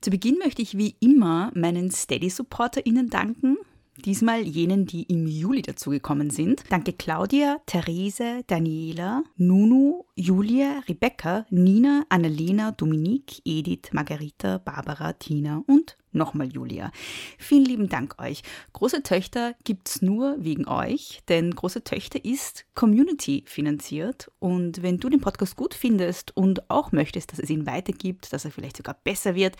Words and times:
Zu 0.00 0.10
Beginn 0.10 0.38
möchte 0.38 0.62
ich 0.62 0.76
wie 0.76 0.94
immer 1.00 1.50
meinen 1.54 1.90
Steady-SupporterInnen 1.90 3.08
danken. 3.10 3.56
Diesmal 4.04 4.42
jenen, 4.42 4.86
die 4.86 5.04
im 5.04 5.26
Juli 5.26 5.62
dazugekommen 5.62 6.30
sind. 6.30 6.62
Danke 6.68 6.92
Claudia, 6.92 7.60
Therese, 7.64 8.42
Daniela, 8.46 9.24
Nunu, 9.36 10.04
Julia, 10.14 10.82
Rebecca, 10.86 11.46
Nina, 11.50 12.04
Annalena, 12.10 12.72
Dominique, 12.72 13.40
Edith, 13.44 13.92
Margarita, 13.92 14.58
Barbara, 14.58 15.14
Tina 15.14 15.62
und 15.66 15.96
nochmal 16.16 16.52
Julia. 16.52 16.90
Vielen 17.38 17.64
lieben 17.64 17.88
Dank 17.88 18.20
euch. 18.20 18.42
Große 18.72 19.02
Töchter 19.02 19.54
gibt's 19.64 20.02
nur 20.02 20.36
wegen 20.38 20.66
euch, 20.66 21.22
denn 21.28 21.54
Große 21.54 21.84
Töchter 21.84 22.24
ist 22.24 22.66
Community 22.74 23.44
finanziert 23.46 24.30
und 24.38 24.82
wenn 24.82 24.98
du 24.98 25.08
den 25.08 25.20
Podcast 25.20 25.56
gut 25.56 25.74
findest 25.74 26.36
und 26.36 26.70
auch 26.70 26.92
möchtest, 26.92 27.32
dass 27.32 27.38
es 27.38 27.50
ihn 27.50 27.66
weitergibt, 27.66 28.32
dass 28.32 28.44
er 28.44 28.50
vielleicht 28.50 28.76
sogar 28.76 28.96
besser 29.04 29.34
wird, 29.34 29.56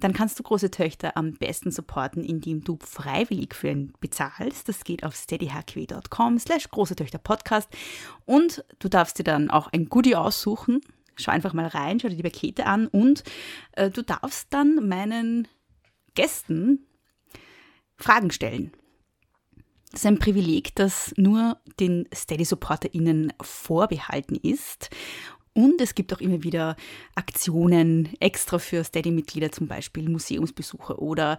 dann 0.00 0.12
kannst 0.12 0.38
du 0.38 0.42
große 0.42 0.70
Töchter 0.70 1.16
am 1.16 1.34
besten 1.34 1.70
supporten, 1.70 2.24
indem 2.24 2.64
du 2.64 2.78
freiwillig 2.80 3.54
für 3.54 3.68
ihn 3.68 3.92
bezahlst. 4.00 4.68
Das 4.68 4.84
geht 4.84 5.04
auf 5.04 5.14
steadyhq.com 5.14 6.38
slash 6.38 6.68
große 6.68 6.96
Töchter 6.96 7.18
Podcast 7.18 7.68
und 8.24 8.64
du 8.78 8.88
darfst 8.88 9.18
dir 9.18 9.24
dann 9.24 9.50
auch 9.50 9.68
ein 9.72 9.88
Goodie 9.88 10.16
aussuchen. 10.16 10.80
Schau 11.16 11.30
einfach 11.30 11.52
mal 11.52 11.66
rein, 11.66 12.00
schau 12.00 12.08
dir 12.08 12.16
die 12.16 12.22
Pakete 12.22 12.66
an 12.66 12.88
und 12.88 13.22
äh, 13.72 13.90
du 13.90 14.02
darfst 14.02 14.52
dann 14.52 14.88
meinen 14.88 15.46
Gästen 16.14 16.86
Fragen 17.96 18.30
stellen. 18.30 18.72
Das 19.90 20.00
ist 20.00 20.06
ein 20.06 20.18
Privileg, 20.18 20.74
das 20.74 21.14
nur 21.16 21.58
den 21.78 22.08
Steady-SupporterInnen 22.12 23.32
vorbehalten 23.40 24.34
ist. 24.34 24.90
Und 25.52 25.80
es 25.80 25.94
gibt 25.94 26.12
auch 26.12 26.20
immer 26.20 26.42
wieder 26.42 26.74
Aktionen 27.14 28.08
extra 28.18 28.58
für 28.58 28.82
Steady-Mitglieder, 28.82 29.52
zum 29.52 29.68
Beispiel 29.68 30.08
Museumsbesuche 30.08 31.00
oder 31.00 31.38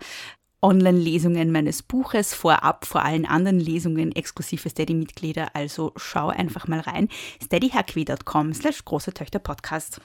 Online-Lesungen 0.61 1.51
meines 1.51 1.83
Buches 1.83 2.33
vorab 2.33 2.85
vor 2.85 3.03
allen 3.03 3.25
anderen 3.25 3.59
Lesungen 3.59 4.13
exklusiv 4.13 4.61
für 4.61 4.69
Steady-Mitglieder. 4.69 5.53
Also 5.53 5.91
schau 5.97 6.29
einfach 6.29 6.67
mal 6.67 6.79
rein. 6.79 7.09
steadyhq.com 7.43 8.53
slash 8.53 8.85
große 8.85 9.13
Töchter 9.13 9.39
Podcast. 9.39 9.99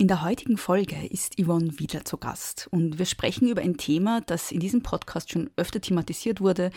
In 0.00 0.08
der 0.08 0.22
heutigen 0.22 0.56
Folge 0.56 0.96
ist 1.10 1.38
Yvonne 1.38 1.78
wieder 1.78 2.06
zu 2.06 2.16
Gast 2.16 2.68
und 2.70 2.98
wir 2.98 3.04
sprechen 3.04 3.50
über 3.50 3.60
ein 3.60 3.76
Thema, 3.76 4.22
das 4.22 4.50
in 4.50 4.58
diesem 4.58 4.82
Podcast 4.82 5.30
schon 5.30 5.50
öfter 5.56 5.82
thematisiert 5.82 6.40
wurde 6.40 6.70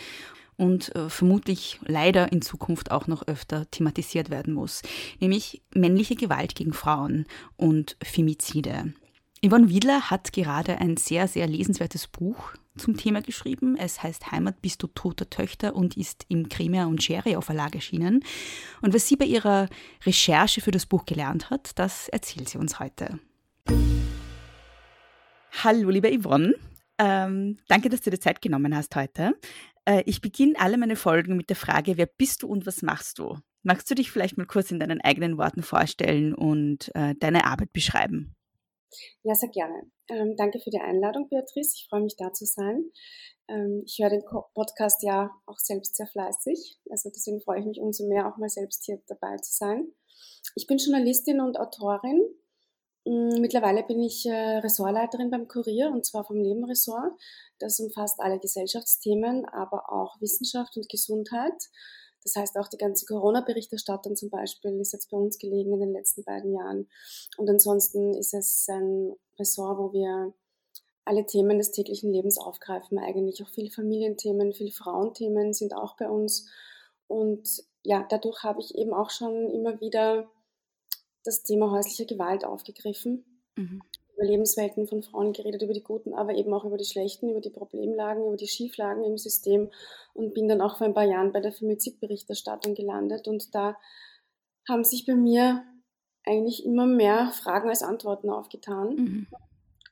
und 0.58 0.94
äh, 0.94 1.08
vermutlich 1.08 1.80
leider 1.86 2.30
in 2.32 2.42
Zukunft 2.42 2.90
auch 2.90 3.06
noch 3.06 3.26
öfter 3.26 3.64
thematisiert 3.70 4.28
werden 4.28 4.52
muss, 4.52 4.82
nämlich 5.20 5.62
männliche 5.74 6.16
Gewalt 6.16 6.54
gegen 6.54 6.74
Frauen 6.74 7.24
und 7.56 7.96
Femizide. 8.02 8.92
Yvonne 9.44 9.68
Wiedler 9.68 10.08
hat 10.10 10.32
gerade 10.32 10.78
ein 10.78 10.96
sehr, 10.96 11.28
sehr 11.28 11.46
lesenswertes 11.46 12.06
Buch 12.06 12.54
zum 12.78 12.96
Thema 12.96 13.20
geschrieben. 13.20 13.76
Es 13.76 14.02
heißt 14.02 14.32
Heimat 14.32 14.62
bist 14.62 14.82
du 14.82 14.86
toter 14.86 15.28
Töchter 15.28 15.76
und 15.76 15.98
ist 15.98 16.24
im 16.28 16.48
Cremia 16.48 16.86
und 16.86 17.02
Scherio 17.02 17.42
Verlag 17.42 17.74
erschienen. 17.74 18.24
Und 18.80 18.94
was 18.94 19.06
sie 19.06 19.16
bei 19.16 19.26
ihrer 19.26 19.68
Recherche 20.06 20.62
für 20.62 20.70
das 20.70 20.86
Buch 20.86 21.04
gelernt 21.04 21.50
hat, 21.50 21.78
das 21.78 22.08
erzählt 22.08 22.48
sie 22.48 22.56
uns 22.56 22.80
heute. 22.80 23.18
Hallo, 25.62 25.90
liebe 25.90 26.10
Yvonne. 26.18 26.54
Ähm, 26.96 27.58
danke, 27.68 27.90
dass 27.90 28.00
du 28.00 28.08
dir 28.08 28.20
Zeit 28.20 28.40
genommen 28.40 28.74
hast 28.74 28.96
heute. 28.96 29.34
Äh, 29.84 30.04
ich 30.06 30.22
beginne 30.22 30.54
alle 30.58 30.78
meine 30.78 30.96
Folgen 30.96 31.36
mit 31.36 31.50
der 31.50 31.56
Frage, 31.56 31.98
wer 31.98 32.06
bist 32.06 32.44
du 32.44 32.46
und 32.46 32.64
was 32.64 32.80
machst 32.80 33.18
du? 33.18 33.36
Magst 33.62 33.90
du 33.90 33.94
dich 33.94 34.10
vielleicht 34.10 34.38
mal 34.38 34.46
kurz 34.46 34.70
in 34.70 34.80
deinen 34.80 35.02
eigenen 35.02 35.36
Worten 35.36 35.62
vorstellen 35.62 36.32
und 36.32 36.90
äh, 36.94 37.14
deine 37.20 37.44
Arbeit 37.44 37.74
beschreiben? 37.74 38.34
Ja, 39.22 39.34
sehr 39.34 39.48
gerne. 39.48 39.90
Ähm, 40.08 40.36
danke 40.36 40.60
für 40.60 40.70
die 40.70 40.80
Einladung, 40.80 41.28
Beatrice. 41.28 41.74
Ich 41.76 41.86
freue 41.88 42.02
mich, 42.02 42.16
da 42.16 42.32
zu 42.32 42.44
sein. 42.44 42.90
Ähm, 43.48 43.82
ich 43.84 43.98
höre 44.00 44.10
den 44.10 44.24
Podcast 44.54 45.02
ja 45.02 45.30
auch 45.46 45.58
selbst 45.58 45.96
sehr 45.96 46.06
fleißig. 46.06 46.78
Also 46.90 47.10
deswegen 47.10 47.40
freue 47.40 47.60
ich 47.60 47.66
mich 47.66 47.80
umso 47.80 48.06
mehr, 48.06 48.28
auch 48.28 48.36
mal 48.36 48.48
selbst 48.48 48.84
hier 48.84 49.00
dabei 49.06 49.36
zu 49.36 49.52
sein. 49.52 49.92
Ich 50.56 50.66
bin 50.66 50.78
Journalistin 50.78 51.40
und 51.40 51.58
Autorin. 51.58 52.22
Mm, 53.04 53.40
mittlerweile 53.40 53.82
bin 53.82 54.00
ich 54.00 54.24
äh, 54.26 54.58
Ressortleiterin 54.58 55.30
beim 55.30 55.48
Kurier 55.48 55.90
und 55.90 56.06
zwar 56.06 56.24
vom 56.24 56.36
Lebenressort. 56.36 57.12
Das 57.58 57.78
umfasst 57.80 58.20
alle 58.20 58.38
Gesellschaftsthemen, 58.38 59.44
aber 59.46 59.92
auch 59.92 60.20
Wissenschaft 60.20 60.76
und 60.76 60.88
Gesundheit. 60.88 61.70
Das 62.24 62.36
heißt, 62.36 62.56
auch 62.56 62.68
die 62.68 62.78
ganze 62.78 63.04
Corona-Berichterstattung 63.04 64.16
zum 64.16 64.30
Beispiel 64.30 64.80
ist 64.80 64.92
jetzt 64.92 65.10
bei 65.10 65.16
uns 65.16 65.38
gelegen 65.38 65.74
in 65.74 65.80
den 65.80 65.92
letzten 65.92 66.24
beiden 66.24 66.54
Jahren. 66.54 66.88
Und 67.36 67.48
ansonsten 67.50 68.14
ist 68.14 68.34
es 68.34 68.66
ein 68.68 69.14
Ressort, 69.38 69.78
wo 69.78 69.92
wir 69.92 70.32
alle 71.04 71.26
Themen 71.26 71.58
des 71.58 71.70
täglichen 71.70 72.12
Lebens 72.12 72.38
aufgreifen. 72.38 72.98
Eigentlich 72.98 73.42
auch 73.42 73.50
viele 73.50 73.70
Familienthemen, 73.70 74.54
viele 74.54 74.72
Frauenthemen 74.72 75.52
sind 75.52 75.74
auch 75.74 75.96
bei 75.96 76.08
uns. 76.08 76.48
Und 77.06 77.62
ja, 77.82 78.06
dadurch 78.08 78.42
habe 78.42 78.60
ich 78.60 78.74
eben 78.74 78.94
auch 78.94 79.10
schon 79.10 79.50
immer 79.50 79.80
wieder 79.80 80.30
das 81.24 81.42
Thema 81.42 81.70
häusliche 81.70 82.06
Gewalt 82.06 82.44
aufgegriffen. 82.46 83.42
Mhm 83.56 83.82
über 84.14 84.24
Lebenswelten 84.24 84.86
von 84.86 85.02
Frauen 85.02 85.32
geredet, 85.32 85.62
über 85.62 85.72
die 85.72 85.82
guten, 85.82 86.14
aber 86.14 86.34
eben 86.34 86.52
auch 86.52 86.64
über 86.64 86.76
die 86.76 86.84
schlechten, 86.84 87.30
über 87.30 87.40
die 87.40 87.50
Problemlagen, 87.50 88.24
über 88.24 88.36
die 88.36 88.48
Schieflagen 88.48 89.04
im 89.04 89.18
System 89.18 89.70
und 90.12 90.34
bin 90.34 90.48
dann 90.48 90.60
auch 90.60 90.78
vor 90.78 90.86
ein 90.86 90.94
paar 90.94 91.04
Jahren 91.04 91.32
bei 91.32 91.40
der 91.40 91.52
Femizidberichterstattung 91.52 92.74
gelandet 92.74 93.28
und 93.28 93.54
da 93.54 93.76
haben 94.68 94.84
sich 94.84 95.04
bei 95.06 95.14
mir 95.14 95.64
eigentlich 96.24 96.64
immer 96.64 96.86
mehr 96.86 97.32
Fragen 97.32 97.68
als 97.68 97.82
Antworten 97.82 98.30
aufgetan. 98.30 98.96
Mhm. 98.96 99.26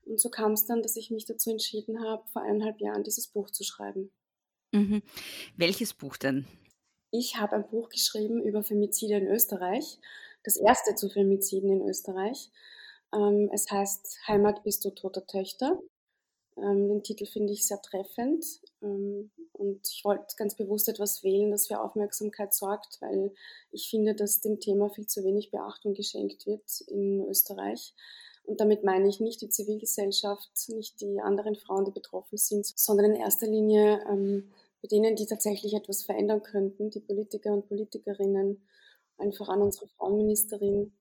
Und 0.05 0.21
so 0.21 0.31
kam 0.31 0.53
es 0.53 0.67
dann, 0.67 0.83
dass 0.83 0.97
ich 0.97 1.11
mich 1.11 1.27
dazu 1.27 1.51
entschieden 1.51 2.03
habe, 2.03 2.27
vor 2.33 2.43
eineinhalb 2.43 2.81
Jahren 2.81 3.05
dieses 3.05 3.29
Buch 3.29 3.51
zu 3.51 3.65
schreiben. 3.65 4.11
Mhm. 4.73 5.03
Welches 5.57 5.95
Buch 5.95 6.17
denn? 6.17 6.47
Ich 7.11 7.37
habe 7.37 7.57
ein 7.57 7.69
Buch 7.69 7.91
geschrieben 7.91 8.43
über 8.43 8.63
Femizide 8.63 9.17
in 9.17 9.27
Österreich, 9.27 9.99
das 10.45 10.57
erste 10.57 10.95
zu 10.95 11.11
Femiziden 11.11 11.71
in 11.71 11.89
Österreich. 11.89 12.51
Ähm, 13.15 13.51
es 13.53 13.71
heißt 13.71 14.27
Heimat 14.27 14.63
bist 14.65 14.85
du 14.85 14.91
toter 14.91 15.27
Töchter. 15.27 15.81
Ähm, 16.57 16.89
den 16.89 17.03
Titel 17.03 17.27
finde 17.27 17.53
ich 17.53 17.67
sehr 17.67 17.81
treffend 17.81 18.45
ähm, 18.83 19.31
und 19.53 19.89
ich 19.89 20.05
wollte 20.05 20.37
ganz 20.37 20.55
bewusst 20.55 20.89
etwas 20.89 21.23
wählen, 21.23 21.51
das 21.51 21.67
für 21.67 21.81
Aufmerksamkeit 21.81 22.53
sorgt, 22.53 22.99
weil 23.01 23.33
ich 23.71 23.89
finde, 23.89 24.15
dass 24.15 24.41
dem 24.41 24.61
Thema 24.61 24.91
viel 24.91 25.07
zu 25.07 25.25
wenig 25.25 25.51
Beachtung 25.51 25.95
geschenkt 25.95 26.47
wird 26.47 26.83
in 26.89 27.27
Österreich. 27.29 27.95
Und 28.45 28.61
damit 28.61 28.85
meine 28.85 29.09
ich 29.09 29.21
nicht 29.21 29.41
die 29.41 29.49
Zivilgesellschaft, 29.49 30.51
nicht 30.69 31.01
die 31.01 31.21
anderen 31.21 31.55
Frauen, 31.55 31.85
die 31.85 31.93
betroffen 31.93 32.37
sind, 32.37 32.67
sondern 32.67 33.13
in 33.13 33.21
erster 33.21 33.47
Linie 33.47 34.03
bei 34.83 34.89
denen, 34.89 35.15
die 35.15 35.27
tatsächlich 35.27 35.75
etwas 35.75 36.03
verändern 36.03 36.43
könnten, 36.43 36.91
die 36.91 37.01
Politiker 37.01 37.53
und 37.53 37.69
Politikerinnen, 37.69 38.61
einfach 39.17 39.49
an 39.49 39.63
unsere 39.63 39.87
Frauenministerin, 39.87 40.93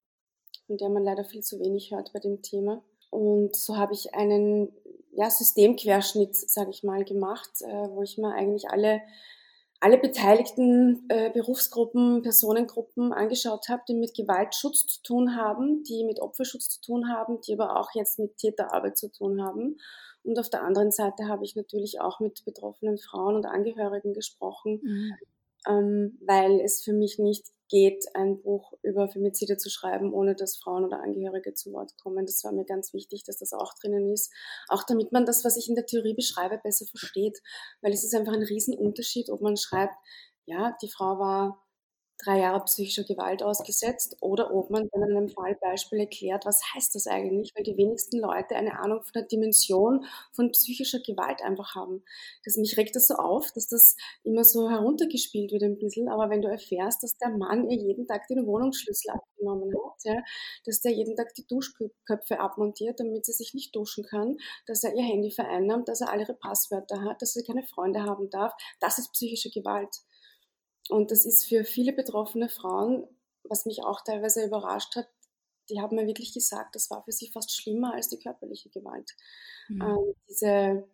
von 0.71 0.77
der 0.77 0.89
man 0.89 1.03
leider 1.03 1.25
viel 1.25 1.41
zu 1.41 1.59
wenig 1.59 1.91
hört 1.91 2.13
bei 2.13 2.19
dem 2.19 2.41
Thema. 2.41 2.81
Und 3.09 3.53
so 3.57 3.75
habe 3.75 3.93
ich 3.93 4.15
einen 4.15 4.71
ja, 5.11 5.29
Systemquerschnitt, 5.29 6.33
sage 6.33 6.69
ich 6.69 6.81
mal, 6.83 7.03
gemacht, 7.03 7.51
äh, 7.59 7.89
wo 7.89 8.01
ich 8.03 8.17
mir 8.17 8.33
eigentlich 8.33 8.69
alle, 8.69 9.01
alle 9.81 9.97
beteiligten 9.97 11.03
äh, 11.09 11.29
Berufsgruppen, 11.31 12.21
Personengruppen 12.21 13.11
angeschaut 13.11 13.67
habe, 13.67 13.81
die 13.89 13.95
mit 13.95 14.15
Gewaltschutz 14.15 14.85
zu 14.85 15.01
tun 15.03 15.35
haben, 15.35 15.83
die 15.83 16.05
mit 16.05 16.21
Opferschutz 16.21 16.69
zu 16.69 16.79
tun 16.79 17.09
haben, 17.09 17.41
die 17.41 17.53
aber 17.59 17.77
auch 17.77 17.89
jetzt 17.93 18.17
mit 18.17 18.37
Täterarbeit 18.37 18.97
zu 18.97 19.11
tun 19.11 19.43
haben 19.43 19.77
Und 20.23 20.39
auf 20.39 20.49
der 20.49 20.63
anderen 20.63 20.91
Seite 20.91 21.27
habe 21.27 21.43
ich 21.43 21.57
natürlich 21.57 21.99
auch 21.99 22.21
mit 22.21 22.45
betroffenen 22.45 22.97
Frauen 22.97 23.35
und 23.35 23.45
Angehörigen 23.45 24.13
gesprochen, 24.13 24.79
mhm. 24.81 25.13
ähm, 25.67 26.17
weil 26.25 26.61
es 26.61 26.81
für 26.81 26.93
mich 26.93 27.19
nicht 27.19 27.51
geht, 27.71 28.05
ein 28.13 28.41
Buch 28.41 28.73
über 28.83 29.07
Femizide 29.07 29.57
zu 29.57 29.69
schreiben, 29.69 30.13
ohne 30.13 30.35
dass 30.35 30.57
Frauen 30.57 30.83
oder 30.83 31.01
Angehörige 31.01 31.53
zu 31.53 31.71
Wort 31.71 31.93
kommen. 31.97 32.25
Das 32.25 32.43
war 32.43 32.51
mir 32.51 32.65
ganz 32.65 32.93
wichtig, 32.93 33.23
dass 33.23 33.37
das 33.37 33.53
auch 33.53 33.73
drinnen 33.81 34.11
ist. 34.11 34.31
Auch 34.67 34.83
damit 34.83 35.11
man 35.13 35.25
das, 35.25 35.45
was 35.45 35.57
ich 35.57 35.69
in 35.69 35.75
der 35.75 35.85
Theorie 35.85 36.13
beschreibe, 36.13 36.59
besser 36.61 36.85
versteht. 36.85 37.41
Weil 37.81 37.93
es 37.93 38.03
ist 38.03 38.13
einfach 38.13 38.33
ein 38.33 38.43
Riesenunterschied, 38.43 39.29
ob 39.29 39.41
man 39.41 39.55
schreibt, 39.55 39.95
ja, 40.45 40.75
die 40.81 40.89
Frau 40.89 41.17
war 41.17 41.65
drei 42.23 42.39
Jahre 42.39 42.63
psychischer 42.65 43.03
Gewalt 43.03 43.43
ausgesetzt 43.43 44.17
oder 44.21 44.53
ob 44.53 44.69
man 44.69 44.87
in 44.93 45.03
einem 45.03 45.29
Fallbeispiel 45.29 45.99
erklärt, 45.99 46.45
was 46.45 46.61
heißt 46.73 46.95
das 46.95 47.07
eigentlich, 47.07 47.53
weil 47.55 47.63
die 47.63 47.77
wenigsten 47.77 48.19
Leute 48.19 48.55
eine 48.55 48.79
Ahnung 48.79 49.01
von 49.01 49.11
der 49.13 49.23
Dimension 49.23 50.05
von 50.31 50.51
psychischer 50.51 50.99
Gewalt 50.99 51.41
einfach 51.41 51.75
haben. 51.75 52.03
Das, 52.45 52.57
mich 52.57 52.77
regt 52.77 52.95
das 52.95 53.07
so 53.07 53.15
auf, 53.15 53.51
dass 53.53 53.67
das 53.67 53.95
immer 54.23 54.43
so 54.43 54.69
heruntergespielt 54.69 55.51
wird 55.51 55.63
ein 55.63 55.77
bisschen, 55.77 56.09
aber 56.09 56.29
wenn 56.29 56.41
du 56.41 56.47
erfährst, 56.47 57.03
dass 57.03 57.17
der 57.17 57.29
Mann 57.29 57.69
ihr 57.69 57.77
jeden 57.77 58.07
Tag 58.07 58.27
den 58.27 58.45
Wohnungsschlüssel 58.45 59.11
abgenommen 59.11 59.73
hat, 59.73 60.03
ja, 60.03 60.21
dass 60.65 60.81
der 60.81 60.93
jeden 60.93 61.15
Tag 61.15 61.33
die 61.33 61.45
Duschköpfe 61.47 62.39
abmontiert, 62.39 62.99
damit 62.99 63.25
sie 63.25 63.33
sich 63.33 63.53
nicht 63.53 63.75
duschen 63.75 64.05
kann, 64.05 64.37
dass 64.65 64.83
er 64.83 64.93
ihr 64.95 65.03
Handy 65.03 65.31
vereinnahmt, 65.31 65.87
dass 65.87 66.01
er 66.01 66.09
alle 66.09 66.21
ihre 66.21 66.33
Passwörter 66.33 67.01
hat, 67.01 67.21
dass 67.21 67.33
sie 67.33 67.43
keine 67.43 67.63
Freunde 67.63 68.03
haben 68.03 68.29
darf, 68.29 68.53
das 68.79 68.97
ist 68.97 69.11
psychische 69.11 69.49
Gewalt. 69.49 69.89
Und 70.91 71.11
das 71.11 71.25
ist 71.25 71.45
für 71.45 71.63
viele 71.63 71.93
betroffene 71.93 72.49
Frauen, 72.49 73.07
was 73.43 73.65
mich 73.65 73.83
auch 73.83 74.01
teilweise 74.01 74.45
überrascht 74.45 74.97
hat, 74.97 75.07
die 75.69 75.79
haben 75.79 75.95
mir 75.95 76.05
wirklich 76.05 76.33
gesagt, 76.33 76.75
das 76.75 76.89
war 76.89 77.01
für 77.03 77.13
sie 77.13 77.29
fast 77.29 77.55
schlimmer 77.55 77.93
als 77.93 78.09
die 78.09 78.19
körperliche 78.19 78.69
Gewalt. 78.69 79.15
Mhm. 79.69 79.81
Ähm, 79.81 80.15
diese 80.27 80.87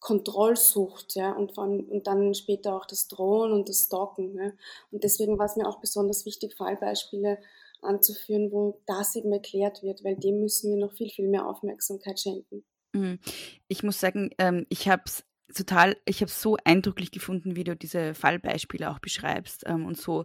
Kontrollsucht, 0.00 1.14
ja, 1.14 1.30
und, 1.32 1.54
von, 1.54 1.80
und 1.84 2.08
dann 2.08 2.34
später 2.34 2.74
auch 2.74 2.86
das 2.86 3.06
Drohen 3.06 3.52
und 3.52 3.68
das 3.68 3.84
Stalken. 3.84 4.36
Ja. 4.36 4.52
Und 4.90 5.04
deswegen 5.04 5.38
war 5.38 5.46
es 5.46 5.54
mir 5.54 5.68
auch 5.68 5.78
besonders 5.78 6.26
wichtig, 6.26 6.56
Fallbeispiele 6.56 7.38
anzuführen, 7.82 8.50
wo 8.50 8.80
das 8.86 9.14
eben 9.14 9.32
erklärt 9.32 9.84
wird, 9.84 10.02
weil 10.02 10.16
dem 10.16 10.40
müssen 10.40 10.72
wir 10.72 10.78
noch 10.84 10.92
viel, 10.92 11.10
viel 11.10 11.28
mehr 11.28 11.46
Aufmerksamkeit 11.46 12.18
schenken. 12.18 12.64
Mhm. 12.94 13.20
Ich 13.68 13.84
muss 13.84 14.00
sagen, 14.00 14.30
ähm, 14.38 14.66
ich 14.70 14.88
habe 14.88 15.02
es 15.06 15.24
total, 15.54 15.96
ich 16.04 16.20
habe 16.20 16.30
es 16.30 16.40
so 16.40 16.56
eindrücklich 16.64 17.10
gefunden, 17.10 17.56
wie 17.56 17.64
du 17.64 17.76
diese 17.76 18.14
Fallbeispiele 18.14 18.90
auch 18.90 18.98
beschreibst 18.98 19.64
ähm, 19.66 19.86
und 19.86 19.98
so. 19.98 20.24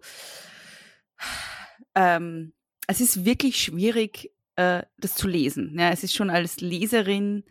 Ähm, 1.96 2.54
es 2.88 3.02
ist 3.02 3.26
wirklich 3.26 3.62
schwierig, 3.62 4.32
äh, 4.56 4.84
das 4.98 5.16
zu 5.16 5.28
lesen. 5.28 5.78
Ja, 5.78 5.92
es 5.92 6.04
ist 6.04 6.14
schon 6.14 6.30
als 6.30 6.62
Leserin 6.62 7.44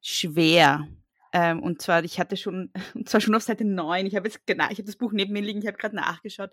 schwer. 0.00 0.86
Ähm, 1.32 1.62
und 1.62 1.82
zwar, 1.82 2.04
ich 2.04 2.18
hatte 2.20 2.36
schon, 2.36 2.72
und 2.94 3.08
zwar 3.08 3.20
schon 3.20 3.34
auf 3.34 3.42
Seite 3.42 3.64
9, 3.64 4.06
ich 4.06 4.16
habe 4.16 4.28
jetzt 4.28 4.46
genau, 4.46 4.66
ich 4.70 4.78
habe 4.78 4.84
das 4.84 4.96
Buch 4.96 5.12
neben 5.12 5.32
mir 5.32 5.42
liegen, 5.42 5.60
ich 5.60 5.66
habe 5.66 5.78
gerade 5.78 5.96
nachgeschaut 5.96 6.50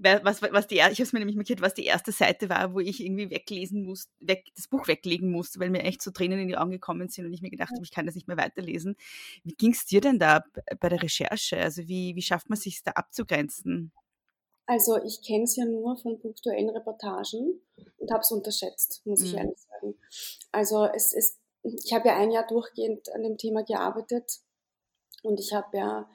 was, 0.00 0.42
was 0.42 0.66
die, 0.66 0.76
ich 0.76 0.82
habe 0.82 1.02
es 1.02 1.12
mir 1.12 1.18
nämlich 1.18 1.36
markiert, 1.36 1.60
was 1.60 1.74
die 1.74 1.84
erste 1.84 2.12
Seite 2.12 2.48
war, 2.48 2.72
wo 2.74 2.80
ich 2.80 3.02
irgendwie 3.02 3.30
weglesen 3.30 3.84
musste, 3.84 4.12
weg, 4.20 4.46
das 4.54 4.68
Buch 4.68 4.86
weglegen 4.86 5.30
musste, 5.30 5.58
weil 5.60 5.70
mir 5.70 5.82
echt 5.82 6.02
so 6.02 6.10
Tränen 6.10 6.38
in 6.38 6.48
die 6.48 6.56
Augen 6.56 6.70
gekommen 6.70 7.08
sind 7.08 7.26
und 7.26 7.32
ich 7.32 7.42
mir 7.42 7.50
gedacht 7.50 7.72
habe, 7.72 7.82
ich 7.82 7.90
kann 7.90 8.06
das 8.06 8.14
nicht 8.14 8.28
mehr 8.28 8.36
weiterlesen. 8.36 8.96
Wie 9.44 9.54
ging 9.54 9.72
es 9.72 9.86
dir 9.86 10.00
denn 10.00 10.18
da 10.18 10.44
bei 10.80 10.88
der 10.88 11.02
Recherche? 11.02 11.58
Also 11.58 11.88
wie, 11.88 12.14
wie 12.14 12.22
schafft 12.22 12.48
man 12.48 12.58
sich 12.58 12.82
da 12.82 12.92
abzugrenzen? 12.92 13.92
Also 14.66 15.02
ich 15.02 15.22
kenne 15.22 15.44
es 15.44 15.56
ja 15.56 15.64
nur 15.64 15.96
von 15.96 16.20
punktuellen 16.20 16.68
Reportagen 16.68 17.60
und 17.96 18.10
habe 18.10 18.20
es 18.20 18.30
unterschätzt, 18.30 19.00
muss 19.06 19.22
ich 19.22 19.32
mhm. 19.32 19.38
ehrlich 19.38 19.58
sagen. 19.58 19.94
Also 20.52 20.84
es 20.94 21.12
ist, 21.12 21.38
ich 21.62 21.92
habe 21.92 22.08
ja 22.08 22.18
ein 22.18 22.30
Jahr 22.30 22.46
durchgehend 22.46 23.10
an 23.14 23.22
dem 23.22 23.38
Thema 23.38 23.64
gearbeitet 23.64 24.40
und 25.22 25.40
ich 25.40 25.52
habe 25.54 25.76
ja 25.76 26.10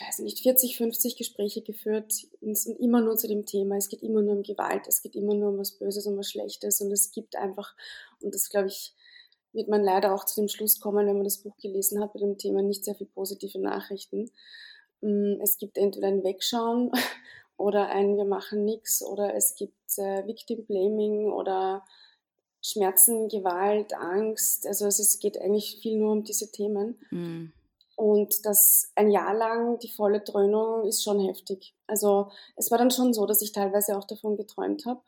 weiß 0.00 0.20
nicht, 0.20 0.40
40, 0.40 0.76
50 0.76 1.16
Gespräche 1.16 1.62
geführt, 1.62 2.12
immer 2.78 3.00
nur 3.00 3.16
zu 3.16 3.28
dem 3.28 3.44
Thema. 3.44 3.76
Es 3.76 3.88
geht 3.88 4.02
immer 4.02 4.22
nur 4.22 4.36
um 4.36 4.42
Gewalt, 4.42 4.86
es 4.86 5.02
geht 5.02 5.14
immer 5.14 5.34
nur 5.34 5.50
um 5.50 5.58
was 5.58 5.72
Böses, 5.72 6.06
um 6.06 6.16
was 6.16 6.30
Schlechtes 6.30 6.80
und 6.80 6.90
es 6.90 7.10
gibt 7.10 7.36
einfach, 7.36 7.74
und 8.20 8.34
das 8.34 8.48
glaube 8.48 8.68
ich, 8.68 8.94
wird 9.52 9.68
man 9.68 9.82
leider 9.82 10.14
auch 10.14 10.24
zu 10.24 10.40
dem 10.40 10.48
Schluss 10.48 10.80
kommen, 10.80 11.06
wenn 11.06 11.16
man 11.16 11.24
das 11.24 11.38
Buch 11.38 11.56
gelesen 11.58 12.00
hat, 12.00 12.12
bei 12.12 12.20
dem 12.20 12.38
Thema 12.38 12.62
nicht 12.62 12.84
sehr 12.84 12.94
viel 12.94 13.06
positive 13.06 13.58
Nachrichten. 13.58 14.30
Mm, 15.00 15.40
es 15.40 15.58
gibt 15.58 15.78
entweder 15.78 16.08
ein 16.08 16.24
Wegschauen 16.24 16.92
oder 17.56 17.88
ein 17.88 18.16
Wir 18.16 18.24
machen 18.24 18.64
nichts 18.64 19.02
oder 19.02 19.34
es 19.34 19.54
gibt 19.54 19.98
äh, 19.98 20.26
Victim 20.26 20.64
Blaming 20.66 21.32
oder 21.32 21.84
Schmerzen, 22.60 23.28
Gewalt, 23.28 23.94
Angst. 23.94 24.66
Also 24.66 24.86
es 24.86 25.18
geht 25.18 25.40
eigentlich 25.40 25.78
viel 25.80 25.96
nur 25.96 26.12
um 26.12 26.24
diese 26.24 26.50
Themen. 26.50 26.98
Mhm. 27.10 27.52
Und 27.98 28.46
das 28.46 28.92
ein 28.94 29.10
Jahr 29.10 29.34
lang, 29.34 29.80
die 29.80 29.90
volle 29.90 30.20
Dröhnung 30.20 30.86
ist 30.86 31.02
schon 31.02 31.18
heftig. 31.18 31.74
Also 31.88 32.30
es 32.54 32.70
war 32.70 32.78
dann 32.78 32.92
schon 32.92 33.12
so, 33.12 33.26
dass 33.26 33.42
ich 33.42 33.50
teilweise 33.50 33.98
auch 33.98 34.06
davon 34.06 34.36
geträumt 34.36 34.86
habe, 34.86 35.02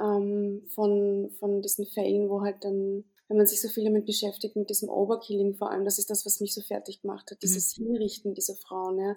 ähm, 0.00 0.66
von, 0.74 1.30
von 1.38 1.62
diesen 1.62 1.86
Fällen, 1.86 2.28
wo 2.28 2.40
halt 2.40 2.64
dann, 2.64 3.04
wenn 3.28 3.36
man 3.36 3.46
sich 3.46 3.62
so 3.62 3.68
viel 3.68 3.84
damit 3.84 4.06
beschäftigt, 4.06 4.56
mit 4.56 4.70
diesem 4.70 4.88
Overkilling 4.88 5.54
vor 5.54 5.70
allem, 5.70 5.84
das 5.84 6.00
ist 6.00 6.10
das, 6.10 6.26
was 6.26 6.40
mich 6.40 6.52
so 6.52 6.62
fertig 6.62 7.00
gemacht 7.00 7.30
hat, 7.30 7.42
dieses 7.42 7.78
mhm. 7.78 7.92
Hinrichten 7.92 8.34
dieser 8.34 8.56
Frauen. 8.56 8.98
Ja 8.98 9.14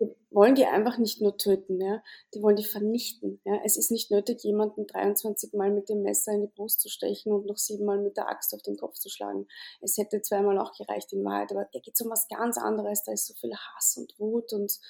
die 0.00 0.14
wollen 0.30 0.54
die 0.54 0.66
einfach 0.66 0.98
nicht 0.98 1.20
nur 1.20 1.36
töten, 1.36 1.80
ja, 1.80 2.02
die 2.34 2.42
wollen 2.42 2.56
die 2.56 2.64
vernichten. 2.64 3.40
Ja. 3.44 3.60
Es 3.64 3.76
ist 3.76 3.90
nicht 3.90 4.10
nötig, 4.10 4.42
jemanden 4.42 4.86
23 4.86 5.52
Mal 5.52 5.70
mit 5.70 5.88
dem 5.88 6.02
Messer 6.02 6.32
in 6.32 6.42
die 6.42 6.52
Brust 6.54 6.80
zu 6.80 6.88
stechen 6.88 7.32
und 7.32 7.46
noch 7.46 7.56
siebenmal 7.56 7.98
mit 7.98 8.16
der 8.16 8.28
Axt 8.28 8.54
auf 8.54 8.62
den 8.62 8.76
Kopf 8.76 8.94
zu 8.94 9.08
schlagen. 9.08 9.46
Es 9.80 9.96
hätte 9.96 10.22
zweimal 10.22 10.58
auch 10.58 10.72
gereicht 10.76 11.12
in 11.12 11.24
Wahrheit, 11.24 11.52
aber 11.52 11.68
da 11.72 11.78
geht 11.78 11.94
es 11.94 12.00
um 12.00 12.10
was 12.10 12.28
ganz 12.28 12.58
anderes. 12.58 13.04
Da 13.04 13.12
ist 13.12 13.26
so 13.26 13.34
viel 13.34 13.54
Hass 13.54 13.96
und 13.96 14.14
Wut 14.18 14.52
und 14.52 14.80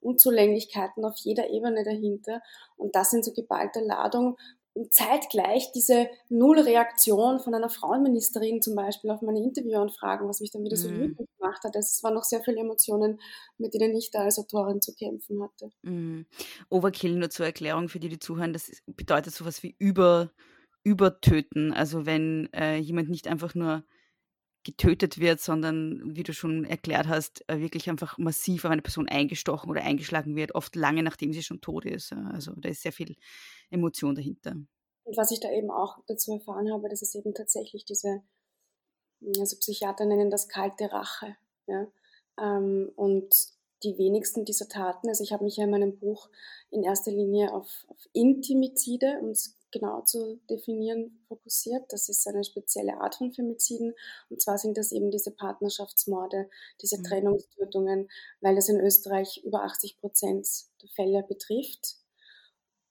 Unzulänglichkeiten 0.00 1.04
auf 1.04 1.16
jeder 1.16 1.50
Ebene 1.50 1.84
dahinter. 1.84 2.42
Und 2.76 2.94
das 2.94 3.12
in 3.12 3.22
so 3.22 3.32
geballter 3.32 3.82
Ladung, 3.82 4.36
zeitgleich 4.88 5.72
diese 5.72 6.08
Nullreaktion 6.28 7.40
von 7.40 7.54
einer 7.54 7.68
Frauenministerin 7.68 8.62
zum 8.62 8.74
Beispiel 8.74 9.10
auf 9.10 9.20
meine 9.20 9.42
Interviewanfragen, 9.42 10.28
was 10.28 10.40
mich 10.40 10.50
dann 10.50 10.64
wieder 10.64 10.76
so 10.76 10.88
mhm. 10.88 11.00
wütend 11.00 11.28
gemacht 11.38 11.62
hat. 11.64 11.76
Es 11.76 12.02
waren 12.02 12.14
noch 12.14 12.24
sehr 12.24 12.42
viele 12.42 12.60
Emotionen, 12.60 13.20
mit 13.58 13.74
denen 13.74 13.94
ich 13.94 14.10
da 14.10 14.20
als 14.20 14.38
Autorin 14.38 14.80
zu 14.80 14.94
kämpfen 14.94 15.42
hatte. 15.42 15.70
Mm. 15.82 16.22
Overkill 16.70 17.16
nur 17.16 17.30
zur 17.30 17.46
Erklärung 17.46 17.88
für 17.88 18.00
die, 18.00 18.08
die 18.08 18.18
zuhören, 18.18 18.52
das 18.52 18.70
bedeutet 18.86 19.34
sowas 19.34 19.62
wie 19.62 19.74
über, 19.78 20.30
übertöten. 20.82 21.72
Also 21.72 22.06
wenn 22.06 22.48
äh, 22.52 22.76
jemand 22.76 23.10
nicht 23.10 23.28
einfach 23.28 23.54
nur 23.54 23.84
getötet 24.62 25.18
wird, 25.18 25.40
sondern, 25.40 26.14
wie 26.14 26.22
du 26.22 26.34
schon 26.34 26.64
erklärt 26.64 27.08
hast, 27.08 27.48
äh, 27.48 27.60
wirklich 27.60 27.88
einfach 27.88 28.18
massiv 28.18 28.64
auf 28.64 28.70
eine 28.70 28.82
Person 28.82 29.08
eingestochen 29.08 29.70
oder 29.70 29.82
eingeschlagen 29.82 30.36
wird, 30.36 30.54
oft 30.54 30.76
lange 30.76 31.02
nachdem 31.02 31.32
sie 31.32 31.42
schon 31.42 31.60
tot 31.60 31.86
ist. 31.86 32.12
Also 32.12 32.52
da 32.56 32.68
ist 32.68 32.82
sehr 32.82 32.92
viel 32.92 33.16
Emotion 33.70 34.14
dahinter. 34.14 34.52
Und 35.04 35.16
was 35.16 35.30
ich 35.30 35.40
da 35.40 35.50
eben 35.50 35.70
auch 35.70 35.98
dazu 36.06 36.32
erfahren 36.32 36.72
habe, 36.72 36.88
dass 36.88 37.02
es 37.02 37.14
eben 37.14 37.34
tatsächlich 37.34 37.84
diese, 37.84 38.22
also 39.38 39.56
Psychiater 39.56 40.04
nennen 40.04 40.30
das 40.30 40.48
kalte 40.48 40.92
Rache. 40.92 41.36
Ja? 41.66 41.86
Ähm, 42.38 42.92
und 42.96 43.34
die 43.82 43.96
wenigsten 43.96 44.44
dieser 44.44 44.68
Taten, 44.68 45.08
also 45.08 45.24
ich 45.24 45.32
habe 45.32 45.44
mich 45.44 45.56
ja 45.56 45.64
in 45.64 45.70
meinem 45.70 45.98
Buch 45.98 46.28
in 46.70 46.82
erster 46.82 47.10
Linie 47.10 47.52
auf, 47.52 47.86
auf 47.88 48.08
Intimizide, 48.12 49.18
um 49.20 49.30
es 49.30 49.56
genau 49.70 50.02
zu 50.02 50.40
definieren, 50.50 51.18
fokussiert. 51.28 51.84
Das 51.92 52.08
ist 52.08 52.26
eine 52.26 52.44
spezielle 52.44 53.00
Art 53.00 53.14
von 53.14 53.32
Femiziden. 53.32 53.94
Und 54.28 54.40
zwar 54.42 54.58
sind 54.58 54.76
das 54.76 54.92
eben 54.92 55.10
diese 55.10 55.30
Partnerschaftsmorde, 55.30 56.50
diese 56.82 56.98
mhm. 56.98 57.04
Trennungstötungen, 57.04 58.08
weil 58.40 58.56
das 58.56 58.68
in 58.68 58.80
Österreich 58.80 59.42
über 59.44 59.62
80 59.64 59.98
Prozent 59.98 60.46
der 60.82 60.88
Fälle 60.90 61.22
betrifft. 61.22 61.99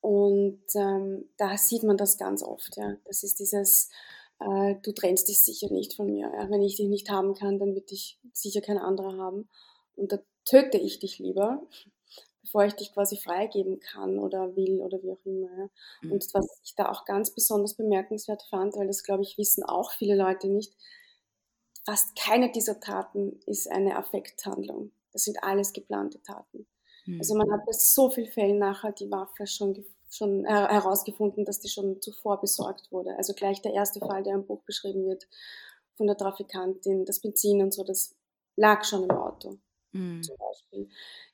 Und 0.02 0.64
ähm, 0.76 1.30
da 1.38 1.58
sieht 1.58 1.84
man 1.84 1.98
das 1.98 2.18
ganz 2.18 2.42
oft. 2.44 2.78
Ja. 2.78 2.96
Das 3.06 3.24
ist 3.24 3.40
dieses, 3.40 3.90
äh, 4.40 4.76
du 4.82 4.94
trennst 4.94 5.28
dich 5.28 5.42
sicher 5.42 5.72
nicht 5.72 5.96
von 5.96 6.08
mir. 6.08 6.32
Ja. 6.34 6.50
Wenn 6.50 6.62
ich 6.62 6.78
dich 6.78 6.88
nicht 6.88 7.10
haben 7.10 7.34
kann, 7.34 7.60
dann 7.60 7.76
wird 7.76 7.92
dich 7.92 8.20
sicher 8.34 8.62
kein 8.62 8.78
anderer 8.78 9.18
haben. 9.18 9.50
Und 9.96 10.12
da 10.12 10.20
töte 10.46 10.78
ich 10.78 11.00
dich 11.00 11.20
lieber, 11.20 11.62
bevor 12.42 12.64
ich 12.64 12.74
dich 12.74 12.94
quasi 12.94 13.18
freigeben 13.18 13.80
kann 13.80 14.18
oder 14.20 14.56
will 14.56 14.82
oder 14.82 15.02
wie 15.04 15.12
auch 15.12 15.26
immer. 15.26 15.50
Ja. 15.58 15.70
Mhm. 16.02 16.12
Und 16.14 16.34
was 16.34 16.60
ich 16.64 16.76
da 16.76 16.90
auch 16.90 17.06
ganz 17.06 17.32
besonders 17.32 17.76
bemerkenswert 17.76 18.44
fand, 18.50 18.76
weil 18.76 18.88
das, 18.88 19.04
glaube 19.04 19.24
ich, 19.24 19.38
wissen 19.38 19.64
auch 19.64 19.92
viele 19.92 20.16
Leute 20.16 20.48
nicht, 20.48 20.74
fast 21.86 22.16
keine 22.16 22.52
dieser 22.52 22.80
Taten 22.80 23.40
ist 23.46 23.70
eine 23.70 23.98
Affekthandlung. 23.98 24.92
Das 25.12 25.24
sind 25.24 25.44
alles 25.44 25.74
geplante 25.74 26.22
Taten. 26.22 26.68
Mhm. 27.10 27.20
Also 27.20 27.36
man 27.36 27.52
hat 27.52 27.66
bei 27.66 27.72
so 27.72 28.10
vielen 28.10 28.32
Fällen 28.32 28.60
nachher 28.60 28.92
die 28.92 29.12
Waffe 29.12 29.48
schon, 29.48 29.84
schon 30.10 30.46
äh, 30.46 30.50
herausgefunden, 30.50 31.46
dass 31.46 31.60
die 31.60 31.70
schon 31.70 32.02
zuvor 32.02 32.40
besorgt 32.40 32.92
wurde. 32.92 33.16
Also 33.18 33.34
gleich 33.34 33.62
der 33.62 33.74
erste 33.74 34.00
Fall, 34.00 34.24
der 34.24 34.36
im 34.36 34.46
Buch 34.46 34.62
beschrieben 34.64 35.06
wird, 35.08 35.28
von 35.98 36.08
der 36.08 36.18
Trafikantin, 36.18 37.06
das 37.06 37.20
Benzin 37.20 37.62
und 37.62 37.74
so, 37.74 37.84
das 37.84 38.16
lag 38.56 38.84
schon 38.86 39.04
im 39.04 39.12
Auto. 39.12 39.58
Mhm. 39.92 40.22
Zum 40.24 40.36
Beispiel. 40.38 40.90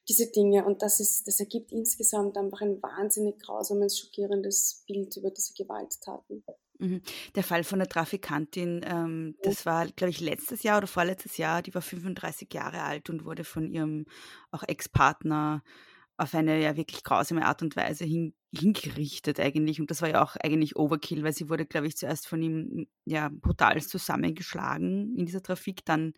Diese 0.07 0.31
Dinge. 0.31 0.65
Und 0.65 0.81
das 0.81 0.99
ist, 0.99 1.27
das 1.27 1.39
ergibt 1.39 1.71
insgesamt 1.71 2.37
einfach 2.37 2.61
ein 2.61 2.81
wahnsinnig 2.81 3.39
grausames, 3.39 3.99
schockierendes 3.99 4.83
Bild 4.87 5.15
über 5.17 5.29
diese 5.29 5.53
Gewalttaten. 5.53 6.43
Mhm. 6.79 7.01
Der 7.35 7.43
Fall 7.43 7.63
von 7.63 7.79
der 7.79 7.87
Trafikantin, 7.87 8.81
ähm, 8.85 9.35
das 9.43 9.65
war, 9.65 9.87
glaube 9.87 10.09
ich, 10.09 10.19
letztes 10.19 10.63
Jahr 10.63 10.79
oder 10.79 10.87
vorletztes 10.87 11.37
Jahr, 11.37 11.61
die 11.61 11.73
war 11.73 11.81
35 11.81 12.53
Jahre 12.53 12.81
alt 12.81 13.09
und 13.09 13.25
wurde 13.25 13.43
von 13.43 13.69
ihrem 13.69 14.05
auch 14.51 14.63
Ex-Partner 14.63 15.63
auf 16.17 16.33
eine 16.33 16.61
ja 16.61 16.77
wirklich 16.77 17.03
grausame 17.03 17.45
Art 17.45 17.61
und 17.61 17.75
Weise 17.75 18.05
hin, 18.05 18.33
hingerichtet 18.53 19.39
eigentlich. 19.39 19.79
Und 19.81 19.91
das 19.91 20.01
war 20.01 20.09
ja 20.09 20.23
auch 20.23 20.35
eigentlich 20.37 20.75
Overkill, 20.75 21.23
weil 21.23 21.33
sie 21.33 21.49
wurde, 21.49 21.65
glaube 21.65 21.87
ich, 21.87 21.97
zuerst 21.97 22.27
von 22.27 22.41
ihm 22.41 22.87
ja 23.05 23.29
brutal 23.29 23.81
zusammengeschlagen 23.81 25.15
in 25.15 25.25
dieser 25.25 25.43
Trafik, 25.43 25.83
dann, 25.85 26.13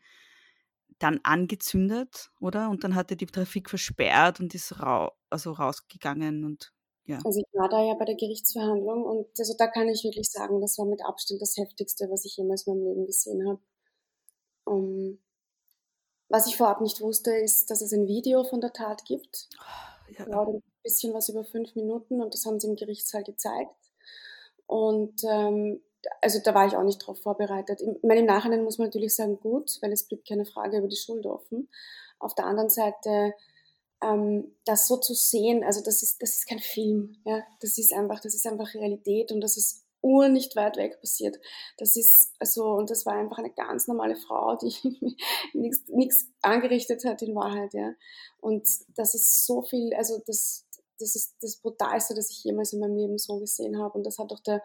dann 1.00 1.20
angezündet, 1.24 2.30
oder? 2.40 2.70
Und 2.70 2.84
dann 2.84 2.96
hat 2.96 3.12
er 3.12 3.18
die 3.18 3.26
Trafik 3.26 3.70
versperrt 3.70 4.40
und 4.40 4.54
ist 4.56 4.80
rau 4.80 5.12
also 5.30 5.52
rausgegangen 5.52 6.46
und 6.46 6.72
ja. 7.08 7.20
Also 7.24 7.40
ich 7.40 7.48
war 7.54 7.70
da 7.70 7.82
ja 7.82 7.94
bei 7.96 8.06
der 8.06 8.16
Gerichtsverhandlung 8.16 9.04
und 9.04 9.28
also 9.40 9.56
da 9.58 9.68
kann 9.68 9.88
ich 9.88 10.04
wirklich 10.04 10.30
sagen, 10.30 10.62
das 10.62 10.78
war 10.78 10.86
mit 10.86 11.04
Abstand 11.04 11.42
das 11.42 11.56
Heftigste, 11.58 12.10
was 12.10 12.26
ich 12.26 12.38
jemals 12.38 12.68
in 12.68 12.74
meinem 12.74 12.86
Leben 12.86 13.06
gesehen 13.06 13.48
habe. 13.48 13.62
Um, 14.66 14.76
ähm, 14.76 15.20
was 16.30 16.48
ich 16.48 16.58
vorab 16.58 16.82
nicht 16.82 17.00
wusste, 17.00 17.32
ist, 17.32 17.72
dass 17.72 17.82
es 17.82 17.94
ein 17.94 18.08
Video 18.08 18.44
von 18.44 18.60
der 18.60 18.74
Tat 18.74 19.06
gibt. 19.06 19.48
Ja. 20.18 20.26
Dauert 20.26 20.56
ein 20.56 20.64
bisschen 20.84 21.14
was 21.14 21.30
über 21.30 21.46
fünf 21.46 21.74
Minuten 21.76 22.22
und 22.22 22.34
das 22.34 22.46
haben 22.46 22.60
sie 22.60 22.68
im 22.68 22.76
Gerichtssaal 22.76 23.24
gezeigt. 23.24 23.76
Und 24.66 25.24
ähm, 25.24 25.82
also 26.22 26.40
da 26.44 26.54
war 26.54 26.68
ich 26.68 26.76
auch 26.76 26.84
nicht 26.84 27.02
darauf 27.02 27.22
vorbereitet. 27.22 27.82
Ich 27.82 28.04
meine, 28.04 28.20
im 28.20 28.26
Nachhinein 28.26 28.64
muss 28.64 28.78
man 28.78 28.88
natürlich 28.88 29.16
sagen, 29.16 29.40
gut, 29.40 29.78
weil 29.82 29.94
es 29.94 30.08
blieb 30.08 30.26
keine 30.26 30.46
Frage 30.46 30.80
über 30.80 30.88
die 30.88 30.98
Schuld 30.98 31.26
offen. 31.26 31.70
Auf 32.20 32.36
der 32.36 32.46
anderen 32.46 32.70
Seite 32.70 33.34
ähm, 34.04 34.56
das 34.66 34.88
so 34.88 34.98
zu 34.98 35.13
sehen, 35.13 35.63
also 35.63 35.82
das 35.84 36.04
ist, 36.04 36.22
das 36.22 36.38
ist 36.38 36.48
kein 36.48 36.60
Film, 36.60 37.18
ja, 37.25 37.44
das 37.62 37.77
ist 37.77 37.94
einfach, 37.94 38.20
das 38.20 38.36
ist 38.36 38.46
einfach 38.46 38.74
Realität 38.74 39.32
und 39.32 39.42
das 39.42 39.58
ist 39.58 39.88
ur 40.01 40.30
nicht 40.30 40.56
weit 40.56 40.77
weg 40.77 41.00
passiert. 41.01 41.38
Das 41.77 41.96
ist, 41.96 42.34
also, 42.39 42.66
und 42.74 42.89
das 42.89 43.06
war 43.06 43.13
einfach 43.13 43.39
eine 43.39 43.51
ganz 43.51 43.88
normale 43.88 44.16
Frau, 44.16 44.56
die 44.56 45.18
nichts 45.88 46.30
angerichtet 46.42 47.04
hat 47.06 47.22
in 47.22 47.36
Wahrheit, 47.36 47.74
ja. 47.74 47.94
Und 48.39 48.68
das 48.96 49.16
ist 49.16 49.46
so 49.46 49.63
viel, 49.63 49.94
also 49.96 50.22
das, 50.25 50.66
das 51.00 51.16
ist 51.16 51.36
das 51.42 51.58
Brutalste, 51.58 52.13
das 52.13 52.30
ich 52.30 52.44
jemals 52.44 52.74
in 52.74 52.80
meinem 52.80 52.96
Leben 52.96 53.18
so 53.18 53.39
gesehen 53.39 53.80
habe. 53.80 53.98
Und 53.98 54.06
das 54.06 54.18
hat 54.18 54.32
auch 54.32 54.39
der 54.39 54.63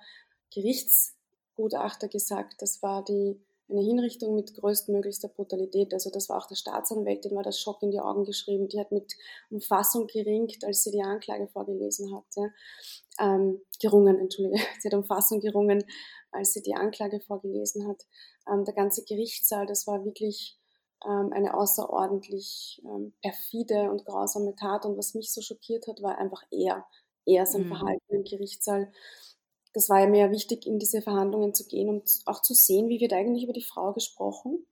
Gerichtsgutachter 0.55 2.09
gesagt. 2.09 2.61
Das 2.61 2.83
war 2.83 3.05
die, 3.05 3.41
eine 3.73 3.83
Hinrichtung 3.83 4.35
mit 4.35 4.55
größtmöglichster 4.55 5.29
Brutalität. 5.29 5.93
Also 5.93 6.11
das 6.11 6.29
war 6.29 6.39
auch 6.39 6.47
der 6.47 6.55
Staatsanwältin, 6.55 7.35
war 7.35 7.43
das 7.43 7.61
Schock 7.61 7.83
in 7.83 7.91
die 7.91 8.01
Augen 8.01 8.25
geschrieben. 8.25 8.69
Die 8.69 8.79
hat 8.79 8.93
mit 8.93 9.15
Umfassung 9.51 10.07
geringt, 10.07 10.65
als 10.65 10.85
sie 10.85 10.91
die 10.91 11.03
Anklage 11.03 11.49
vorgelesen 11.49 12.15
hat. 12.15 12.25
Ja. 12.37 12.49
Ähm, 13.19 13.61
gerungen, 13.81 14.19
entschuldige. 14.19 14.57
Sie 14.81 14.89
hat 14.89 14.95
Umfassung 14.95 15.41
gerungen, 15.41 15.85
als 16.31 16.55
sie 16.55 16.63
die 16.63 16.75
Anklage 16.75 17.21
vorgelesen 17.21 17.87
hat. 17.87 18.03
Ähm, 18.51 18.65
der 18.65 18.75
ganze 18.75 19.05
Gerichtssaal, 19.05 19.67
das 19.67 19.87
war 19.87 20.05
wirklich 20.05 20.59
ähm, 21.05 21.31
eine 21.33 21.55
außerordentlich 21.55 22.81
ähm, 22.85 23.13
perfide 23.21 23.91
und 23.91 24.05
grausame 24.07 24.55
Tat. 24.57 24.87
Und 24.87 24.97
was 24.97 25.15
mich 25.15 25.33
so 25.33 25.43
schockiert 25.43 25.87
hat, 25.89 26.03
war 26.03 26.17
einfach 26.19 26.43
er, 26.51 26.87
er 27.27 27.45
sein 27.47 27.65
mhm. 27.65 27.69
Verhalten 27.69 28.15
im 28.15 28.25
Gerichtssaal 28.25 28.91
das 29.73 29.89
war 29.89 30.01
ja 30.01 30.07
mir 30.07 30.31
wichtig, 30.31 30.67
in 30.67 30.79
diese 30.79 31.03
Verhandlungen 31.03 31.55
zu 31.55 31.67
gehen 31.67 31.89
und 31.89 32.23
auch 32.27 32.43
zu 32.43 32.55
sehen, 32.55 32.89
wie 32.89 33.01
wird 33.01 33.13
eigentlich 33.13 33.45
über 33.45 33.53
die 33.53 33.63
Frau 33.63 33.93
gesprochen. 33.93 34.67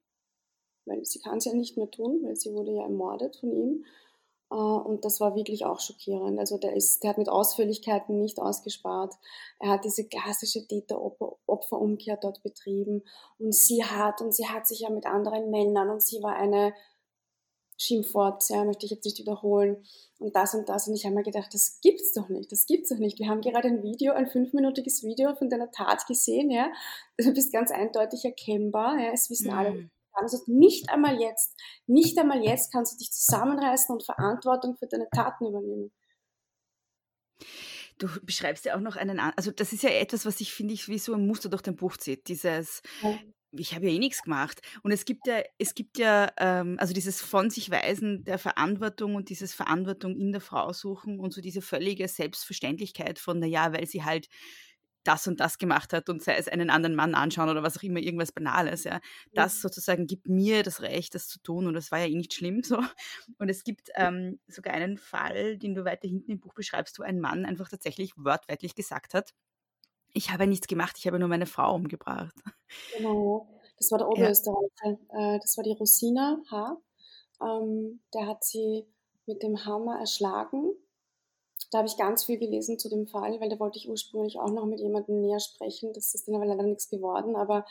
Weil 0.86 1.04
sie 1.04 1.20
kann 1.20 1.38
es 1.38 1.44
ja 1.44 1.54
nicht 1.54 1.76
mehr 1.76 1.90
tun, 1.90 2.20
weil 2.22 2.36
sie 2.36 2.52
wurde 2.52 2.72
ja 2.72 2.82
ermordet 2.82 3.36
von 3.36 3.52
ihm. 3.52 3.84
Äh, 4.50 4.54
und 4.54 5.04
das 5.04 5.20
war 5.20 5.36
wirklich 5.36 5.64
auch 5.64 5.80
schockierend. 5.80 6.38
Also 6.38 6.58
der, 6.58 6.74
ist, 6.74 7.02
der 7.02 7.10
hat 7.10 7.18
mit 7.18 7.28
Ausführlichkeiten 7.28 8.18
nicht 8.18 8.40
ausgespart. 8.40 9.14
Er 9.58 9.70
hat 9.70 9.84
diese 9.84 10.06
klassische 10.06 10.66
Täter-Opfer-Umkehr 10.66 12.16
dort 12.16 12.42
betrieben. 12.42 13.02
Und 13.38 13.54
sie 13.54 13.84
hat, 13.84 14.20
und 14.20 14.34
sie 14.34 14.48
hat 14.48 14.66
sich 14.66 14.80
ja 14.80 14.90
mit 14.90 15.06
anderen 15.06 15.50
Männern, 15.50 15.90
und 15.90 16.02
sie 16.02 16.22
war 16.22 16.36
eine 16.36 16.74
Schimpfwort, 17.80 18.44
ja, 18.50 18.62
möchte 18.64 18.84
ich 18.84 18.92
jetzt 18.92 19.06
nicht 19.06 19.18
wiederholen 19.18 19.82
und 20.18 20.36
das 20.36 20.54
und 20.54 20.68
das. 20.68 20.86
Und 20.86 20.94
ich 20.94 21.06
habe 21.06 21.14
mir 21.14 21.22
gedacht, 21.22 21.54
das 21.54 21.80
gibt's 21.80 22.12
doch 22.12 22.28
nicht, 22.28 22.52
das 22.52 22.66
gibt's 22.66 22.90
doch 22.90 22.98
nicht. 22.98 23.18
Wir 23.18 23.28
haben 23.28 23.40
gerade 23.40 23.68
ein 23.68 23.82
Video, 23.82 24.12
ein 24.12 24.28
fünfminütiges 24.28 25.02
Video 25.02 25.34
von 25.34 25.48
deiner 25.48 25.70
Tat 25.70 26.06
gesehen, 26.06 26.50
ja. 26.50 26.70
Du 27.16 27.32
bist 27.32 27.52
ganz 27.52 27.70
eindeutig 27.70 28.22
erkennbar, 28.26 28.98
ja. 28.98 29.12
Es 29.12 29.30
wissen 29.30 29.50
mhm. 29.50 29.58
alle. 29.58 29.90
Also 30.12 30.38
nicht 30.46 30.90
einmal 30.90 31.18
jetzt, 31.18 31.56
nicht 31.86 32.18
einmal 32.18 32.44
jetzt 32.44 32.70
kannst 32.70 32.92
du 32.92 32.98
dich 32.98 33.12
zusammenreißen 33.12 33.94
und 33.94 34.04
Verantwortung 34.04 34.76
für 34.76 34.86
deine 34.86 35.08
Taten 35.08 35.46
übernehmen. 35.46 35.90
Du 37.96 38.08
beschreibst 38.22 38.66
ja 38.66 38.76
auch 38.76 38.80
noch 38.80 38.96
einen, 38.96 39.18
also 39.20 39.52
das 39.52 39.72
ist 39.72 39.82
ja 39.82 39.90
etwas, 39.90 40.26
was 40.26 40.40
ich 40.42 40.52
finde, 40.52 40.74
ich 40.74 40.88
wie 40.88 40.98
so 40.98 41.14
ein 41.14 41.26
Muster 41.26 41.48
durch 41.48 41.62
dein 41.62 41.76
Buch 41.76 41.96
zieht. 41.96 42.28
Dieses, 42.28 42.82
ja 43.00 43.18
ich 43.52 43.74
habe 43.74 43.86
ja 43.88 43.92
eh 43.92 43.98
nichts 43.98 44.22
gemacht. 44.22 44.60
Und 44.82 44.92
es 44.92 45.04
gibt 45.04 45.26
ja, 45.26 45.42
es 45.58 45.74
gibt 45.74 45.98
ja, 45.98 46.30
ähm, 46.38 46.76
also 46.78 46.94
dieses 46.94 47.20
von 47.20 47.50
sich 47.50 47.70
weisen 47.70 48.24
der 48.24 48.38
Verantwortung 48.38 49.14
und 49.14 49.28
dieses 49.28 49.54
Verantwortung 49.54 50.16
in 50.16 50.32
der 50.32 50.40
Frau 50.40 50.72
suchen 50.72 51.18
und 51.18 51.32
so 51.32 51.40
diese 51.40 51.62
völlige 51.62 52.06
Selbstverständlichkeit 52.08 53.18
von, 53.18 53.38
naja, 53.38 53.72
weil 53.72 53.86
sie 53.86 54.04
halt 54.04 54.28
das 55.04 55.26
und 55.26 55.40
das 55.40 55.58
gemacht 55.58 55.92
hat 55.92 56.08
und 56.10 56.22
sei 56.22 56.34
es 56.34 56.48
einen 56.48 56.70
anderen 56.70 56.94
Mann 56.94 57.14
anschauen 57.14 57.48
oder 57.48 57.62
was 57.62 57.78
auch 57.78 57.82
immer, 57.82 58.00
irgendwas 58.00 58.32
Banales, 58.32 58.84
ja. 58.84 59.00
Das 59.32 59.56
mhm. 59.56 59.60
sozusagen 59.60 60.06
gibt 60.06 60.28
mir 60.28 60.62
das 60.62 60.82
Recht, 60.82 61.14
das 61.14 61.26
zu 61.28 61.40
tun 61.40 61.66
und 61.66 61.74
das 61.74 61.90
war 61.90 62.00
ja 62.00 62.06
eh 62.06 62.14
nicht 62.14 62.34
schlimm 62.34 62.62
so. 62.64 62.82
Und 63.38 63.48
es 63.48 63.64
gibt 63.64 63.88
ähm, 63.96 64.40
sogar 64.46 64.74
einen 64.74 64.98
Fall, 64.98 65.56
den 65.58 65.74
du 65.74 65.84
weiter 65.84 66.08
hinten 66.08 66.30
im 66.30 66.40
Buch 66.40 66.54
beschreibst, 66.54 66.98
wo 66.98 67.02
ein 67.02 67.20
Mann 67.20 67.46
einfach 67.46 67.68
tatsächlich 67.68 68.12
wortwörtlich 68.16 68.74
gesagt 68.74 69.14
hat, 69.14 69.30
ich 70.12 70.30
habe 70.30 70.46
nichts 70.46 70.66
gemacht, 70.66 70.96
ich 70.98 71.06
habe 71.06 71.18
nur 71.18 71.28
meine 71.28 71.46
Frau 71.46 71.74
umgebracht. 71.74 72.34
Genau, 72.96 73.48
das 73.78 73.90
war 73.90 73.98
der 73.98 74.08
Oberösterreicher. 74.10 74.98
Ja. 75.12 75.34
Äh, 75.34 75.40
das 75.40 75.56
war 75.56 75.64
die 75.64 75.72
Rosina 75.72 76.40
H. 76.50 76.76
Ähm, 77.42 78.00
der 78.14 78.26
hat 78.26 78.44
sie 78.44 78.86
mit 79.26 79.42
dem 79.42 79.64
Hammer 79.64 79.98
erschlagen. 79.98 80.72
Da 81.70 81.78
habe 81.78 81.88
ich 81.88 81.96
ganz 81.96 82.24
viel 82.24 82.38
gelesen 82.38 82.78
zu 82.78 82.88
dem 82.88 83.06
Fall, 83.06 83.40
weil 83.40 83.48
da 83.48 83.58
wollte 83.60 83.78
ich 83.78 83.88
ursprünglich 83.88 84.38
auch 84.38 84.50
noch 84.50 84.66
mit 84.66 84.80
jemandem 84.80 85.20
näher 85.20 85.40
sprechen. 85.40 85.92
Das 85.92 86.14
ist 86.14 86.26
dann 86.26 86.34
aber 86.34 86.46
leider 86.46 86.64
nichts 86.64 86.88
geworden. 86.88 87.36
Aber 87.36 87.64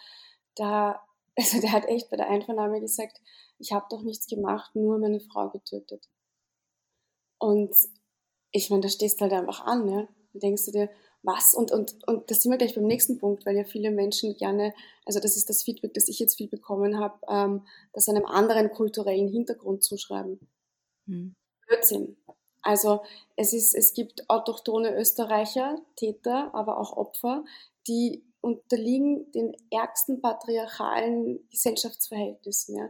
da, 0.56 1.02
also 1.38 1.60
der 1.60 1.72
hat 1.72 1.86
echt 1.86 2.10
bei 2.10 2.18
der 2.18 2.30
Einvernahme 2.30 2.80
gesagt, 2.80 3.20
ich 3.58 3.74
habe 3.74 3.88
doch 3.90 4.02
nichts 4.02 4.28
gemacht, 4.28 4.76
nur 4.76 4.98
meine 5.00 5.20
Frau 5.20 5.50
getötet. 5.50 6.08
Und 7.40 7.76
ich 8.52 8.70
meine, 8.70 8.82
da 8.82 8.90
stehst 8.90 9.20
du 9.20 9.24
halt 9.24 9.34
einfach 9.34 9.66
an, 9.66 9.88
ja. 9.88 10.08
Da 10.34 10.40
denkst 10.40 10.66
du 10.66 10.72
dir, 10.72 10.90
was 11.22 11.54
und, 11.54 11.72
und, 11.72 12.08
und 12.08 12.32
das 12.32 12.42
sind 12.42 12.52
wir 12.52 12.58
gleich 12.58 12.76
beim 12.76 12.86
nächsten 12.86 13.18
Punkt, 13.18 13.46
weil 13.46 13.58
ja 13.58 13.66
viele 13.66 13.92
Menschen 13.92 14.36
gerne, 14.38 14.74
also 15.06 15.20
das 15.20 15.36
ist 15.36 15.50
das 15.50 15.64
Feedback, 15.64 15.94
das 15.94 16.08
ich 16.08 16.20
jetzt 16.20 16.38
viel 16.38 16.48
bekommen 16.48 17.00
habe, 17.00 17.20
ähm, 17.28 17.66
das 17.94 18.08
einem 18.08 18.26
anderen 18.26 18.72
kulturellen 18.72 19.28
Hintergrund 19.28 19.84
zuschreiben. 19.84 20.40
Hm. 21.08 21.36
Blödsinn. 21.68 22.18
Also 22.62 23.02
es 23.36 23.54
ist, 23.54 23.74
es 23.74 23.94
gibt 23.94 24.30
autochtone 24.30 24.96
Österreicher, 24.96 25.78
Täter, 25.96 26.54
aber 26.54 26.78
auch 26.78 26.96
Opfer, 26.96 27.44
die 27.88 28.24
unterliegen 28.42 29.32
den 29.32 29.56
ärgsten 29.72 30.22
patriarchalen 30.22 31.48
Gesellschaftsverhältnissen. 31.50 32.78
Ja. 32.78 32.90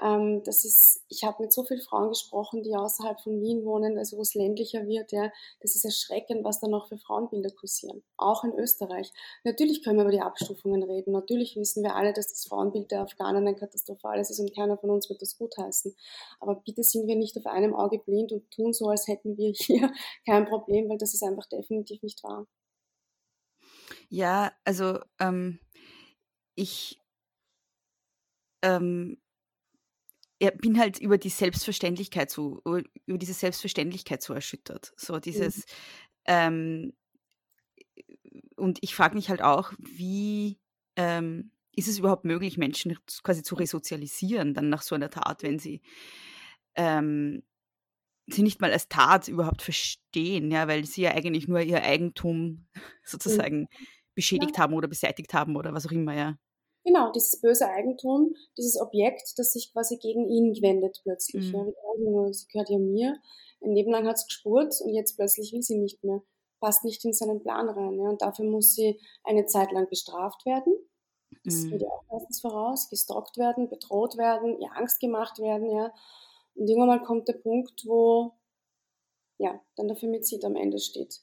Ähm, 0.00 0.42
das 0.44 0.64
ist, 0.64 1.04
ich 1.08 1.24
habe 1.24 1.42
mit 1.42 1.52
so 1.52 1.64
vielen 1.64 1.80
Frauen 1.80 2.08
gesprochen, 2.08 2.62
die 2.62 2.74
außerhalb 2.74 3.20
von 3.20 3.40
Wien 3.40 3.64
wohnen, 3.64 3.98
also 3.98 4.16
wo 4.16 4.22
es 4.22 4.34
ländlicher 4.34 4.86
wird, 4.86 5.12
ja, 5.12 5.32
das 5.60 5.74
ist 5.74 5.84
erschreckend, 5.84 6.44
was 6.44 6.60
da 6.60 6.68
noch 6.68 6.88
für 6.88 6.98
Frauenbilder 6.98 7.50
kursieren. 7.50 8.02
Auch 8.16 8.44
in 8.44 8.52
Österreich. 8.52 9.12
Natürlich 9.44 9.82
können 9.82 9.98
wir 9.98 10.04
über 10.04 10.12
die 10.12 10.20
Abstufungen 10.20 10.82
reden. 10.82 11.12
Natürlich 11.12 11.56
wissen 11.56 11.82
wir 11.82 11.96
alle, 11.96 12.12
dass 12.12 12.28
das 12.28 12.46
Frauenbild 12.46 12.90
der 12.90 13.02
Afghanen 13.02 13.46
ein 13.48 13.56
katastrophales 13.56 14.30
ist 14.30 14.40
und 14.40 14.54
keiner 14.54 14.78
von 14.78 14.90
uns 14.90 15.08
wird 15.08 15.20
das 15.20 15.36
gutheißen. 15.36 15.94
Aber 16.40 16.56
bitte 16.56 16.82
sind 16.82 17.06
wir 17.08 17.16
nicht 17.16 17.36
auf 17.36 17.46
einem 17.46 17.74
Auge 17.74 17.98
blind 17.98 18.32
und 18.32 18.50
tun 18.50 18.72
so, 18.72 18.88
als 18.88 19.08
hätten 19.08 19.36
wir 19.36 19.52
hier 19.56 19.92
kein 20.24 20.46
Problem, 20.46 20.88
weil 20.88 20.98
das 20.98 21.14
ist 21.14 21.22
einfach 21.22 21.46
definitiv 21.46 22.02
nicht 22.02 22.22
wahr. 22.22 22.46
Ja, 24.10 24.52
also 24.64 25.00
ähm, 25.20 25.58
ich 26.54 27.00
ähm, 28.62 29.18
bin 30.38 30.78
halt 30.78 30.98
über 31.00 31.18
die 31.18 31.30
Selbstverständlichkeit 31.30 32.30
so, 32.30 32.62
über 33.06 33.18
diese 33.18 33.34
Selbstverständlichkeit 33.34 34.22
so 34.22 34.34
erschüttert. 34.34 34.92
So 34.96 35.18
dieses, 35.18 35.58
mhm. 35.58 35.62
ähm, 36.26 36.92
und 38.56 38.78
ich 38.82 38.94
frage 38.94 39.14
mich 39.14 39.28
halt 39.30 39.42
auch, 39.42 39.72
wie 39.78 40.58
ähm, 40.96 41.50
ist 41.74 41.88
es 41.88 41.98
überhaupt 41.98 42.24
möglich, 42.24 42.58
Menschen 42.58 42.96
quasi 43.22 43.42
zu 43.42 43.54
resozialisieren 43.54 44.54
dann 44.54 44.68
nach 44.68 44.82
so 44.82 44.94
einer 44.94 45.10
Tat, 45.10 45.42
wenn 45.42 45.58
sie 45.58 45.80
ähm, 46.74 47.42
sie 48.26 48.42
nicht 48.42 48.60
mal 48.60 48.72
als 48.72 48.88
Tat 48.88 49.28
überhaupt 49.28 49.62
verstehen, 49.62 50.50
ja, 50.50 50.68
weil 50.68 50.84
sie 50.84 51.02
ja 51.02 51.12
eigentlich 51.12 51.48
nur 51.48 51.60
ihr 51.60 51.82
Eigentum 51.82 52.36
mhm. 52.74 52.80
sozusagen 53.04 53.68
beschädigt 54.14 54.56
ja. 54.56 54.62
haben 54.62 54.74
oder 54.74 54.88
beseitigt 54.88 55.34
haben 55.34 55.56
oder 55.56 55.72
was 55.72 55.86
auch 55.86 55.92
immer, 55.92 56.14
ja. 56.14 56.36
Genau, 56.84 57.12
dieses 57.12 57.40
böse 57.40 57.68
Eigentum, 57.68 58.34
dieses 58.56 58.80
Objekt, 58.80 59.34
das 59.36 59.52
sich 59.52 59.72
quasi 59.72 59.98
gegen 59.98 60.28
ihn 60.28 60.56
wendet 60.62 61.00
plötzlich. 61.02 61.52
Mhm. 61.52 61.74
Ja, 61.98 62.32
sie 62.32 62.46
gehört 62.48 62.70
ja 62.70 62.78
mir. 62.78 63.20
Ein 63.60 63.74
Leben 63.74 63.90
lang 63.90 64.06
hat 64.06 64.16
es 64.16 64.26
gespurt 64.26 64.74
und 64.80 64.94
jetzt 64.94 65.16
plötzlich 65.16 65.52
will 65.52 65.62
sie 65.62 65.78
nicht 65.78 66.02
mehr. 66.04 66.22
passt 66.60 66.84
nicht 66.84 67.04
in 67.04 67.12
seinen 67.12 67.40
Plan 67.42 67.68
rein. 67.68 67.98
Ja? 67.98 68.08
Und 68.08 68.22
dafür 68.22 68.44
muss 68.44 68.74
sie 68.74 68.98
eine 69.24 69.46
Zeit 69.46 69.72
lang 69.72 69.88
bestraft 69.88 70.46
werden. 70.46 70.74
Das 71.44 71.54
mhm. 71.56 71.70
geht 71.70 71.82
ja 71.82 71.88
auch 71.88 72.04
meistens 72.10 72.40
voraus, 72.40 72.88
gestalkt 72.88 73.36
werden, 73.36 73.68
bedroht 73.68 74.16
werden, 74.16 74.58
ihr 74.60 74.72
Angst 74.74 74.98
gemacht 75.00 75.38
werden, 75.38 75.70
ja. 75.70 75.92
Und 76.54 76.68
irgendwann 76.68 76.88
mal 76.88 77.02
kommt 77.02 77.28
der 77.28 77.34
Punkt, 77.34 77.84
wo 77.86 78.32
ja, 79.38 79.60
dann 79.76 79.88
der 79.88 79.96
Femizid 79.96 80.44
am 80.44 80.56
Ende 80.56 80.78
steht. 80.78 81.20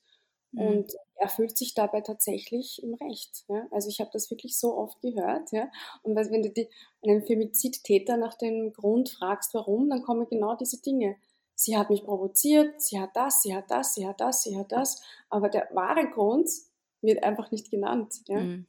Mhm. 0.55 0.67
Und 0.67 0.93
er 1.15 1.29
fühlt 1.29 1.57
sich 1.57 1.73
dabei 1.73 2.01
tatsächlich 2.01 2.81
im 2.83 2.93
Recht. 2.95 3.45
Ja? 3.47 3.67
Also 3.71 3.89
ich 3.89 3.99
habe 3.99 4.09
das 4.11 4.29
wirklich 4.31 4.57
so 4.57 4.75
oft 4.75 5.01
gehört. 5.01 5.51
Ja? 5.51 5.69
Und 6.03 6.15
wenn 6.15 6.43
du 6.43 6.49
die, 6.49 6.69
einen 7.03 7.25
Femizidtäter 7.25 8.17
nach 8.17 8.35
dem 8.35 8.73
Grund 8.73 9.09
fragst, 9.09 9.53
warum, 9.53 9.89
dann 9.89 10.03
kommen 10.03 10.27
genau 10.29 10.55
diese 10.55 10.81
Dinge. 10.81 11.17
Sie 11.55 11.77
hat 11.77 11.89
mich 11.89 12.03
provoziert, 12.03 12.81
sie 12.81 12.99
hat 12.99 13.11
das, 13.15 13.41
sie 13.41 13.55
hat 13.55 13.71
das, 13.71 13.93
sie 13.93 14.05
hat 14.05 14.19
das, 14.19 14.43
sie 14.43 14.57
hat 14.57 14.71
das. 14.71 15.01
Aber 15.29 15.49
der 15.49 15.69
wahre 15.73 16.09
Grund 16.09 16.49
wird 17.01 17.23
einfach 17.23 17.51
nicht 17.51 17.71
genannt. 17.71 18.13
Ja? 18.27 18.41
Mhm. 18.41 18.67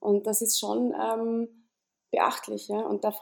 Und 0.00 0.26
das 0.26 0.42
ist 0.42 0.58
schon 0.58 0.92
ähm, 1.00 1.68
beachtlich. 2.10 2.68
Ja? 2.68 2.80
Und 2.80 3.04
da, 3.04 3.14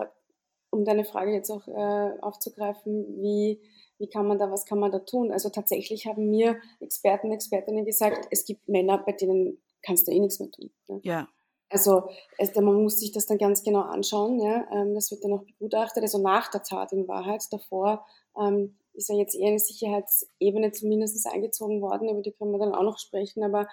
um 0.71 0.85
deine 0.85 1.05
Frage 1.05 1.33
jetzt 1.33 1.51
auch 1.51 1.69
äh, 1.69 2.21
aufzugreifen, 2.21 3.21
wie 3.21 3.61
wie 4.03 4.09
kann 4.09 4.27
man 4.27 4.37
da, 4.37 4.51
was 4.51 4.67
kann 4.67 4.81
man 4.81 4.91
da 4.91 4.99
tun? 4.99 5.31
Also 5.31 5.49
tatsächlich 5.49 6.07
haben 6.07 6.29
mir 6.29 6.57
Experten, 6.81 7.31
Expertinnen 7.31 7.85
gesagt, 7.85 8.27
es 8.33 8.45
gibt 8.45 8.69
Männer, 8.69 8.99
bei 8.99 9.13
denen 9.13 9.63
kannst 9.81 10.09
du 10.09 10.13
eh 10.13 10.19
nichts 10.19 10.41
mehr 10.41 10.51
tun. 10.51 10.71
Ne? 10.89 11.01
Ja. 11.05 11.29
Also 11.71 12.09
es, 12.37 12.53
man 12.57 12.83
muss 12.83 12.99
sich 12.99 13.13
das 13.13 13.27
dann 13.27 13.39
ganz 13.39 13.63
genau 13.63 13.83
anschauen. 13.83 14.41
Ja? 14.41 14.67
Ähm, 14.73 14.95
das 14.95 15.13
wird 15.13 15.23
dann 15.23 15.35
auch 15.35 15.45
begutachtet, 15.45 16.03
also 16.03 16.19
nach 16.19 16.51
der 16.51 16.65
Tat 16.65 16.93
in 16.93 17.07
Wahrheit. 17.07 17.45
Davor 17.53 18.05
ähm, 18.37 18.77
ist 18.95 19.09
ja 19.09 19.17
jetzt 19.17 19.35
eher 19.35 19.49
eine 19.49 19.59
Sicherheitsebene 19.59 20.73
zumindest 20.73 21.27
eingezogen 21.27 21.81
worden, 21.81 22.09
über 22.09 22.23
die 22.23 22.33
können 22.33 22.53
wir 22.53 22.59
dann 22.59 22.75
auch 22.75 22.83
noch 22.83 22.99
sprechen. 22.99 23.43
Aber 23.43 23.69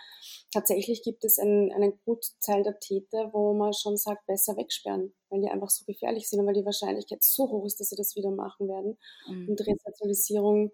tatsächlich 0.52 1.04
gibt 1.04 1.24
es 1.24 1.40
einen, 1.40 1.72
einen 1.72 2.00
Gutteil 2.06 2.64
der 2.64 2.80
Täter, 2.80 3.34
wo 3.34 3.54
man 3.54 3.74
schon 3.74 3.98
sagt, 3.98 4.26
besser 4.26 4.56
wegsperren, 4.58 5.14
weil 5.30 5.42
die 5.42 5.50
einfach 5.50 5.70
so 5.70 5.86
gefährlich 5.86 6.30
sind 6.30 6.40
und 6.40 6.48
weil 6.48 6.54
die 6.54 6.66
Wahrscheinlichkeit 6.66 7.24
so 7.24 7.50
hoch 7.50 7.66
ist, 7.66 7.80
dass 7.80 7.90
sie 7.90 7.96
das 7.96 8.16
wieder 8.16 8.32
machen 8.32 8.68
werden. 8.68 8.98
Mhm. 9.28 9.50
Und 9.50 9.62
Resozialisierung 9.62 10.72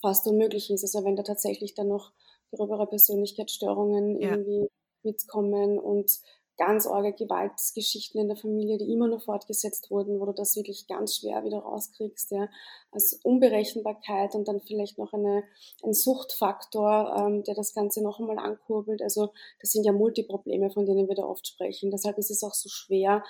fast 0.00 0.26
unmöglich 0.26 0.70
ist. 0.70 0.84
Also 0.84 1.04
wenn 1.04 1.16
da 1.16 1.22
tatsächlich 1.22 1.74
dann 1.74 1.88
noch 1.88 2.12
gröbere 2.52 2.86
Persönlichkeitsstörungen 2.86 4.20
ja. 4.20 4.30
irgendwie 4.30 4.68
mitkommen 5.02 5.78
und 5.78 6.10
ganz 6.58 6.86
arge 6.86 7.12
Gewaltgeschichten 7.12 8.20
in 8.20 8.28
der 8.28 8.36
Familie, 8.36 8.76
die 8.76 8.92
immer 8.92 9.06
noch 9.06 9.22
fortgesetzt 9.22 9.90
wurden, 9.90 10.20
wo 10.20 10.26
du 10.26 10.32
das 10.32 10.56
wirklich 10.56 10.86
ganz 10.86 11.16
schwer 11.16 11.44
wieder 11.44 11.60
rauskriegst, 11.60 12.32
ja, 12.32 12.48
als 12.90 13.18
Unberechenbarkeit 13.22 14.34
und 14.34 14.48
dann 14.48 14.60
vielleicht 14.60 14.98
noch 14.98 15.12
eine, 15.12 15.44
ein 15.82 15.94
Suchtfaktor, 15.94 17.14
ähm, 17.16 17.44
der 17.44 17.54
das 17.54 17.74
Ganze 17.74 18.02
noch 18.02 18.18
einmal 18.18 18.38
ankurbelt. 18.38 19.00
Also 19.00 19.30
das 19.60 19.70
sind 19.70 19.84
ja 19.84 19.92
Multiprobleme, 19.92 20.70
von 20.70 20.84
denen 20.84 21.08
wir 21.08 21.14
da 21.14 21.22
oft 21.22 21.46
sprechen. 21.46 21.90
Deshalb 21.90 22.18
ist 22.18 22.30
es 22.30 22.42
auch 22.42 22.54
so 22.54 22.68
schwer, 22.68 23.22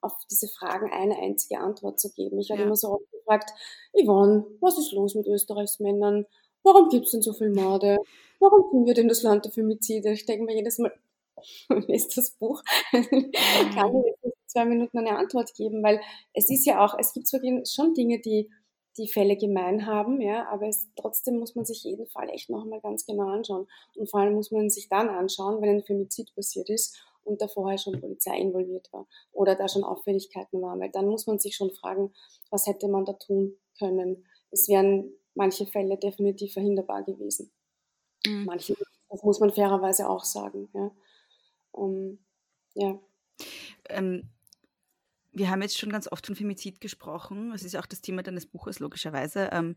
auf 0.00 0.12
diese 0.30 0.48
Fragen 0.48 0.90
eine 0.92 1.16
einzige 1.16 1.60
Antwort 1.60 2.00
zu 2.00 2.10
geben. 2.10 2.38
Ich 2.40 2.50
habe 2.50 2.60
ja. 2.60 2.66
immer 2.66 2.76
so 2.76 2.88
oft 2.88 3.10
gefragt, 3.12 3.50
Yvonne, 3.94 4.44
was 4.60 4.76
ist 4.76 4.92
los 4.92 5.14
mit 5.14 5.28
Österreichs 5.28 5.78
Männern? 5.78 6.26
Warum 6.64 6.88
gibt 6.88 7.06
es 7.06 7.12
denn 7.12 7.22
so 7.22 7.32
viel 7.32 7.50
Morde? 7.50 7.98
Warum 8.40 8.70
sind 8.70 8.86
wir 8.86 8.94
denn 8.94 9.08
das 9.08 9.22
Land 9.22 9.44
der 9.44 9.52
Femizide? 9.52 10.12
Ich 10.12 10.26
denke 10.26 10.44
mir 10.44 10.56
jedes 10.56 10.78
Mal, 10.78 10.92
ist 11.88 12.16
das 12.16 12.32
Buch, 12.32 12.62
kann 12.92 13.96
ich 13.96 14.24
in 14.24 14.32
zwei 14.46 14.64
Minuten 14.64 14.98
eine 14.98 15.16
Antwort 15.16 15.54
geben, 15.54 15.82
weil 15.82 16.00
es 16.34 16.50
ist 16.50 16.66
ja 16.66 16.84
auch, 16.84 16.96
es 16.98 17.12
gibt 17.12 17.28
schon 17.28 17.94
Dinge, 17.94 18.20
die 18.20 18.50
die 18.98 19.08
Fälle 19.08 19.36
gemein 19.36 19.86
haben, 19.86 20.20
ja, 20.20 20.46
aber 20.48 20.68
es, 20.68 20.88
trotzdem 20.96 21.38
muss 21.38 21.54
man 21.54 21.64
sich 21.64 21.84
jeden 21.84 22.06
Fall 22.08 22.28
echt 22.28 22.50
noch 22.50 22.62
einmal 22.62 22.80
ganz 22.80 23.06
genau 23.06 23.28
anschauen. 23.28 23.66
Und 23.94 24.10
vor 24.10 24.20
allem 24.20 24.34
muss 24.34 24.50
man 24.50 24.68
sich 24.68 24.88
dann 24.88 25.08
anschauen, 25.08 25.62
wenn 25.62 25.70
ein 25.70 25.82
Femizid 25.82 26.34
passiert 26.34 26.68
ist 26.68 27.02
und 27.24 27.40
da 27.40 27.48
vorher 27.48 27.78
schon 27.78 28.00
Polizei 28.00 28.36
involviert 28.36 28.92
war 28.92 29.06
oder 29.32 29.54
da 29.54 29.68
schon 29.68 29.84
Auffälligkeiten 29.84 30.60
waren, 30.60 30.80
weil 30.80 30.90
dann 30.90 31.06
muss 31.06 31.26
man 31.26 31.38
sich 31.38 31.56
schon 31.56 31.70
fragen, 31.70 32.12
was 32.50 32.66
hätte 32.66 32.88
man 32.88 33.04
da 33.04 33.14
tun 33.14 33.56
können. 33.78 34.26
Es 34.50 34.68
wären 34.68 35.12
manche 35.34 35.66
Fälle 35.66 35.96
definitiv 35.96 36.52
verhinderbar 36.52 37.02
gewesen. 37.04 37.50
Mhm. 38.26 38.44
Manche, 38.44 38.74
das 39.08 39.22
muss 39.22 39.40
man 39.40 39.52
fairerweise 39.52 40.08
auch 40.08 40.24
sagen, 40.24 40.68
ja. 40.74 40.90
Um, 41.72 42.18
ja. 42.74 42.98
Ähm, 43.88 44.30
wir 45.32 45.50
haben 45.50 45.62
jetzt 45.62 45.78
schon 45.78 45.90
ganz 45.90 46.10
oft 46.10 46.26
von 46.26 46.36
Femizid 46.36 46.80
gesprochen. 46.80 47.50
Das 47.50 47.62
ist 47.62 47.72
ja 47.72 47.80
auch 47.80 47.86
das 47.86 48.02
Thema 48.02 48.22
deines 48.22 48.46
Buches, 48.46 48.78
logischerweise. 48.78 49.48
Ähm, 49.52 49.76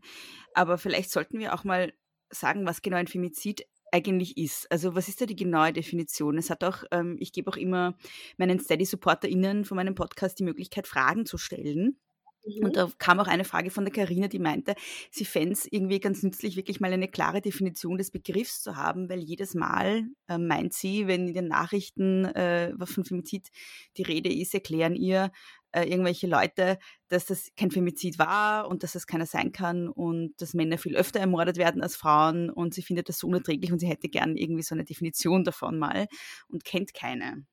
aber 0.54 0.78
vielleicht 0.78 1.10
sollten 1.10 1.38
wir 1.38 1.54
auch 1.54 1.64
mal 1.64 1.92
sagen, 2.30 2.66
was 2.66 2.82
genau 2.82 2.96
ein 2.96 3.06
Femizid 3.06 3.66
eigentlich 3.92 4.36
ist. 4.36 4.70
Also 4.70 4.94
was 4.94 5.08
ist 5.08 5.20
da 5.20 5.26
die 5.26 5.36
genaue 5.36 5.72
Definition? 5.72 6.36
Es 6.36 6.50
hat 6.50 6.64
auch, 6.64 6.84
ähm, 6.90 7.16
ich 7.20 7.32
gebe 7.32 7.50
auch 7.50 7.56
immer 7.56 7.96
meinen 8.36 8.60
Steady-SupporterInnen 8.60 9.64
von 9.64 9.76
meinem 9.76 9.94
Podcast 9.94 10.38
die 10.38 10.44
Möglichkeit, 10.44 10.86
Fragen 10.86 11.24
zu 11.24 11.38
stellen. 11.38 11.98
Mhm. 12.46 12.64
Und 12.64 12.76
da 12.76 12.90
kam 12.98 13.18
auch 13.20 13.26
eine 13.26 13.44
Frage 13.44 13.70
von 13.70 13.84
der 13.84 13.92
Karina, 13.92 14.28
die 14.28 14.38
meinte, 14.38 14.74
sie 15.10 15.24
fände 15.24 15.52
es 15.52 15.66
irgendwie 15.70 16.00
ganz 16.00 16.22
nützlich, 16.22 16.56
wirklich 16.56 16.80
mal 16.80 16.92
eine 16.92 17.08
klare 17.08 17.40
Definition 17.40 17.98
des 17.98 18.10
Begriffs 18.10 18.62
zu 18.62 18.76
haben, 18.76 19.08
weil 19.08 19.20
jedes 19.20 19.54
Mal 19.54 20.04
äh, 20.28 20.38
meint 20.38 20.72
sie, 20.72 21.06
wenn 21.06 21.28
in 21.28 21.34
den 21.34 21.48
Nachrichten 21.48 22.24
äh, 22.26 22.72
von 22.86 23.04
Femizid 23.04 23.48
die 23.96 24.02
Rede 24.02 24.32
ist, 24.32 24.54
erklären 24.54 24.94
ihr 24.94 25.32
äh, 25.72 25.84
irgendwelche 25.84 26.26
Leute, 26.26 26.78
dass 27.08 27.26
das 27.26 27.50
kein 27.56 27.70
Femizid 27.70 28.18
war 28.18 28.68
und 28.68 28.82
dass 28.82 28.92
das 28.92 29.06
keiner 29.06 29.26
sein 29.26 29.52
kann 29.52 29.88
und 29.88 30.34
dass 30.40 30.54
Männer 30.54 30.78
viel 30.78 30.96
öfter 30.96 31.20
ermordet 31.20 31.56
werden 31.56 31.82
als 31.82 31.96
Frauen 31.96 32.50
und 32.50 32.74
sie 32.74 32.82
findet 32.82 33.08
das 33.08 33.18
so 33.18 33.26
unerträglich 33.26 33.72
und 33.72 33.80
sie 33.80 33.88
hätte 33.88 34.08
gern 34.08 34.36
irgendwie 34.36 34.62
so 34.62 34.74
eine 34.74 34.84
Definition 34.84 35.44
davon 35.44 35.78
mal 35.78 36.06
und 36.48 36.64
kennt 36.64 36.94
keine. 36.94 37.44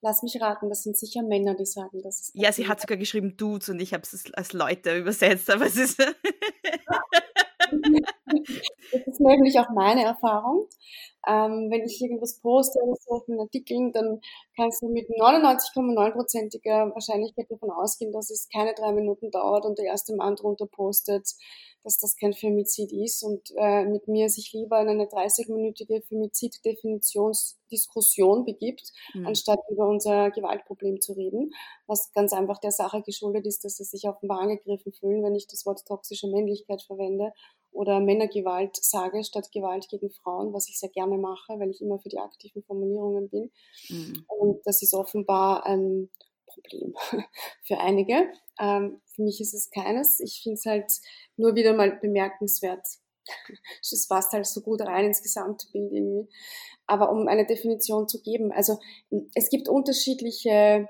Lass 0.00 0.22
mich 0.22 0.40
raten, 0.40 0.68
das 0.68 0.84
sind 0.84 0.96
sicher 0.96 1.22
Männer, 1.22 1.56
die 1.56 1.66
sagen 1.66 2.00
das. 2.02 2.30
Ja, 2.34 2.52
sie 2.52 2.68
hat 2.68 2.80
sogar 2.80 2.96
geschrieben 2.96 3.36
Dudes 3.36 3.68
und 3.68 3.80
ich 3.80 3.92
habe 3.92 4.04
es 4.04 4.32
als 4.34 4.52
Leute 4.52 4.96
übersetzt, 4.96 5.50
aber 5.50 5.66
es 5.66 5.76
ist. 5.76 5.98
Das 8.92 9.06
ist 9.06 9.20
nämlich 9.20 9.58
auch 9.58 9.70
meine 9.70 10.04
Erfahrung. 10.04 10.66
Ähm, 11.26 11.68
wenn 11.70 11.84
ich 11.84 12.00
irgendwas 12.00 12.40
poste 12.40 12.78
oder 12.80 12.96
so 12.96 13.16
auf 13.16 13.28
meinen 13.28 13.40
Artikeln, 13.40 13.92
dann 13.92 14.20
kannst 14.56 14.80
du 14.82 14.88
mit 14.88 15.10
99,9%iger 15.10 16.90
Wahrscheinlichkeit 16.94 17.50
davon 17.50 17.70
ausgehen, 17.70 18.12
dass 18.12 18.30
es 18.30 18.48
keine 18.48 18.72
drei 18.74 18.92
Minuten 18.92 19.30
dauert 19.30 19.66
und 19.66 19.78
der 19.78 19.86
erste 19.86 20.14
Mann 20.14 20.36
drunter 20.36 20.66
postet, 20.66 21.34
dass 21.82 21.98
das 21.98 22.16
kein 22.16 22.32
Femizid 22.32 22.92
ist 22.92 23.22
und 23.22 23.52
äh, 23.56 23.84
mit 23.84 24.08
mir 24.08 24.28
sich 24.28 24.52
lieber 24.52 24.80
in 24.80 24.88
eine 24.88 25.04
30-minütige 25.04 26.04
Femizid-Definitionsdiskussion 26.06 28.44
begibt, 28.44 28.92
mhm. 29.14 29.26
anstatt 29.26 29.60
über 29.70 29.88
unser 29.88 30.30
Gewaltproblem 30.30 31.00
zu 31.00 31.14
reden, 31.14 31.52
was 31.86 32.12
ganz 32.12 32.32
einfach 32.32 32.58
der 32.58 32.72
Sache 32.72 33.02
geschuldet 33.02 33.46
ist, 33.46 33.64
dass 33.64 33.76
sie 33.76 33.84
sich 33.84 34.08
offenbar 34.08 34.40
angegriffen 34.40 34.92
fühlen, 34.92 35.22
wenn 35.22 35.34
ich 35.34 35.46
das 35.46 35.64
Wort 35.66 35.84
toxische 35.86 36.28
Männlichkeit 36.28 36.82
verwende 36.82 37.32
oder 37.72 38.00
Männergewalt 38.00 38.76
sage 38.76 39.22
statt 39.24 39.50
Gewalt 39.52 39.88
gegen 39.88 40.10
Frauen, 40.10 40.52
was 40.52 40.68
ich 40.68 40.78
sehr 40.78 40.88
gerne 40.88 41.18
mache, 41.18 41.58
weil 41.58 41.70
ich 41.70 41.80
immer 41.80 41.98
für 41.98 42.08
die 42.08 42.18
aktiven 42.18 42.62
Formulierungen 42.62 43.28
bin. 43.28 43.50
Mhm. 43.88 44.24
Und 44.26 44.66
das 44.66 44.82
ist 44.82 44.94
offenbar 44.94 45.64
ein 45.66 46.10
Problem 46.46 46.94
für 47.64 47.78
einige. 47.78 48.28
Ähm, 48.58 49.00
für 49.14 49.22
mich 49.22 49.40
ist 49.40 49.54
es 49.54 49.70
keines. 49.70 50.20
Ich 50.20 50.40
finde 50.42 50.54
es 50.54 50.64
halt 50.64 50.92
nur 51.36 51.54
wieder 51.54 51.72
mal 51.74 51.98
bemerkenswert. 52.00 52.86
Es 53.82 54.08
passt 54.08 54.32
halt 54.32 54.46
so 54.46 54.62
gut 54.62 54.80
rein 54.80 55.06
ins 55.06 55.22
Gesamtbild 55.22 55.92
irgendwie. 55.92 56.32
Aber 56.86 57.10
um 57.10 57.28
eine 57.28 57.46
Definition 57.46 58.08
zu 58.08 58.22
geben, 58.22 58.52
also 58.52 58.78
es 59.34 59.50
gibt 59.50 59.68
unterschiedliche 59.68 60.88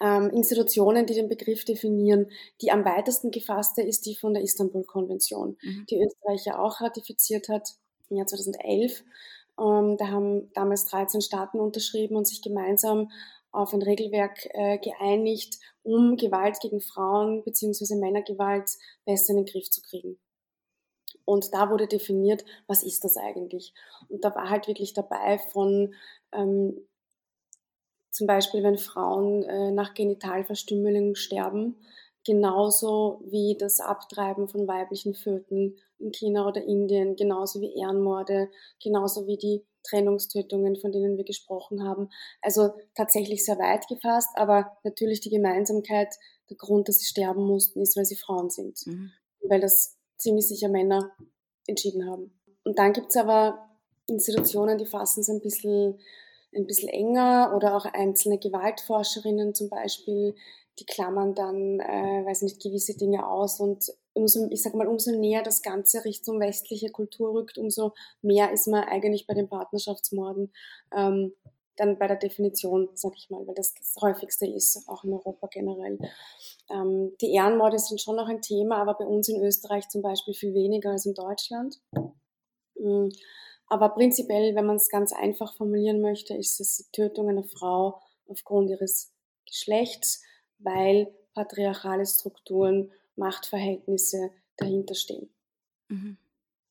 ähm, 0.00 0.30
Institutionen, 0.30 1.06
die 1.06 1.14
den 1.14 1.28
Begriff 1.28 1.64
definieren. 1.64 2.30
Die 2.60 2.70
am 2.70 2.84
weitesten 2.84 3.30
gefasste 3.30 3.82
ist 3.82 4.06
die 4.06 4.16
von 4.16 4.34
der 4.34 4.42
Istanbul-Konvention, 4.42 5.56
mhm. 5.60 5.86
die 5.88 6.02
Österreich 6.02 6.44
ja 6.46 6.58
auch 6.58 6.80
ratifiziert 6.80 7.48
hat 7.48 7.68
im 8.10 8.16
Jahr 8.16 8.26
2011. 8.26 9.04
Ähm, 9.60 9.96
da 9.96 10.08
haben 10.08 10.52
damals 10.52 10.86
13 10.86 11.20
Staaten 11.20 11.60
unterschrieben 11.60 12.16
und 12.16 12.26
sich 12.26 12.42
gemeinsam 12.42 13.10
auf 13.52 13.72
ein 13.72 13.82
Regelwerk 13.82 14.48
äh, 14.50 14.78
geeinigt, 14.78 15.58
um 15.82 16.16
Gewalt 16.16 16.58
gegen 16.60 16.80
Frauen 16.80 17.44
bzw. 17.44 17.94
Männergewalt 17.94 18.70
besser 19.04 19.30
in 19.30 19.44
den 19.44 19.46
Griff 19.46 19.70
zu 19.70 19.80
kriegen. 19.80 20.18
Und 21.24 21.54
da 21.54 21.70
wurde 21.70 21.86
definiert, 21.86 22.44
was 22.66 22.82
ist 22.82 23.04
das 23.04 23.16
eigentlich? 23.16 23.72
Und 24.08 24.24
da 24.24 24.34
war 24.34 24.50
halt 24.50 24.66
wirklich 24.66 24.92
dabei 24.92 25.38
von 25.38 25.94
ähm, 26.32 26.86
zum 28.14 28.28
Beispiel, 28.28 28.62
wenn 28.62 28.78
Frauen 28.78 29.42
äh, 29.42 29.72
nach 29.72 29.92
Genitalverstümmelung 29.92 31.16
sterben, 31.16 31.74
genauso 32.24 33.20
wie 33.24 33.56
das 33.58 33.80
Abtreiben 33.80 34.46
von 34.46 34.68
weiblichen 34.68 35.14
Föten 35.14 35.76
in 35.98 36.12
China 36.12 36.46
oder 36.46 36.62
Indien, 36.62 37.16
genauso 37.16 37.60
wie 37.60 37.76
Ehrenmorde, 37.76 38.50
genauso 38.80 39.26
wie 39.26 39.36
die 39.36 39.64
Trennungstötungen, 39.82 40.76
von 40.76 40.92
denen 40.92 41.16
wir 41.16 41.24
gesprochen 41.24 41.82
haben. 41.82 42.08
Also 42.40 42.70
tatsächlich 42.94 43.44
sehr 43.44 43.58
weit 43.58 43.88
gefasst, 43.88 44.30
aber 44.36 44.78
natürlich 44.84 45.20
die 45.20 45.30
Gemeinsamkeit, 45.30 46.14
der 46.48 46.56
Grund, 46.56 46.88
dass 46.88 47.00
sie 47.00 47.06
sterben 47.06 47.44
mussten, 47.44 47.80
ist, 47.80 47.96
weil 47.96 48.04
sie 48.04 48.16
Frauen 48.16 48.48
sind. 48.48 48.78
Mhm. 48.86 49.10
Weil 49.40 49.60
das 49.60 49.98
ziemlich 50.16 50.46
sicher 50.46 50.68
Männer 50.68 51.10
entschieden 51.66 52.08
haben. 52.08 52.32
Und 52.62 52.78
dann 52.78 52.92
gibt's 52.92 53.16
aber 53.16 53.70
Institutionen, 54.06 54.78
die 54.78 54.86
fassen 54.86 55.20
es 55.20 55.28
ein 55.28 55.40
bisschen, 55.40 55.98
ein 56.54 56.66
bisschen 56.66 56.88
enger 56.88 57.52
oder 57.56 57.76
auch 57.76 57.84
einzelne 57.84 58.38
Gewaltforscherinnen 58.38 59.54
zum 59.54 59.68
Beispiel, 59.68 60.34
die 60.78 60.86
klammern 60.86 61.34
dann, 61.34 61.80
äh, 61.80 62.26
weiß 62.26 62.42
nicht, 62.42 62.62
gewisse 62.62 62.96
Dinge 62.96 63.28
aus 63.28 63.60
und 63.60 63.92
umso, 64.12 64.48
ich 64.50 64.62
sag 64.62 64.74
mal, 64.74 64.88
umso 64.88 65.12
näher 65.12 65.42
das 65.42 65.62
Ganze 65.62 66.04
Richtung 66.04 66.40
westliche 66.40 66.90
Kultur 66.90 67.32
rückt, 67.34 67.58
umso 67.58 67.92
mehr 68.22 68.52
ist 68.52 68.66
man 68.66 68.84
eigentlich 68.84 69.26
bei 69.26 69.34
den 69.34 69.48
Partnerschaftsmorden 69.48 70.52
ähm, 70.96 71.32
dann 71.76 71.98
bei 71.98 72.06
der 72.06 72.16
Definition, 72.16 72.88
sag 72.94 73.14
ich 73.16 73.30
mal, 73.30 73.46
weil 73.46 73.54
das 73.54 73.74
das 73.74 73.96
häufigste 74.00 74.46
ist, 74.46 74.88
auch 74.88 75.04
in 75.04 75.12
Europa 75.12 75.48
generell. 75.48 75.98
Ähm, 76.70 77.12
die 77.20 77.32
Ehrenmorde 77.32 77.78
sind 77.78 78.00
schon 78.00 78.16
noch 78.16 78.28
ein 78.28 78.42
Thema, 78.42 78.76
aber 78.76 78.94
bei 78.94 79.04
uns 79.04 79.28
in 79.28 79.42
Österreich 79.42 79.88
zum 79.88 80.02
Beispiel 80.02 80.34
viel 80.34 80.54
weniger 80.54 80.90
als 80.90 81.06
in 81.06 81.14
Deutschland. 81.14 81.80
Mm, 82.78 83.08
aber 83.74 83.88
prinzipiell, 83.88 84.54
wenn 84.54 84.66
man 84.66 84.76
es 84.76 84.88
ganz 84.88 85.12
einfach 85.12 85.56
formulieren 85.56 86.00
möchte, 86.00 86.32
ist 86.32 86.60
es 86.60 86.76
die 86.76 86.92
Tötung 86.92 87.28
einer 87.28 87.42
Frau 87.42 88.00
aufgrund 88.28 88.70
ihres 88.70 89.12
Geschlechts, 89.46 90.22
weil 90.60 91.12
patriarchale 91.34 92.06
Strukturen, 92.06 92.92
Machtverhältnisse 93.16 94.30
dahinter 94.58 94.94
stehen. 94.94 95.28
Mhm. 95.88 96.18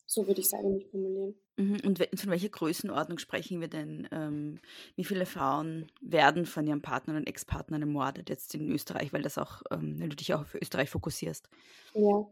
So 0.05 0.27
würde 0.27 0.39
ich 0.39 0.47
es 0.47 0.53
eigentlich 0.53 0.87
formulieren. 0.91 1.35
Mhm. 1.57 1.81
Und 1.83 1.99
von 2.15 2.31
welcher 2.31 2.47
Größenordnung 2.47 3.17
sprechen 3.17 3.59
wir 3.59 3.67
denn? 3.67 4.07
Ähm, 4.13 4.59
wie 4.95 5.03
viele 5.03 5.25
Frauen 5.25 5.91
werden 5.99 6.45
von 6.45 6.65
ihren 6.65 6.81
Partnern 6.81 7.17
und 7.17 7.27
Ex-Partnern 7.27 7.81
ermordet 7.81 8.29
jetzt 8.29 8.55
in 8.55 8.71
Österreich, 8.71 9.11
weil 9.11 9.23
das 9.23 9.37
auch, 9.37 9.61
ähm, 9.71 9.99
weil 9.99 10.07
du 10.07 10.15
dich 10.15 10.33
auch 10.33 10.41
auf 10.41 10.55
Österreich 10.55 10.89
fokussierst? 10.89 11.49
Ja, 11.95 12.25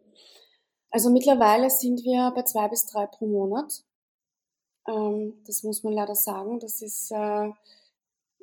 also 0.91 1.09
mittlerweile 1.09 1.69
sind 1.69 2.05
wir 2.05 2.31
bei 2.33 2.43
zwei 2.43 2.69
bis 2.69 2.85
drei 2.85 3.05
pro 3.07 3.27
Monat. 3.27 3.83
Ähm, 4.87 5.41
das 5.45 5.63
muss 5.63 5.83
man 5.83 5.93
leider 5.93 6.15
sagen. 6.15 6.59
Das 6.59 6.81
ist 6.81 7.11
äh, 7.11 7.49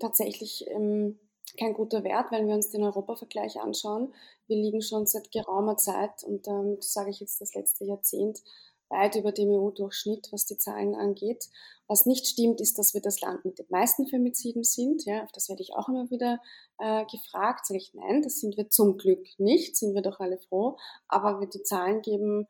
tatsächlich 0.01 0.67
ähm, 0.69 1.19
kein 1.59 1.75
guter 1.75 2.05
Wert, 2.05 2.31
wenn 2.31 2.47
wir 2.47 2.55
uns 2.55 2.71
den 2.71 2.85
Europavergleich 2.85 3.61
anschauen. 3.61 4.15
Wir 4.47 4.57
liegen 4.57 4.83
schon 4.83 5.07
seit 5.07 5.31
geraumer 5.31 5.77
Zeit 5.77 6.23
und 6.25 6.47
ähm, 6.49 6.77
das 6.77 6.93
sage 6.93 7.11
ich 7.11 7.21
jetzt 7.21 7.41
das 7.41 7.55
letzte 7.55 7.85
Jahrzehnt 7.85 8.43
weit 8.91 9.17
über 9.17 9.33
dem 9.33 9.51
EU-Durchschnitt, 9.51 10.29
was 10.33 10.47
die 10.47 10.59
Zahlen 10.59 10.95
angeht. 10.95 11.49
Was 11.89 12.07
nicht 12.07 12.27
stimmt, 12.27 12.61
ist, 12.61 12.79
dass 12.79 12.95
wir 12.95 13.01
das 13.01 13.21
Land 13.21 13.45
mit 13.45 13.59
den 13.59 13.67
meisten 13.69 14.07
Femiziden 14.07 14.65
sind. 14.65 15.05
Ja, 15.05 15.25
auf 15.25 15.33
das 15.33 15.49
werde 15.49 15.63
ich 15.63 15.75
auch 15.75 15.89
immer 15.89 16.11
wieder 16.11 16.41
äh, 16.79 17.05
gefragt. 17.07 17.67
Sage 17.67 17.79
ich, 17.79 17.93
nein, 17.95 18.23
das 18.23 18.41
sind 18.41 18.57
wir 18.57 18.69
zum 18.71 18.97
Glück 18.97 19.27
nicht, 19.39 19.77
sind 19.77 19.95
wir 19.95 20.03
doch 20.03 20.21
alle 20.21 20.39
froh. 20.39 20.77
Aber 21.07 21.41
wir 21.41 21.49
die 21.49 21.63
Zahlen 21.63 22.03
geben 22.03 22.47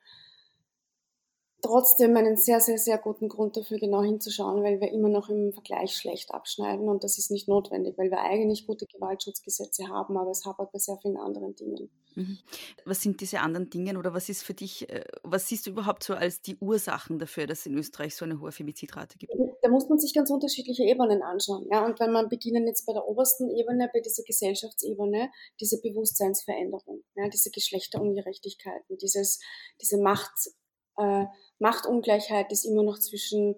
trotzdem 1.62 2.16
einen 2.16 2.36
sehr, 2.36 2.60
sehr, 2.60 2.78
sehr 2.78 2.98
guten 2.98 3.28
Grund 3.28 3.56
dafür, 3.56 3.78
genau 3.78 4.02
hinzuschauen, 4.02 4.62
weil 4.62 4.80
wir 4.80 4.92
immer 4.92 5.08
noch 5.08 5.28
im 5.28 5.52
Vergleich 5.52 5.96
schlecht 5.96 6.32
abschneiden 6.32 6.88
und 6.88 7.02
das 7.02 7.18
ist 7.18 7.30
nicht 7.30 7.48
notwendig, 7.48 7.98
weil 7.98 8.10
wir 8.10 8.20
eigentlich 8.20 8.66
gute 8.66 8.86
Gewaltschutzgesetze 8.86 9.88
haben, 9.88 10.16
aber 10.16 10.30
es 10.30 10.44
hapert 10.44 10.70
bei 10.72 10.78
sehr 10.78 10.98
vielen 10.98 11.16
anderen 11.16 11.56
Dingen. 11.56 11.90
Mhm. 12.14 12.38
Was 12.84 13.02
sind 13.02 13.20
diese 13.20 13.40
anderen 13.40 13.70
Dinge 13.70 13.98
oder 13.98 14.14
was 14.14 14.28
ist 14.28 14.42
für 14.42 14.54
dich, 14.54 14.88
äh, 14.88 15.04
was 15.22 15.48
siehst 15.48 15.66
du 15.66 15.70
überhaupt 15.70 16.04
so 16.04 16.14
als 16.14 16.42
die 16.42 16.56
Ursachen 16.58 17.18
dafür, 17.18 17.46
dass 17.46 17.60
es 17.60 17.66
in 17.66 17.74
Österreich 17.76 18.14
so 18.14 18.24
eine 18.24 18.40
hohe 18.40 18.52
Femizidrate 18.52 19.18
gibt? 19.18 19.32
Da 19.62 19.68
muss 19.68 19.88
man 19.88 19.98
sich 19.98 20.14
ganz 20.14 20.30
unterschiedliche 20.30 20.84
Ebenen 20.84 21.22
anschauen. 21.22 21.66
Ja? 21.70 21.84
Und 21.84 21.98
wenn 22.00 22.12
man 22.12 22.28
beginnen 22.28 22.66
jetzt 22.66 22.86
bei 22.86 22.92
der 22.92 23.06
obersten 23.06 23.50
Ebene, 23.50 23.90
bei 23.92 24.00
dieser 24.00 24.22
Gesellschaftsebene, 24.22 25.30
diese 25.60 25.80
Bewusstseinsveränderung, 25.80 27.02
ja? 27.16 27.28
diese 27.28 27.50
Geschlechterungerechtigkeiten, 27.50 28.98
dieses, 28.98 29.40
diese 29.80 29.98
Macht, 30.00 30.50
äh, 30.96 31.26
Machtungleichheit, 31.58 32.52
es 32.52 32.64
immer 32.64 32.82
noch 32.82 32.98
zwischen 32.98 33.56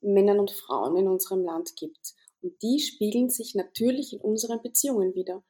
Männern 0.00 0.40
und 0.40 0.50
Frauen 0.50 0.96
in 0.96 1.08
unserem 1.08 1.44
Land 1.44 1.76
gibt. 1.76 2.14
Und 2.42 2.60
die 2.62 2.80
spiegeln 2.80 3.30
sich 3.30 3.54
natürlich 3.54 4.12
in 4.12 4.20
unseren 4.20 4.60
Beziehungen 4.62 5.14
wieder. 5.14 5.42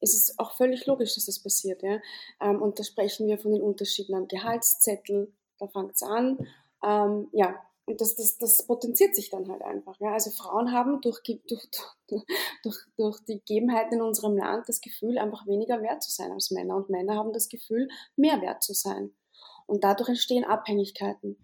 Es 0.00 0.14
ist 0.14 0.38
auch 0.38 0.56
völlig 0.56 0.86
logisch, 0.86 1.14
dass 1.14 1.26
das 1.26 1.42
passiert. 1.42 1.82
Ja? 1.82 2.00
Ähm, 2.40 2.60
und 2.60 2.78
da 2.78 2.84
sprechen 2.84 3.28
wir 3.28 3.38
von 3.38 3.52
den 3.52 3.62
Unterschieden 3.62 4.14
am 4.14 4.28
Gehaltszettel, 4.28 5.32
da 5.58 5.68
fängt 5.68 5.92
es 5.94 6.02
an. 6.02 6.38
Ähm, 6.82 7.28
ja, 7.32 7.60
und 7.84 8.00
das, 8.00 8.16
das, 8.16 8.38
das 8.38 8.66
potenziert 8.66 9.14
sich 9.14 9.30
dann 9.30 9.48
halt 9.50 9.62
einfach. 9.62 9.98
Ja? 10.00 10.12
Also 10.12 10.30
Frauen 10.30 10.72
haben 10.72 11.00
durch, 11.02 11.20
durch, 11.22 11.68
durch, 12.62 12.76
durch 12.96 13.20
die 13.24 13.38
Gegebenheiten 13.38 13.94
in 13.94 14.02
unserem 14.02 14.36
Land 14.36 14.68
das 14.68 14.80
Gefühl, 14.80 15.18
einfach 15.18 15.46
weniger 15.46 15.82
wert 15.82 16.02
zu 16.02 16.10
sein 16.10 16.32
als 16.32 16.50
Männer. 16.50 16.76
Und 16.76 16.88
Männer 16.88 17.16
haben 17.16 17.32
das 17.32 17.48
Gefühl, 17.48 17.88
mehr 18.16 18.40
wert 18.40 18.62
zu 18.62 18.72
sein. 18.74 19.14
Und 19.66 19.84
dadurch 19.84 20.08
entstehen 20.08 20.44
Abhängigkeiten. 20.44 21.36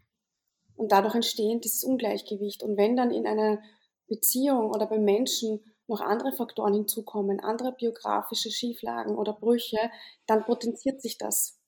Und 0.77 0.93
dadurch 0.93 1.15
entstehen 1.15 1.61
dieses 1.61 1.85
Ungleichgewicht. 1.85 2.63
Und 2.63 2.77
wenn 2.77 2.97
dann 2.97 3.11
in 3.11 3.27
einer 3.27 3.61
Beziehung 4.07 4.71
oder 4.71 4.87
bei 4.87 4.99
Menschen 4.99 5.61
noch 5.89 6.01
andere 6.01 6.33
Faktoren 6.33 6.75
hinzukommen, 6.75 7.41
andere 7.41 7.73
biografische 7.73 8.51
Schieflagen 8.51 9.17
oder 9.17 9.33
Brüche, 9.33 9.91
dann 10.27 10.45
potenziert 10.45 11.01
sich 11.01 11.17
das. 11.19 11.59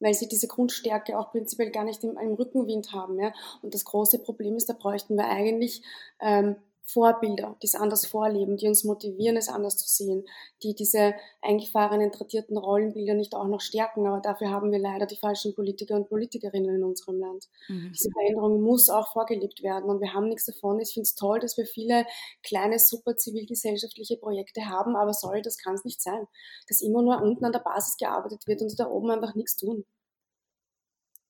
Weil 0.00 0.14
sie 0.14 0.28
diese 0.28 0.48
Grundstärke 0.48 1.18
auch 1.18 1.30
prinzipiell 1.30 1.70
gar 1.70 1.84
nicht 1.84 2.02
im, 2.04 2.16
im 2.16 2.34
Rückenwind 2.34 2.92
haben. 2.92 3.20
Ja? 3.20 3.32
Und 3.62 3.74
das 3.74 3.84
große 3.84 4.20
Problem 4.20 4.56
ist, 4.56 4.68
da 4.68 4.74
bräuchten 4.74 5.16
wir 5.16 5.26
eigentlich 5.26 5.82
ähm, 6.20 6.56
Vorbilder, 6.84 7.56
die 7.62 7.66
es 7.66 7.74
anders 7.74 8.06
vorleben, 8.06 8.56
die 8.56 8.66
uns 8.66 8.84
motivieren, 8.84 9.36
es 9.36 9.48
anders 9.48 9.76
zu 9.76 9.88
sehen, 9.88 10.24
die 10.62 10.74
diese 10.74 11.14
eingefahrenen, 11.40 12.10
tradierten 12.10 12.58
Rollenbilder 12.58 13.14
nicht 13.14 13.34
auch 13.34 13.46
noch 13.46 13.60
stärken. 13.60 14.06
Aber 14.06 14.20
dafür 14.20 14.50
haben 14.50 14.72
wir 14.72 14.78
leider 14.78 15.06
die 15.06 15.16
falschen 15.16 15.54
Politiker 15.54 15.94
und 15.94 16.08
Politikerinnen 16.08 16.76
in 16.76 16.84
unserem 16.84 17.20
Land. 17.20 17.48
Mhm. 17.68 17.92
Diese 17.96 18.10
Veränderung 18.10 18.60
muss 18.62 18.88
auch 18.88 19.12
vorgelebt 19.12 19.62
werden 19.62 19.88
und 19.88 20.00
wir 20.00 20.12
haben 20.12 20.28
nichts 20.28 20.46
davon. 20.46 20.80
Ich 20.80 20.92
finde 20.92 21.04
es 21.04 21.14
toll, 21.14 21.38
dass 21.38 21.56
wir 21.56 21.66
viele 21.66 22.04
kleine, 22.42 22.78
super 22.78 23.16
zivilgesellschaftliche 23.16 24.16
Projekte 24.16 24.68
haben, 24.68 24.96
aber 24.96 25.12
sorry, 25.12 25.40
das 25.42 25.58
kann 25.58 25.74
es 25.74 25.84
nicht 25.84 26.02
sein, 26.02 26.26
dass 26.68 26.80
immer 26.80 27.02
nur 27.02 27.22
unten 27.22 27.44
an 27.44 27.52
der 27.52 27.60
Basis 27.60 27.96
gearbeitet 27.96 28.46
wird 28.46 28.60
und 28.60 28.78
da 28.78 28.88
oben 28.88 29.10
einfach 29.10 29.34
nichts 29.34 29.56
tun. 29.56 29.84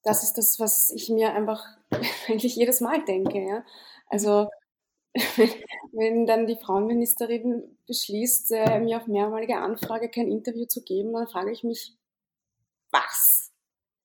Das 0.03 0.25
ist 0.25 0.35
das, 0.35 0.59
was 0.59 0.91
ich 0.91 1.09
mir 1.11 1.33
einfach 1.35 1.65
eigentlich 2.29 2.57
jedes 2.57 2.81
Mal 2.81 3.05
denke. 3.05 3.39
Ja? 3.39 3.65
Also 4.09 4.49
wenn 5.93 6.27
dann 6.27 6.47
die 6.47 6.57
Frauenministerin 6.57 7.77
beschließt, 7.87 8.53
äh, 8.53 8.81
mir 8.81 8.97
auf 8.99 9.07
mehrmalige 9.07 9.57
Anfrage 9.57 10.09
kein 10.09 10.31
Interview 10.31 10.65
zu 10.65 10.83
geben, 10.83 11.13
dann 11.13 11.29
frage 11.29 11.53
ich 11.53 11.65
mich, 11.65 11.95
was 12.91 13.53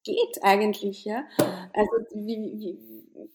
geht 0.03 0.43
eigentlich? 0.43 1.05
Ja? 1.05 1.25
Also 1.73 1.91
wie, 2.13 2.37
wie, 2.57 3.31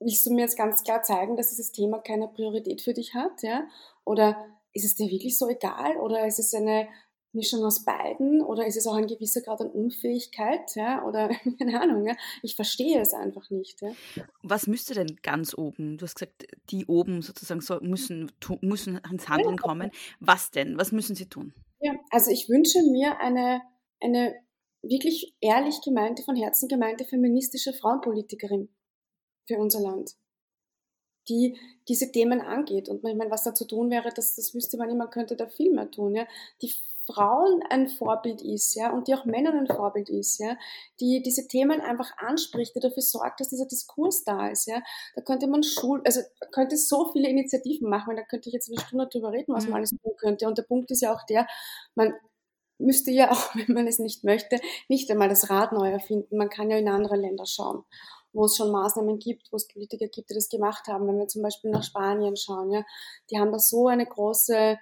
willst 0.00 0.26
du 0.26 0.32
mir 0.32 0.42
jetzt 0.42 0.56
ganz 0.56 0.82
klar 0.82 1.02
zeigen, 1.02 1.36
dass 1.36 1.50
dieses 1.50 1.72
Thema 1.72 1.98
keine 1.98 2.28
Priorität 2.28 2.80
für 2.80 2.94
dich 2.94 3.14
hat? 3.14 3.42
Ja? 3.42 3.68
Oder 4.04 4.46
ist 4.72 4.84
es 4.84 4.94
dir 4.96 5.10
wirklich 5.10 5.38
so 5.38 5.48
egal? 5.48 5.96
Oder 5.96 6.26
ist 6.26 6.38
es 6.38 6.54
eine 6.54 6.88
Mischung 7.32 7.64
aus 7.64 7.84
beiden 7.84 8.42
oder 8.42 8.66
ist 8.66 8.76
es 8.76 8.86
auch 8.86 8.94
ein 8.94 9.06
gewisser 9.06 9.40
Grad 9.40 9.60
an 9.60 9.70
Unfähigkeit, 9.70 10.74
ja, 10.74 11.04
oder 11.04 11.28
keine 11.58 11.80
Ahnung, 11.80 12.06
ja? 12.06 12.16
ich 12.42 12.56
verstehe 12.56 13.00
es 13.00 13.14
einfach 13.14 13.50
nicht. 13.50 13.80
Ja? 13.82 13.92
Was 14.42 14.66
müsste 14.66 14.94
denn 14.94 15.16
ganz 15.22 15.56
oben? 15.56 15.96
Du 15.96 16.04
hast 16.04 16.16
gesagt, 16.16 16.46
die 16.70 16.86
oben 16.86 17.22
sozusagen 17.22 17.60
so 17.60 17.78
müssen, 17.80 18.32
müssen 18.60 19.02
ans 19.04 19.28
Handeln 19.28 19.58
kommen. 19.58 19.90
Was 20.18 20.50
denn? 20.50 20.76
Was 20.76 20.92
müssen 20.92 21.14
sie 21.14 21.28
tun? 21.28 21.54
Ja, 21.80 21.94
also 22.10 22.30
ich 22.30 22.48
wünsche 22.48 22.82
mir 22.90 23.18
eine, 23.20 23.62
eine 24.00 24.34
wirklich 24.82 25.34
ehrlich 25.40 25.80
gemeinte, 25.84 26.22
von 26.22 26.36
Herzen 26.36 26.68
gemeinte 26.68 27.04
feministische 27.04 27.72
Frauenpolitikerin 27.72 28.68
für 29.46 29.58
unser 29.58 29.80
Land 29.80 30.16
die 31.28 31.58
diese 31.88 32.12
Themen 32.12 32.40
angeht. 32.40 32.88
Und 32.88 33.04
ich 33.04 33.16
meine, 33.16 33.30
was 33.30 33.44
da 33.44 33.54
zu 33.54 33.66
tun 33.66 33.90
wäre, 33.90 34.10
das, 34.14 34.34
das 34.34 34.54
wüsste 34.54 34.76
man 34.76 34.88
nicht, 34.88 34.98
man 34.98 35.10
könnte 35.10 35.36
da 35.36 35.46
viel 35.46 35.72
mehr 35.72 35.90
tun. 35.90 36.14
Ja? 36.14 36.26
Die 36.62 36.72
Frauen 37.06 37.62
ein 37.70 37.88
Vorbild 37.88 38.42
ist, 38.42 38.74
ja, 38.74 38.92
und 38.92 39.08
die 39.08 39.14
auch 39.14 39.24
Männern 39.24 39.58
ein 39.58 39.66
Vorbild 39.66 40.08
ist, 40.08 40.38
ja, 40.38 40.56
die 41.00 41.22
diese 41.22 41.48
Themen 41.48 41.80
einfach 41.80 42.16
anspricht, 42.18 42.74
die 42.74 42.80
dafür 42.80 43.02
sorgt, 43.02 43.40
dass 43.40 43.48
dieser 43.48 43.66
Diskurs 43.66 44.24
da 44.24 44.48
ist, 44.48 44.66
ja. 44.66 44.80
Da 45.14 45.22
könnte 45.22 45.46
man 45.46 45.62
Schul, 45.62 46.02
also 46.04 46.20
könnte 46.52 46.76
so 46.76 47.10
viele 47.12 47.28
Initiativen 47.28 47.88
machen, 47.88 48.16
da 48.16 48.22
könnte 48.22 48.48
ich 48.48 48.54
jetzt 48.54 48.70
eine 48.70 48.80
Stunde 48.80 49.08
drüber 49.08 49.32
reden, 49.32 49.54
was 49.54 49.64
man 49.64 49.70
mhm. 49.70 49.76
alles 49.76 49.90
tun 49.90 50.12
könnte. 50.18 50.46
Und 50.46 50.58
der 50.58 50.62
Punkt 50.62 50.90
ist 50.90 51.02
ja 51.02 51.14
auch 51.14 51.24
der, 51.26 51.46
man 51.94 52.14
müsste 52.78 53.10
ja 53.10 53.30
auch, 53.32 53.54
wenn 53.54 53.74
man 53.74 53.86
es 53.86 53.98
nicht 53.98 54.24
möchte, 54.24 54.60
nicht 54.88 55.10
einmal 55.10 55.28
das 55.28 55.50
Rad 55.50 55.72
neu 55.72 55.90
erfinden. 55.90 56.36
Man 56.36 56.50
kann 56.50 56.70
ja 56.70 56.78
in 56.78 56.88
andere 56.88 57.16
Länder 57.16 57.46
schauen 57.46 57.84
wo 58.32 58.44
es 58.44 58.56
schon 58.56 58.70
Maßnahmen 58.70 59.18
gibt, 59.18 59.48
wo 59.50 59.56
es 59.56 59.68
Politiker 59.68 60.06
gibt, 60.06 60.30
die 60.30 60.34
das 60.34 60.48
gemacht 60.48 60.86
haben. 60.88 61.06
Wenn 61.06 61.18
wir 61.18 61.28
zum 61.28 61.42
Beispiel 61.42 61.70
nach 61.70 61.82
Spanien 61.84 62.36
schauen, 62.36 62.70
ja, 62.70 62.84
die 63.30 63.38
haben 63.38 63.52
da 63.52 63.58
so 63.58 63.88
eine 63.88 64.06
große 64.06 64.78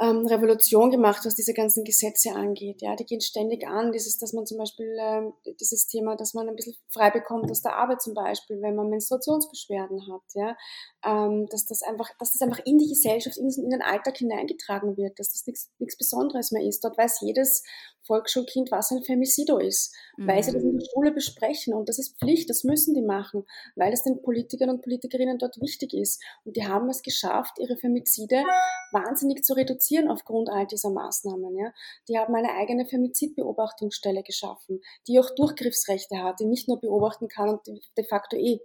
ähm, 0.00 0.26
Revolution 0.26 0.90
gemacht, 0.90 1.24
was 1.24 1.34
diese 1.34 1.54
ganzen 1.54 1.84
Gesetze 1.84 2.30
angeht. 2.32 2.82
Ja, 2.82 2.94
die 2.94 3.04
gehen 3.04 3.20
ständig 3.20 3.66
an. 3.66 3.90
Dieses, 3.92 4.18
dass 4.18 4.32
man 4.32 4.46
zum 4.46 4.58
Beispiel 4.58 4.96
ähm, 5.00 5.32
dieses 5.60 5.88
Thema, 5.88 6.16
dass 6.16 6.34
man 6.34 6.48
ein 6.48 6.56
bisschen 6.56 6.76
frei 6.88 7.10
bekommt 7.10 7.50
aus 7.50 7.62
der 7.62 7.76
Arbeit 7.76 8.00
zum 8.00 8.14
Beispiel, 8.14 8.60
wenn 8.62 8.76
man 8.76 8.90
Menstruationsbeschwerden 8.90 10.00
hat. 10.12 10.22
Ja, 10.34 10.56
ähm, 11.04 11.46
dass 11.50 11.64
das 11.64 11.82
einfach, 11.82 12.10
dass 12.18 12.32
das 12.32 12.42
einfach 12.42 12.64
in 12.64 12.78
die 12.78 12.88
Gesellschaft, 12.88 13.36
in, 13.36 13.48
in 13.50 13.70
den 13.70 13.82
Alltag 13.82 14.16
hineingetragen 14.18 14.96
wird, 14.96 15.18
dass 15.18 15.32
das 15.32 15.46
nichts 15.46 15.70
nichts 15.78 15.98
Besonderes 15.98 16.52
mehr 16.52 16.62
ist. 16.62 16.84
Dort 16.84 16.96
weiß 16.96 17.20
jedes 17.22 17.64
Volksschulkind, 18.08 18.72
was 18.72 18.90
ein 18.90 19.04
Femicido 19.04 19.58
ist, 19.58 19.94
mhm. 20.16 20.26
weil 20.26 20.42
sie 20.42 20.52
das 20.52 20.62
in 20.62 20.78
der. 20.78 20.88
Schule 20.92 21.12
besprechen 21.12 21.74
und 21.74 21.88
das 21.88 21.98
ist 21.98 22.18
Pflicht, 22.18 22.50
das 22.50 22.64
müssen 22.64 22.94
die 22.94 23.02
machen, 23.02 23.44
weil 23.76 23.92
es 23.92 24.02
den 24.02 24.22
Politikern 24.22 24.70
und 24.70 24.82
Politikerinnen 24.82 25.38
dort 25.38 25.60
wichtig 25.60 25.92
ist. 25.92 26.22
Und 26.44 26.56
die 26.56 26.66
haben 26.66 26.88
es 26.88 27.02
geschafft, 27.02 27.58
ihre 27.58 27.76
Femizide 27.76 28.42
wahnsinnig 28.90 29.44
zu 29.44 29.52
reduzieren 29.54 30.10
aufgrund 30.10 30.48
all 30.48 30.66
dieser 30.66 30.90
Maßnahmen. 30.90 31.56
Ja. 31.56 31.72
Die 32.08 32.18
haben 32.18 32.34
eine 32.34 32.52
eigene 32.54 32.86
Femizidbeobachtungsstelle 32.86 34.22
geschaffen, 34.22 34.80
die 35.06 35.20
auch 35.20 35.30
Durchgriffsrechte 35.36 36.22
hat, 36.22 36.40
die 36.40 36.46
nicht 36.46 36.68
nur 36.68 36.80
beobachten 36.80 37.28
kann 37.28 37.50
und 37.50 37.60
de 37.96 38.04
facto 38.04 38.36
eh 38.36 38.60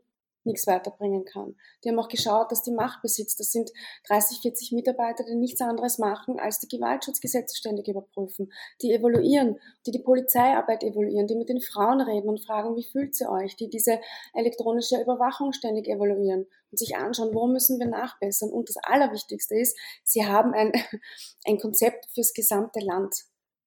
nichts 0.45 0.67
weiterbringen 0.67 1.25
kann. 1.25 1.55
Die 1.83 1.89
haben 1.89 1.99
auch 1.99 2.07
geschaut, 2.07 2.51
dass 2.51 2.63
die 2.63 2.71
Macht 2.71 3.01
besitzt. 3.01 3.39
Das 3.39 3.51
sind 3.51 3.71
30, 4.07 4.39
40 4.41 4.71
Mitarbeiter, 4.71 5.23
die 5.23 5.35
nichts 5.35 5.61
anderes 5.61 5.97
machen, 5.97 6.39
als 6.39 6.59
die 6.59 6.67
Gewaltschutzgesetze 6.67 7.55
ständig 7.55 7.87
überprüfen, 7.87 8.51
die 8.81 8.93
evaluieren, 8.93 9.59
die 9.85 9.91
die 9.91 9.99
Polizeiarbeit 9.99 10.83
evaluieren, 10.83 11.27
die 11.27 11.35
mit 11.35 11.49
den 11.49 11.61
Frauen 11.61 12.01
reden 12.01 12.29
und 12.29 12.45
fragen, 12.45 12.75
wie 12.75 12.83
fühlt 12.83 13.15
sie 13.15 13.29
euch, 13.29 13.55
die 13.55 13.69
diese 13.69 13.99
elektronische 14.33 15.01
Überwachung 15.01 15.53
ständig 15.53 15.87
evaluieren 15.87 16.45
und 16.71 16.77
sich 16.77 16.95
anschauen, 16.95 17.33
wo 17.33 17.47
müssen 17.47 17.79
wir 17.79 17.87
nachbessern. 17.87 18.49
Und 18.49 18.69
das 18.69 18.77
Allerwichtigste 18.83 19.55
ist, 19.55 19.77
sie 20.03 20.25
haben 20.25 20.53
ein, 20.53 20.71
ein 21.45 21.59
Konzept 21.59 22.07
fürs 22.13 22.33
gesamte 22.33 22.79
Land 22.79 23.15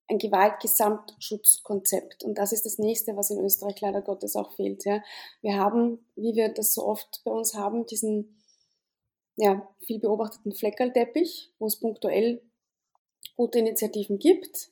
ein 0.09 0.19
Gewaltgesamtschutzkonzept. 0.19 2.25
Und 2.25 2.38
das 2.38 2.53
ist 2.53 2.64
das 2.64 2.79
nächste, 2.79 3.16
was 3.16 3.31
in 3.31 3.45
Österreich 3.45 3.81
leider 3.81 4.03
Gottes 4.03 4.37
auch 4.37 4.53
fehlt. 4.53 4.85
Ja. 4.85 5.03
Wir 5.42 5.57
haben, 5.57 6.07
wie 6.14 6.35
wir 6.35 6.51
das 6.51 6.75
so 6.75 6.87
oft 6.87 7.23
bei 7.25 7.31
uns 7.31 7.55
haben, 7.55 7.87
diesen 7.87 8.37
ja, 9.37 9.69
viel 9.81 9.99
beobachteten 9.99 10.53
Fleckerlteppich, 10.53 11.53
wo 11.59 11.66
es 11.66 11.79
punktuell 11.79 12.40
gute 13.37 13.59
Initiativen 13.59 14.19
gibt. 14.19 14.71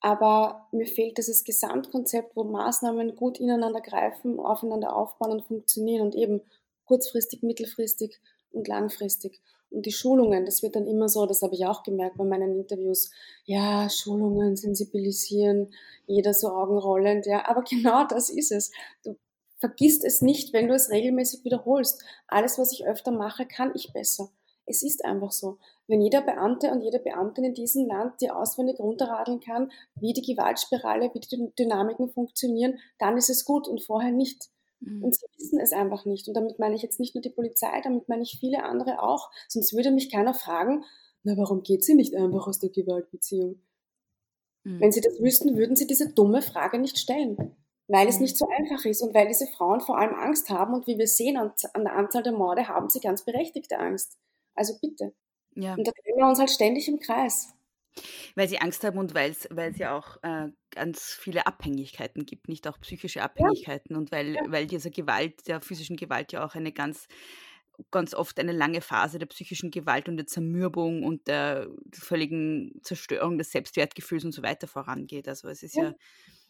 Aber 0.00 0.68
mir 0.72 0.86
fehlt 0.86 1.18
dieses 1.18 1.44
Gesamtkonzept, 1.44 2.36
wo 2.36 2.44
Maßnahmen 2.44 3.16
gut 3.16 3.40
ineinander 3.40 3.80
greifen, 3.80 4.38
aufeinander 4.38 4.94
aufbauen 4.94 5.32
und 5.32 5.44
funktionieren 5.44 6.02
und 6.02 6.14
eben 6.14 6.42
kurzfristig, 6.84 7.42
mittelfristig 7.42 8.20
und 8.52 8.68
langfristig. 8.68 9.40
Und 9.70 9.86
die 9.86 9.92
Schulungen, 9.92 10.44
das 10.46 10.62
wird 10.62 10.76
dann 10.76 10.86
immer 10.86 11.08
so, 11.08 11.26
das 11.26 11.42
habe 11.42 11.54
ich 11.54 11.66
auch 11.66 11.82
gemerkt 11.82 12.16
bei 12.16 12.24
meinen 12.24 12.54
Interviews, 12.54 13.10
ja, 13.44 13.88
Schulungen, 13.90 14.56
sensibilisieren, 14.56 15.74
jeder 16.06 16.34
so 16.34 16.48
augenrollend, 16.48 17.26
ja, 17.26 17.48
aber 17.48 17.62
genau 17.68 18.06
das 18.06 18.30
ist 18.30 18.52
es. 18.52 18.70
Du 19.04 19.16
vergisst 19.58 20.04
es 20.04 20.22
nicht, 20.22 20.52
wenn 20.52 20.68
du 20.68 20.74
es 20.74 20.90
regelmäßig 20.90 21.44
wiederholst. 21.44 22.02
Alles, 22.26 22.58
was 22.58 22.72
ich 22.72 22.86
öfter 22.86 23.10
mache, 23.10 23.46
kann 23.46 23.72
ich 23.74 23.92
besser. 23.92 24.30
Es 24.66 24.82
ist 24.82 25.04
einfach 25.04 25.30
so. 25.30 25.58
Wenn 25.86 26.00
jeder 26.00 26.22
Beamte 26.22 26.70
und 26.70 26.82
jede 26.82 26.98
Beamtin 26.98 27.44
in 27.44 27.54
diesem 27.54 27.86
Land 27.86 28.20
dir 28.20 28.36
auswendig 28.36 28.80
runterradeln 28.80 29.40
kann, 29.40 29.70
wie 29.94 30.12
die 30.12 30.22
Gewaltspirale, 30.22 31.10
wie 31.14 31.20
die 31.20 31.52
Dynamiken 31.56 32.08
funktionieren, 32.08 32.78
dann 32.98 33.16
ist 33.16 33.30
es 33.30 33.44
gut 33.44 33.68
und 33.68 33.82
vorher 33.82 34.10
nicht. 34.10 34.50
Mhm. 34.80 35.04
Und 35.04 35.14
sie 35.14 35.26
wissen 35.36 35.60
es 35.60 35.72
einfach 35.72 36.04
nicht. 36.04 36.28
Und 36.28 36.34
damit 36.34 36.58
meine 36.58 36.74
ich 36.74 36.82
jetzt 36.82 37.00
nicht 37.00 37.14
nur 37.14 37.22
die 37.22 37.30
Polizei, 37.30 37.80
damit 37.82 38.08
meine 38.08 38.22
ich 38.22 38.38
viele 38.38 38.64
andere 38.64 39.02
auch. 39.02 39.30
Sonst 39.48 39.74
würde 39.74 39.90
mich 39.90 40.10
keiner 40.10 40.34
fragen, 40.34 40.84
na, 41.22 41.36
warum 41.36 41.62
geht 41.62 41.84
sie 41.84 41.94
nicht 41.94 42.14
einfach 42.14 42.46
aus 42.46 42.58
der 42.58 42.70
Gewaltbeziehung? 42.70 43.60
Mhm. 44.64 44.80
Wenn 44.80 44.92
sie 44.92 45.00
das 45.00 45.20
wüssten, 45.20 45.56
würden 45.56 45.76
sie 45.76 45.86
diese 45.86 46.12
dumme 46.12 46.42
Frage 46.42 46.78
nicht 46.78 46.98
stellen. 46.98 47.56
Weil 47.88 48.08
es 48.08 48.16
mhm. 48.16 48.22
nicht 48.22 48.36
so 48.36 48.46
einfach 48.48 48.84
ist 48.84 49.02
und 49.02 49.14
weil 49.14 49.28
diese 49.28 49.46
Frauen 49.46 49.80
vor 49.80 49.98
allem 49.98 50.14
Angst 50.14 50.50
haben 50.50 50.74
und 50.74 50.86
wie 50.86 50.98
wir 50.98 51.06
sehen 51.06 51.36
an, 51.36 51.52
an 51.72 51.84
der 51.84 51.94
Anzahl 51.94 52.22
der 52.22 52.32
Morde 52.32 52.68
haben 52.68 52.88
sie 52.88 53.00
ganz 53.00 53.24
berechtigte 53.24 53.78
Angst. 53.78 54.18
Also 54.54 54.74
bitte. 54.80 55.14
Ja. 55.54 55.74
Und 55.74 55.86
da 55.86 55.92
drehen 55.92 56.16
wir 56.16 56.26
uns 56.26 56.38
halt 56.38 56.50
ständig 56.50 56.88
im 56.88 56.98
Kreis. 56.98 57.55
Weil 58.34 58.48
sie 58.48 58.58
Angst 58.58 58.84
haben 58.84 58.98
und 58.98 59.14
weil 59.14 59.30
es 59.30 59.78
ja 59.78 59.96
auch 59.96 60.18
äh, 60.22 60.48
ganz 60.70 61.14
viele 61.14 61.46
Abhängigkeiten 61.46 62.26
gibt, 62.26 62.48
nicht 62.48 62.68
auch 62.68 62.78
psychische 62.80 63.22
Abhängigkeiten 63.22 63.94
ja. 63.94 63.98
und 63.98 64.12
weil, 64.12 64.34
ja. 64.34 64.42
weil 64.48 64.66
diese 64.66 64.90
Gewalt, 64.90 65.46
der 65.48 65.60
physischen 65.60 65.96
Gewalt 65.96 66.32
ja 66.32 66.44
auch 66.44 66.54
eine 66.54 66.72
ganz 66.72 67.08
ganz 67.90 68.14
oft 68.14 68.38
eine 68.40 68.52
lange 68.52 68.80
Phase 68.80 69.18
der 69.18 69.26
psychischen 69.26 69.70
Gewalt 69.70 70.08
und 70.08 70.16
der 70.16 70.26
Zermürbung 70.26 71.02
und 71.02 71.28
der 71.28 71.68
völligen 71.92 72.80
Zerstörung 72.82 73.36
des 73.36 73.52
Selbstwertgefühls 73.52 74.24
und 74.24 74.32
so 74.32 74.42
weiter 74.42 74.66
vorangeht. 74.66 75.28
Also 75.28 75.48
es 75.48 75.62
ist 75.62 75.76
ja, 75.76 75.84
ja 75.84 75.94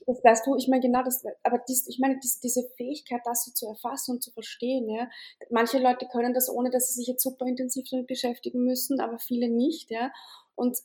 das 0.06 0.22
weißt 0.22 0.46
du, 0.46 0.56
ich 0.56 0.68
meine 0.68 0.82
genau 0.82 1.02
das, 1.02 1.24
aber 1.42 1.58
dies, 1.68 1.86
ich 1.88 1.98
meine 1.98 2.18
dies, 2.22 2.38
diese 2.38 2.62
Fähigkeit, 2.76 3.22
das 3.24 3.44
so 3.44 3.52
zu 3.52 3.66
erfassen 3.66 4.12
und 4.12 4.22
zu 4.22 4.30
verstehen, 4.30 4.88
ja. 4.88 5.08
Manche 5.50 5.78
Leute 5.78 6.06
können 6.06 6.32
das, 6.32 6.48
ohne 6.48 6.70
dass 6.70 6.88
sie 6.88 7.00
sich 7.00 7.08
jetzt 7.08 7.24
super 7.24 7.46
intensiv 7.46 7.86
damit 7.90 8.06
beschäftigen 8.06 8.62
müssen, 8.64 9.00
aber 9.00 9.18
viele 9.18 9.48
nicht, 9.48 9.90
ja. 9.90 10.12
Und 10.54 10.78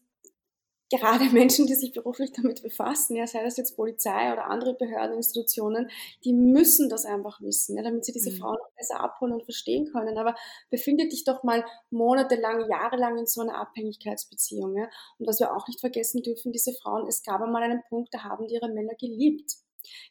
gerade 0.91 1.25
Menschen, 1.31 1.65
die 1.65 1.75
sich 1.75 1.93
beruflich 1.93 2.31
damit 2.31 2.61
befassen, 2.61 3.15
ja, 3.15 3.25
sei 3.25 3.43
das 3.43 3.57
jetzt 3.57 3.75
Polizei 3.75 4.31
oder 4.31 4.49
andere 4.49 4.73
Behörden, 4.73 5.15
Institutionen, 5.15 5.89
die 6.23 6.33
müssen 6.33 6.89
das 6.89 7.05
einfach 7.05 7.41
wissen, 7.41 7.77
ja, 7.77 7.83
damit 7.83 8.05
sie 8.05 8.11
diese 8.11 8.31
mhm. 8.31 8.37
Frauen 8.37 8.57
auch 8.57 8.71
besser 8.77 8.99
abholen 8.99 9.33
und 9.33 9.43
verstehen 9.43 9.91
können. 9.91 10.17
Aber 10.17 10.35
befinde 10.69 11.07
dich 11.07 11.23
doch 11.23 11.43
mal 11.43 11.63
monatelang, 11.89 12.69
jahrelang 12.69 13.17
in 13.17 13.25
so 13.25 13.41
einer 13.41 13.57
Abhängigkeitsbeziehung. 13.59 14.77
Ja. 14.77 14.89
Und 15.17 15.27
was 15.27 15.39
wir 15.39 15.55
auch 15.55 15.67
nicht 15.67 15.79
vergessen 15.79 16.21
dürfen, 16.21 16.51
diese 16.51 16.73
Frauen, 16.73 17.07
es 17.07 17.23
gab 17.23 17.41
einmal 17.41 17.63
einen 17.63 17.83
Punkt, 17.89 18.13
da 18.13 18.23
haben 18.23 18.47
die 18.47 18.55
ihre 18.55 18.69
Männer 18.69 18.95
geliebt. 18.95 19.60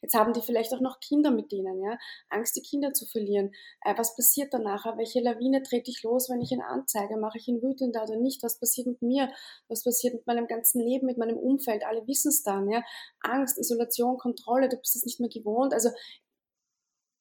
Jetzt 0.01 0.13
haben 0.13 0.33
die 0.33 0.41
vielleicht 0.41 0.73
auch 0.73 0.79
noch 0.79 0.99
Kinder 0.99 1.31
mit 1.31 1.51
denen, 1.51 1.81
ja. 1.81 1.97
Angst, 2.29 2.55
die 2.55 2.61
Kinder 2.61 2.93
zu 2.93 3.05
verlieren. 3.05 3.51
Äh, 3.83 3.97
was 3.97 4.15
passiert 4.15 4.53
danach? 4.53 4.85
Welche 4.97 5.21
Lawine 5.21 5.63
trete 5.63 5.91
ich 5.91 6.03
los, 6.03 6.29
wenn 6.29 6.41
ich 6.41 6.51
ihn 6.51 6.61
anzeige? 6.61 7.17
Mache 7.17 7.37
ich 7.37 7.47
ihn 7.47 7.61
wütender 7.61 8.03
oder 8.03 8.17
nicht? 8.17 8.43
Was 8.43 8.59
passiert 8.59 8.87
mit 8.87 9.01
mir? 9.01 9.31
Was 9.67 9.83
passiert 9.83 10.13
mit 10.13 10.27
meinem 10.27 10.47
ganzen 10.47 10.81
Leben, 10.81 11.05
mit 11.05 11.17
meinem 11.17 11.37
Umfeld? 11.37 11.83
Alle 11.85 12.05
wissen 12.07 12.29
es 12.29 12.43
dann, 12.43 12.69
ja. 12.69 12.83
Angst, 13.21 13.57
Isolation, 13.57 14.17
Kontrolle, 14.17 14.69
du 14.69 14.77
bist 14.77 14.95
es 14.95 15.05
nicht 15.05 15.19
mehr 15.19 15.29
gewohnt. 15.29 15.73
Also, 15.73 15.89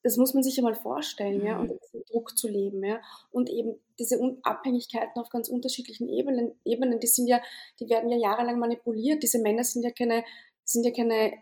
das 0.03 0.17
muss 0.17 0.35
man 0.35 0.43
sich 0.43 0.57
ja 0.57 0.63
mal 0.63 0.75
vorstellen, 0.75 1.45
ja, 1.45 1.59
und 1.59 1.71
diesen 1.71 2.05
Druck 2.07 2.37
zu 2.37 2.49
leben, 2.49 2.83
ja, 2.85 3.01
und 3.31 3.51
eben 3.51 3.79
diese 3.99 4.19
Abhängigkeiten 4.43 5.21
auf 5.21 5.29
ganz 5.29 5.49
unterschiedlichen 5.49 6.09
Ebenen, 6.09 6.59
Ebenen, 6.65 7.01
die 7.01 7.07
sind 7.07 7.27
ja, 7.27 7.43
die 7.81 7.89
werden 7.91 8.09
ja 8.11 8.17
jahrelang 8.17 8.59
manipuliert. 8.59 9.23
Diese 9.23 9.41
Männer 9.41 9.65
sind 9.65 9.83
ja 9.83 9.91
keine, 9.91 10.25
sind 10.65 10.85
ja 10.85 10.93
keine 10.93 11.33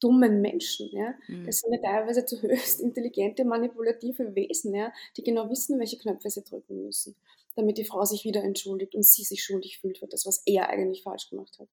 dummen 0.00 0.40
Menschen. 0.40 0.88
Ja? 0.92 1.14
Mhm. 1.28 1.46
Das 1.46 1.58
sind 1.58 1.72
ja 1.72 1.80
teilweise 1.80 2.24
zu 2.24 2.40
höchst 2.42 2.80
intelligente, 2.80 3.44
manipulative 3.44 4.34
Wesen, 4.34 4.74
ja? 4.74 4.92
die 5.16 5.22
genau 5.22 5.48
wissen, 5.50 5.78
welche 5.78 5.98
Knöpfe 5.98 6.30
sie 6.30 6.42
drücken 6.42 6.84
müssen, 6.84 7.14
damit 7.54 7.78
die 7.78 7.84
Frau 7.84 8.04
sich 8.04 8.24
wieder 8.24 8.42
entschuldigt 8.42 8.94
und 8.94 9.04
sie 9.04 9.24
sich 9.24 9.42
schuldig 9.42 9.78
fühlt 9.78 9.98
für 9.98 10.06
das, 10.06 10.26
was 10.26 10.42
er 10.46 10.68
eigentlich 10.68 11.02
falsch 11.02 11.30
gemacht 11.30 11.58
hat. 11.58 11.68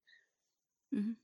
Mhm. 0.92 1.18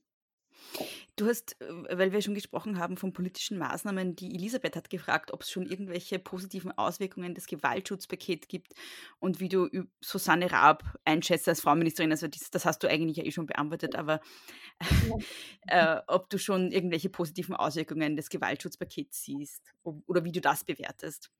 Du 1.16 1.26
hast, 1.26 1.60
äh, 1.60 1.98
weil 1.98 2.12
wir 2.12 2.22
schon 2.22 2.34
gesprochen 2.34 2.78
haben 2.78 2.96
von 2.96 3.12
politischen 3.12 3.58
Maßnahmen, 3.58 4.16
die 4.16 4.34
Elisabeth 4.34 4.76
hat 4.76 4.90
gefragt, 4.90 5.32
ob 5.32 5.42
es 5.42 5.50
schon 5.50 5.66
irgendwelche 5.66 6.18
positiven 6.18 6.72
Auswirkungen 6.72 7.34
des 7.34 7.46
Gewaltschutzpakets 7.46 8.48
gibt 8.48 8.72
und 9.18 9.40
wie 9.40 9.48
du 9.48 9.68
Susanne 10.00 10.50
Raab 10.50 10.84
einschätzt 11.04 11.48
als 11.48 11.60
Frauenministerin. 11.60 12.10
Also 12.10 12.28
das, 12.28 12.50
das 12.50 12.64
hast 12.64 12.82
du 12.82 12.88
eigentlich 12.88 13.18
ja 13.18 13.24
eh 13.24 13.32
schon 13.32 13.46
beantwortet, 13.46 13.96
aber 13.96 14.20
äh, 15.66 15.96
ob 16.06 16.30
du 16.30 16.38
schon 16.38 16.72
irgendwelche 16.72 17.10
positiven 17.10 17.54
Auswirkungen 17.54 18.16
des 18.16 18.28
Gewaltschutzpakets 18.28 19.22
siehst 19.22 19.74
oder 19.82 20.24
wie 20.24 20.32
du 20.32 20.40
das 20.40 20.64
bewertest. 20.64 21.30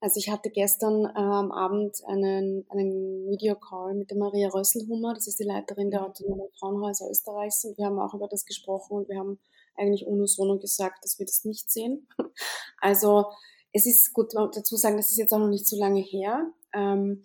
Also 0.00 0.18
ich 0.18 0.30
hatte 0.30 0.50
gestern 0.50 1.06
äh, 1.06 1.18
am 1.18 1.50
Abend 1.50 2.04
einen, 2.06 2.64
einen 2.68 3.28
Videocall 3.28 3.94
mit 3.94 4.10
der 4.10 4.16
Maria 4.16 4.48
Rösselhummer, 4.48 5.14
das 5.14 5.26
ist 5.26 5.40
die 5.40 5.44
Leiterin 5.44 5.90
der 5.90 6.04
Autonomen 6.04 6.50
Frauenhäuser 6.58 7.10
Österreichs 7.10 7.64
und 7.64 7.76
wir 7.78 7.86
haben 7.86 7.98
auch 7.98 8.14
über 8.14 8.28
das 8.28 8.44
gesprochen 8.44 8.98
und 8.98 9.08
wir 9.08 9.18
haben 9.18 9.40
eigentlich 9.76 10.06
unisono 10.06 10.58
gesagt, 10.58 11.04
dass 11.04 11.18
wir 11.18 11.26
das 11.26 11.44
nicht 11.44 11.70
sehen. 11.70 12.06
Also 12.80 13.26
es 13.72 13.86
ist 13.86 14.12
gut 14.12 14.34
dazu 14.34 14.76
sagen, 14.76 14.96
das 14.96 15.10
ist 15.10 15.18
jetzt 15.18 15.32
auch 15.32 15.40
noch 15.40 15.48
nicht 15.48 15.66
so 15.66 15.76
lange 15.76 16.00
her. 16.00 16.52
Ähm, 16.72 17.24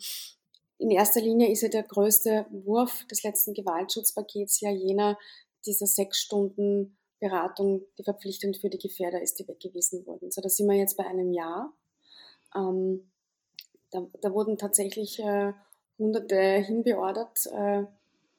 in 0.80 0.90
erster 0.90 1.22
Linie 1.22 1.52
ist 1.52 1.62
ja 1.62 1.70
der 1.70 1.84
größte 1.84 2.48
Wurf 2.50 3.06
des 3.06 3.22
letzten 3.22 3.54
Gewaltschutzpakets 3.54 4.62
ja 4.62 4.72
jener 4.72 5.18
dieser 5.66 5.86
sechs 5.86 6.20
Stunden 6.20 6.98
Beratung, 7.20 7.86
die 7.98 8.04
verpflichtend 8.04 8.58
für 8.58 8.70
die 8.70 8.80
Gefährder 8.80 9.22
ist, 9.22 9.40
die 9.40 9.48
weggewiesen 9.48 10.06
wurden. 10.06 10.32
So, 10.32 10.42
da 10.42 10.50
sind 10.50 10.68
wir 10.68 10.76
jetzt 10.76 10.98
bei 10.98 11.06
einem 11.06 11.32
Jahr. 11.32 11.72
Ähm, 12.56 13.10
da, 13.92 14.06
da, 14.22 14.34
wurden 14.34 14.58
tatsächlich 14.58 15.20
äh, 15.20 15.54
Hunderte 15.98 16.36
hinbeordert, 16.36 17.46
äh, 17.48 17.84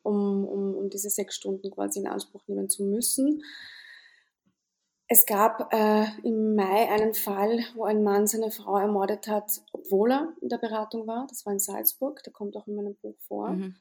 um, 0.03 0.45
um, 0.47 0.75
um 0.75 0.91
diese 0.91 1.11
sechs 1.11 1.37
Stunden 1.37 1.71
quasi 1.71 2.01
in 2.01 2.07
Anspruch 2.07 2.43
nehmen 2.47 2.69
zu 2.69 2.83
müssen. 2.85 3.43
Es 5.07 5.27
gab 5.27 5.73
äh, 5.73 6.07
im 6.23 6.55
Mai 6.55 6.89
einen 6.91 7.15
Fall, 7.15 7.61
wo 7.75 7.85
ein 7.85 8.03
Mann 8.03 8.27
seine 8.27 8.51
Frau 8.51 8.79
ermordet 8.79 9.29
hat, 9.29 9.61
obwohl 9.73 10.13
er 10.13 10.35
in 10.41 10.49
der 10.49 10.59
Beratung 10.59 11.07
war. 11.07 11.27
Das 11.29 11.45
war 11.45 11.53
in 11.53 11.59
Salzburg, 11.59 12.23
der 12.23 12.33
kommt 12.33 12.57
auch 12.57 12.67
in 12.67 12.75
meinem 12.75 12.97
Buch 12.97 13.17
vor. 13.29 13.51
Mhm. 13.51 13.77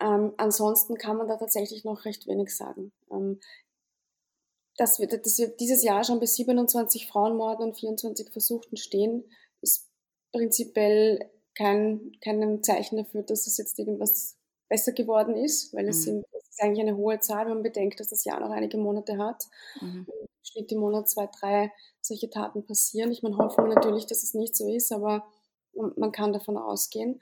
Ähm, 0.00 0.34
ansonsten 0.36 0.96
kann 0.96 1.16
man 1.16 1.28
da 1.28 1.36
tatsächlich 1.36 1.84
noch 1.84 2.04
recht 2.04 2.26
wenig 2.26 2.54
sagen. 2.54 2.92
Ähm, 3.10 3.40
dass 4.76 4.98
wir, 4.98 5.06
dass 5.06 5.38
wir 5.38 5.48
dieses 5.48 5.82
Jahr 5.82 6.04
schon 6.04 6.20
bei 6.20 6.26
27 6.26 7.06
Frauenmorden 7.06 7.66
und 7.66 7.76
24 7.76 8.30
Versuchten 8.30 8.76
stehen, 8.76 9.24
prinzipiell 10.32 11.30
kein, 11.54 12.12
kein 12.22 12.62
Zeichen 12.62 12.96
dafür, 12.96 13.22
dass 13.22 13.46
es 13.46 13.58
jetzt 13.58 13.78
irgendwas 13.78 14.36
besser 14.68 14.92
geworden 14.92 15.36
ist, 15.36 15.74
weil 15.74 15.88
es, 15.88 16.06
mhm. 16.06 16.24
es 16.32 16.48
ist 16.48 16.62
eigentlich 16.62 16.80
eine 16.80 16.96
hohe 16.96 17.20
Zahl, 17.20 17.44
wenn 17.44 17.54
man 17.54 17.62
bedenkt, 17.62 18.00
dass 18.00 18.08
das 18.08 18.24
Jahr 18.24 18.40
noch 18.40 18.50
einige 18.50 18.78
Monate 18.78 19.18
hat. 19.18 19.44
Mhm. 19.80 20.06
Im 20.08 20.28
Schnitt 20.42 20.72
im 20.72 20.80
Monat 20.80 21.10
zwei, 21.10 21.28
drei 21.38 21.70
solche 22.00 22.30
Taten 22.30 22.64
passieren. 22.64 23.12
Ich 23.12 23.22
meine, 23.22 23.36
hoffen 23.36 23.64
wir 23.64 23.74
natürlich, 23.74 24.06
dass 24.06 24.22
es 24.22 24.34
nicht 24.34 24.56
so 24.56 24.68
ist, 24.68 24.90
aber 24.92 25.26
man 25.74 26.12
kann 26.12 26.32
davon 26.32 26.56
ausgehen. 26.56 27.20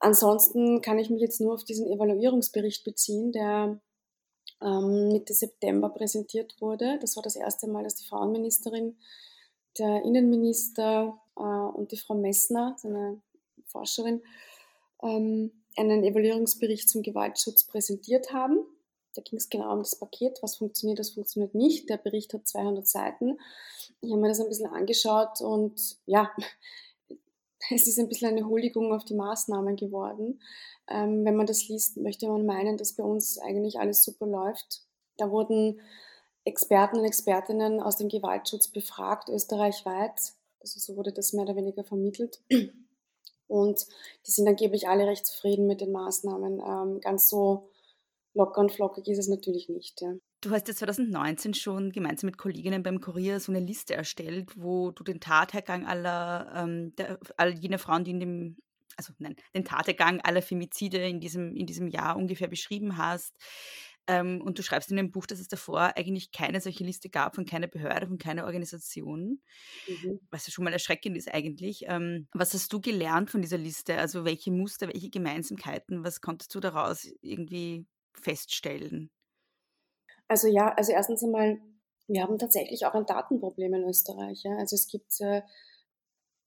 Ansonsten 0.00 0.80
kann 0.80 0.98
ich 0.98 1.10
mich 1.10 1.20
jetzt 1.20 1.40
nur 1.40 1.54
auf 1.54 1.64
diesen 1.64 1.86
Evaluierungsbericht 1.86 2.84
beziehen, 2.84 3.32
der 3.32 3.80
ähm, 4.62 5.08
Mitte 5.08 5.34
September 5.34 5.90
präsentiert 5.90 6.56
wurde. 6.60 6.98
Das 7.00 7.16
war 7.16 7.22
das 7.22 7.36
erste 7.36 7.68
Mal, 7.68 7.84
dass 7.84 7.96
die 7.96 8.06
Frauenministerin, 8.06 8.96
der 9.78 10.02
Innenminister 10.04 11.20
und 11.42 11.92
die 11.92 11.96
Frau 11.96 12.14
Messner, 12.14 12.74
seine 12.78 13.20
Forscherin, 13.66 14.22
ähm, 15.02 15.52
einen 15.76 16.02
Evaluierungsbericht 16.02 16.88
zum 16.88 17.02
Gewaltschutz 17.02 17.64
präsentiert 17.64 18.32
haben. 18.32 18.58
Da 19.14 19.22
ging 19.22 19.38
es 19.38 19.48
genau 19.48 19.72
um 19.72 19.78
das 19.78 19.96
Paket, 19.96 20.38
was 20.42 20.56
funktioniert, 20.56 20.98
was 20.98 21.10
funktioniert 21.10 21.54
nicht. 21.54 21.88
Der 21.88 21.96
Bericht 21.96 22.34
hat 22.34 22.46
200 22.46 22.86
Seiten. 22.86 23.38
Ich 24.00 24.10
habe 24.10 24.20
mir 24.20 24.28
das 24.28 24.40
ein 24.40 24.48
bisschen 24.48 24.70
angeschaut 24.70 25.40
und 25.40 25.96
ja, 26.06 26.30
es 27.70 27.86
ist 27.86 27.98
ein 27.98 28.08
bisschen 28.08 28.28
eine 28.28 28.46
Huldigung 28.46 28.92
auf 28.92 29.04
die 29.04 29.14
Maßnahmen 29.14 29.76
geworden. 29.76 30.40
Ähm, 30.88 31.24
wenn 31.24 31.36
man 31.36 31.46
das 31.46 31.68
liest, 31.68 31.96
möchte 31.96 32.28
man 32.28 32.46
meinen, 32.46 32.76
dass 32.76 32.94
bei 32.94 33.04
uns 33.04 33.38
eigentlich 33.38 33.78
alles 33.78 34.04
super 34.04 34.26
läuft. 34.26 34.82
Da 35.16 35.30
wurden 35.30 35.80
Experten 36.44 36.98
und 36.98 37.04
Expertinnen 37.04 37.80
aus 37.80 37.96
dem 37.96 38.08
Gewaltschutz 38.08 38.68
befragt, 38.68 39.28
österreichweit. 39.28 40.32
Also 40.76 40.92
so 40.92 40.96
wurde 40.96 41.12
das 41.12 41.32
mehr 41.32 41.44
oder 41.44 41.56
weniger 41.56 41.84
vermittelt. 41.84 42.42
Und 43.46 43.86
die 44.26 44.30
sind 44.30 44.46
angeblich 44.46 44.88
alle 44.88 45.06
recht 45.06 45.26
zufrieden 45.26 45.66
mit 45.66 45.80
den 45.80 45.90
Maßnahmen. 45.92 46.60
Ähm, 46.60 47.00
ganz 47.00 47.30
so 47.30 47.70
locker 48.34 48.60
und 48.60 48.70
flockig 48.72 49.08
ist 49.08 49.18
es 49.18 49.28
natürlich 49.28 49.70
nicht. 49.70 50.02
Ja. 50.02 50.14
Du 50.42 50.50
hast 50.50 50.68
ja 50.68 50.74
2019 50.74 51.54
schon 51.54 51.90
gemeinsam 51.90 52.28
mit 52.28 52.36
Kolleginnen 52.36 52.82
beim 52.82 53.00
Kurier 53.00 53.40
so 53.40 53.50
eine 53.50 53.64
Liste 53.64 53.94
erstellt, 53.94 54.50
wo 54.56 54.90
du 54.90 55.02
den 55.02 55.18
Tathergang 55.18 55.86
aller, 55.86 56.52
ähm, 56.54 56.94
der, 56.96 57.18
all 57.38 57.54
jener 57.54 57.78
Frauen, 57.78 58.04
die 58.04 58.10
in 58.10 58.20
dem, 58.20 58.56
also 58.96 59.14
nein, 59.18 59.34
den 59.54 59.64
Tathergang 59.64 60.20
aller 60.20 60.42
Femizide 60.42 60.98
in 60.98 61.18
diesem, 61.18 61.56
in 61.56 61.66
diesem 61.66 61.88
Jahr 61.88 62.16
ungefähr 62.16 62.48
beschrieben 62.48 62.98
hast. 62.98 63.34
Ähm, 64.08 64.40
und 64.40 64.58
du 64.58 64.62
schreibst 64.62 64.90
in 64.90 64.96
dem 64.96 65.10
Buch, 65.10 65.26
dass 65.26 65.38
es 65.38 65.48
davor 65.48 65.92
eigentlich 65.96 66.32
keine 66.32 66.62
solche 66.62 66.82
Liste 66.82 67.10
gab 67.10 67.34
von 67.34 67.44
keiner 67.44 67.66
Behörde, 67.66 68.06
von 68.06 68.16
keiner 68.16 68.46
Organisation, 68.46 69.42
mhm. 69.86 70.20
was 70.30 70.46
ja 70.46 70.52
schon 70.52 70.64
mal 70.64 70.72
erschreckend 70.72 71.16
ist 71.16 71.32
eigentlich. 71.32 71.84
Ähm, 71.86 72.26
was 72.32 72.54
hast 72.54 72.72
du 72.72 72.80
gelernt 72.80 73.30
von 73.30 73.42
dieser 73.42 73.58
Liste? 73.58 73.98
Also 73.98 74.24
welche 74.24 74.50
Muster, 74.50 74.88
welche 74.88 75.10
Gemeinsamkeiten, 75.10 76.04
was 76.04 76.22
konntest 76.22 76.54
du 76.54 76.60
daraus 76.60 77.06
irgendwie 77.20 77.86
feststellen? 78.14 79.10
Also 80.26 80.48
ja, 80.48 80.72
also 80.74 80.92
erstens 80.92 81.22
einmal, 81.22 81.58
wir 82.06 82.22
haben 82.22 82.38
tatsächlich 82.38 82.86
auch 82.86 82.94
ein 82.94 83.06
Datenproblem 83.06 83.74
in 83.74 83.84
Österreich. 83.84 84.42
Ja. 84.42 84.56
Also 84.56 84.74
es 84.74 84.88
gibt 84.88 85.20
äh, 85.20 85.42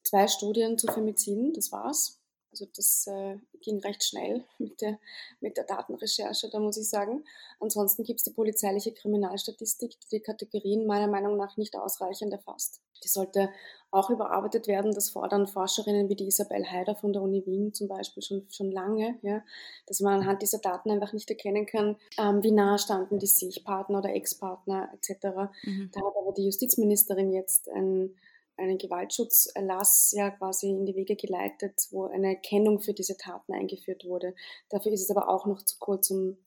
zwei 0.03 0.27
Studien 0.27 0.79
zu 0.79 0.87
Femiziden, 0.87 1.53
das 1.53 1.71
war's. 1.71 2.20
Also 2.51 2.67
das 2.75 3.07
äh, 3.07 3.37
ging 3.61 3.79
recht 3.79 4.03
schnell 4.03 4.43
mit 4.59 4.81
der, 4.81 4.99
mit 5.39 5.57
der 5.57 5.63
Datenrecherche, 5.63 6.49
da 6.49 6.59
muss 6.59 6.77
ich 6.77 6.89
sagen. 6.89 7.23
Ansonsten 7.59 8.03
gibt 8.03 8.19
es 8.19 8.25
die 8.25 8.33
polizeiliche 8.33 8.93
Kriminalstatistik, 8.93 9.91
die 9.99 10.17
die 10.17 10.19
Kategorien 10.19 10.85
meiner 10.85 11.07
Meinung 11.07 11.37
nach 11.37 11.57
nicht 11.57 11.75
ausreichend 11.75 12.33
erfasst. 12.33 12.81
Die 13.03 13.07
sollte 13.07 13.49
auch 13.89 14.09
überarbeitet 14.09 14.67
werden. 14.67 14.93
Das 14.93 15.09
fordern 15.09 15.47
Forscherinnen 15.47 16.07
wie 16.09 16.15
die 16.15 16.27
Isabel 16.27 16.65
Haider 16.69 16.95
von 16.95 17.13
der 17.13 17.21
Uni 17.21 17.45
Wien 17.45 17.73
zum 17.73 17.87
Beispiel 17.87 18.21
schon, 18.21 18.47
schon 18.51 18.71
lange, 18.71 19.17
ja, 19.21 19.43
dass 19.87 19.99
man 19.99 20.21
anhand 20.21 20.41
dieser 20.41 20.59
Daten 20.59 20.91
einfach 20.91 21.13
nicht 21.13 21.29
erkennen 21.29 21.65
kann, 21.65 21.97
ähm, 22.17 22.43
wie 22.43 22.51
nah 22.51 22.77
standen 22.77 23.19
die 23.19 23.27
sich, 23.27 23.63
Partner 23.63 23.99
oder 23.99 24.13
Ex-Partner 24.13 24.89
etc. 24.93 25.51
Mhm. 25.63 25.89
Da 25.91 26.01
hat 26.01 26.13
aber 26.21 26.33
die 26.35 26.45
Justizministerin 26.45 27.33
jetzt 27.33 27.69
ein 27.69 28.15
einen 28.61 28.77
Gewaltschutzerlass 28.77 30.13
ja 30.15 30.31
quasi 30.31 30.69
in 30.69 30.85
die 30.85 30.95
Wege 30.95 31.15
geleitet, 31.15 31.87
wo 31.91 32.05
eine 32.05 32.39
Kennung 32.39 32.79
für 32.79 32.93
diese 32.93 33.17
Taten 33.17 33.53
eingeführt 33.53 34.05
wurde. 34.05 34.35
Dafür 34.69 34.91
ist 34.91 35.03
es 35.03 35.11
aber 35.11 35.29
auch 35.29 35.45
noch 35.45 35.61
zu 35.63 35.77
kurz, 35.79 36.09
um 36.11 36.37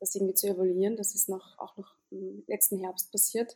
das 0.00 0.14
irgendwie 0.14 0.34
zu 0.34 0.48
evaluieren. 0.48 0.96
Das 0.96 1.14
ist 1.14 1.28
noch, 1.28 1.58
auch 1.58 1.76
noch 1.76 1.94
im 2.10 2.44
letzten 2.46 2.78
Herbst 2.78 3.12
passiert. 3.12 3.54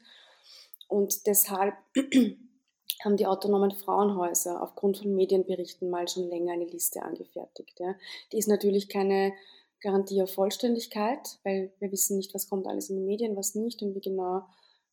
Und 0.88 1.26
deshalb 1.26 1.74
haben 3.04 3.16
die 3.16 3.26
autonomen 3.26 3.70
Frauenhäuser 3.70 4.62
aufgrund 4.62 4.98
von 4.98 5.14
Medienberichten 5.14 5.88
mal 5.88 6.08
schon 6.08 6.28
länger 6.28 6.52
eine 6.52 6.66
Liste 6.66 7.02
angefertigt. 7.02 7.78
Ja. 7.78 7.94
Die 8.32 8.38
ist 8.38 8.48
natürlich 8.48 8.88
keine 8.88 9.32
Garantie 9.80 10.22
auf 10.22 10.34
Vollständigkeit, 10.34 11.38
weil 11.42 11.72
wir 11.78 11.90
wissen 11.90 12.16
nicht, 12.16 12.34
was 12.34 12.48
kommt 12.48 12.66
alles 12.66 12.90
in 12.90 12.96
die 12.96 13.02
Medien, 13.02 13.36
was 13.36 13.54
nicht 13.54 13.82
und 13.82 13.94
wie 13.94 14.00
genau 14.00 14.42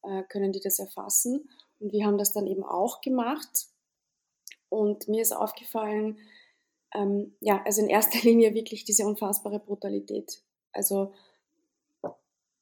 äh, 0.04 0.24
können 0.30 0.54
die 0.54 0.62
das 0.62 0.80
erfassen. 0.80 1.50
Und 1.80 1.92
wir 1.92 2.06
haben 2.06 2.18
das 2.18 2.34
dann 2.34 2.48
eben 2.48 2.64
auch 2.64 3.02
gemacht. 3.02 3.68
Und 4.70 5.08
mir 5.08 5.22
ist 5.22 5.32
aufgefallen, 5.32 6.18
ähm, 6.94 7.36
ja, 7.40 7.62
also 7.64 7.82
in 7.82 7.90
erster 7.90 8.20
Linie 8.24 8.54
wirklich 8.54 8.86
diese 8.86 9.06
unfassbare 9.06 9.60
Brutalität. 9.60 10.42
Also 10.72 11.14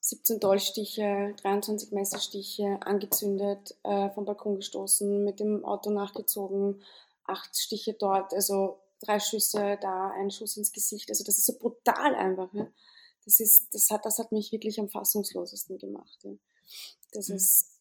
17 0.06 0.40
Dolchstiche, 0.40 1.34
23 1.42 1.92
Messerstiche, 1.92 2.78
angezündet, 2.82 3.76
äh, 3.82 4.12
vom 4.12 4.26
Balkon 4.26 4.58
gestoßen, 4.58 5.24
mit 5.24 5.40
dem 5.40 5.66
Auto 5.66 5.90
nachgezogen, 5.90 6.84
acht 7.24 7.58
Stiche 7.58 7.94
dort, 7.94 8.32
also 8.34 8.80
drei 9.02 9.20
Schüsse 9.20 9.80
da, 9.82 10.12
ein 10.12 10.30
Schuss 10.30 10.58
ins 10.58 10.72
Gesicht. 10.72 11.10
Also 11.10 11.24
das 11.24 11.40
ist 11.40 11.48
so 11.48 11.58
brutal 11.58 12.14
einfach. 12.14 12.54
Ja. 12.54 12.68
Das, 13.26 13.40
ist, 13.40 13.74
das, 13.74 13.90
hat, 13.90 14.06
das 14.06 14.20
hat 14.20 14.32
mich 14.32 14.52
wirklich 14.52 14.80
am 14.80 14.90
fassungslosesten 14.90 15.80
gemacht. 15.80 16.20
Ja. 16.24 16.34
Das 17.12 17.30
mhm. 17.30 17.38
ist 17.38 17.75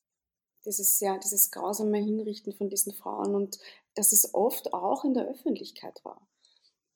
dieses, 0.66 1.00
ja, 1.00 1.18
dieses 1.18 1.50
grausame 1.50 1.98
Hinrichten 1.98 2.52
von 2.52 2.68
diesen 2.68 2.92
Frauen 2.92 3.34
und 3.34 3.58
dass 3.94 4.12
es 4.12 4.34
oft 4.34 4.72
auch 4.72 5.04
in 5.04 5.14
der 5.14 5.28
Öffentlichkeit 5.28 6.04
war. 6.04 6.26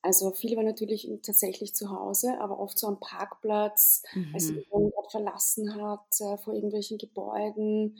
Also 0.03 0.31
viele 0.33 0.57
waren 0.57 0.65
natürlich 0.65 1.11
tatsächlich 1.23 1.75
zu 1.75 1.91
Hause, 1.91 2.41
aber 2.41 2.61
oft 2.61 2.79
so 2.79 2.87
am 2.87 3.01
Parkplatz, 3.01 4.03
mhm. 4.15 4.31
als 4.33 4.49
jemand 4.49 4.95
dort 4.95 5.11
verlassen 5.11 5.75
hat, 5.75 6.21
äh, 6.21 6.39
vor 6.39 6.55
irgendwelchen 6.55 6.99
Gebäuden. 6.99 7.99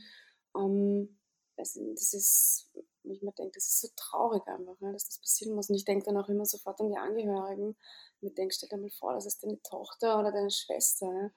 Ähm, 0.57 1.19
also 1.57 1.93
das 1.93 2.15
ist, 2.15 2.71
ich 3.11 3.23
mir 3.23 3.33
denke, 3.33 3.53
das 3.55 3.67
ist 3.67 3.81
so 3.81 3.89
traurig 3.97 4.47
einfach, 4.47 4.79
ne, 4.81 4.93
dass 4.93 5.07
das 5.07 5.19
passieren 5.19 5.55
muss. 5.55 5.69
Und 5.69 5.77
ich 5.77 5.85
denke 5.85 6.05
dann 6.05 6.17
auch 6.17 6.29
immer 6.29 6.47
sofort 6.47 6.81
an 6.81 6.91
die 6.91 6.99
Angehörigen. 6.99 7.77
Und 8.21 8.29
ich 8.29 8.35
denke, 8.35 8.55
stell 8.55 8.69
dir 8.69 8.79
mal 8.79 8.91
vor, 8.91 9.15
das 9.15 9.27
ist 9.27 9.43
deine 9.43 9.61
Tochter 9.63 10.19
oder 10.19 10.33
deine 10.33 10.51
Schwester. 10.51 11.07
Ja. 11.07 11.31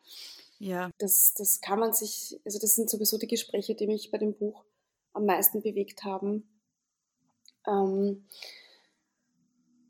Ja. 0.62 0.92
Das, 1.00 1.34
das 1.34 1.60
kann 1.60 1.80
man 1.80 1.92
sich, 1.92 2.40
also 2.46 2.60
das 2.60 2.76
sind 2.76 2.88
sowieso 2.88 3.18
die 3.18 3.28
Gespräche, 3.28 3.74
die 3.74 3.88
mich 3.88 4.12
bei 4.12 4.20
dem 4.20 4.36
Buch 4.36 4.64
am 5.12 5.26
meisten 5.26 5.64
bewegt 5.64 6.04
haben. 6.04 6.48
Ähm, 7.66 8.28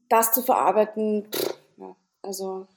das 0.07 0.31
zu 0.31 0.41
verarbeiten, 0.41 1.29
pff, 1.29 1.57
ja, 1.75 1.95
also 2.21 2.67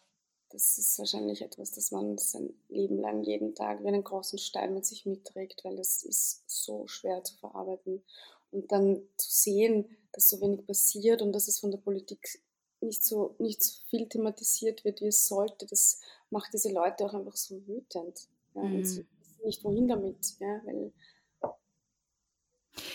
das 0.54 0.78
ist 0.78 0.98
wahrscheinlich 1.00 1.42
etwas, 1.42 1.72
das 1.72 1.90
man 1.90 2.16
sein 2.16 2.54
Leben 2.68 3.00
lang 3.00 3.24
jeden 3.24 3.56
Tag 3.56 3.82
wie 3.82 3.88
einen 3.88 4.04
großen 4.04 4.38
Stein 4.38 4.72
mit 4.72 4.86
sich 4.86 5.04
mitträgt, 5.04 5.64
weil 5.64 5.74
das 5.74 6.04
ist 6.04 6.44
so 6.46 6.86
schwer 6.86 7.24
zu 7.24 7.36
verarbeiten. 7.36 8.04
Und 8.52 8.70
dann 8.70 9.02
zu 9.16 9.30
sehen, 9.30 9.96
dass 10.12 10.30
so 10.30 10.40
wenig 10.40 10.64
passiert 10.64 11.22
und 11.22 11.32
dass 11.32 11.48
es 11.48 11.58
von 11.58 11.72
der 11.72 11.78
Politik 11.78 12.40
nicht 12.80 13.04
so, 13.04 13.34
nicht 13.40 13.64
so 13.64 13.82
viel 13.88 14.08
thematisiert 14.08 14.84
wird, 14.84 15.00
wie 15.00 15.08
es 15.08 15.26
sollte, 15.26 15.66
das 15.66 16.00
macht 16.30 16.52
diese 16.52 16.72
Leute 16.72 17.04
auch 17.04 17.14
einfach 17.14 17.34
so 17.34 17.56
wütend. 17.66 18.28
Ja, 18.54 18.62
mhm. 18.62 18.76
Und 18.76 18.84
sie 18.84 19.04
wissen 19.18 19.44
nicht, 19.44 19.64
wohin 19.64 19.88
damit. 19.88 20.34
Ja, 20.38 20.60
weil 20.64 20.92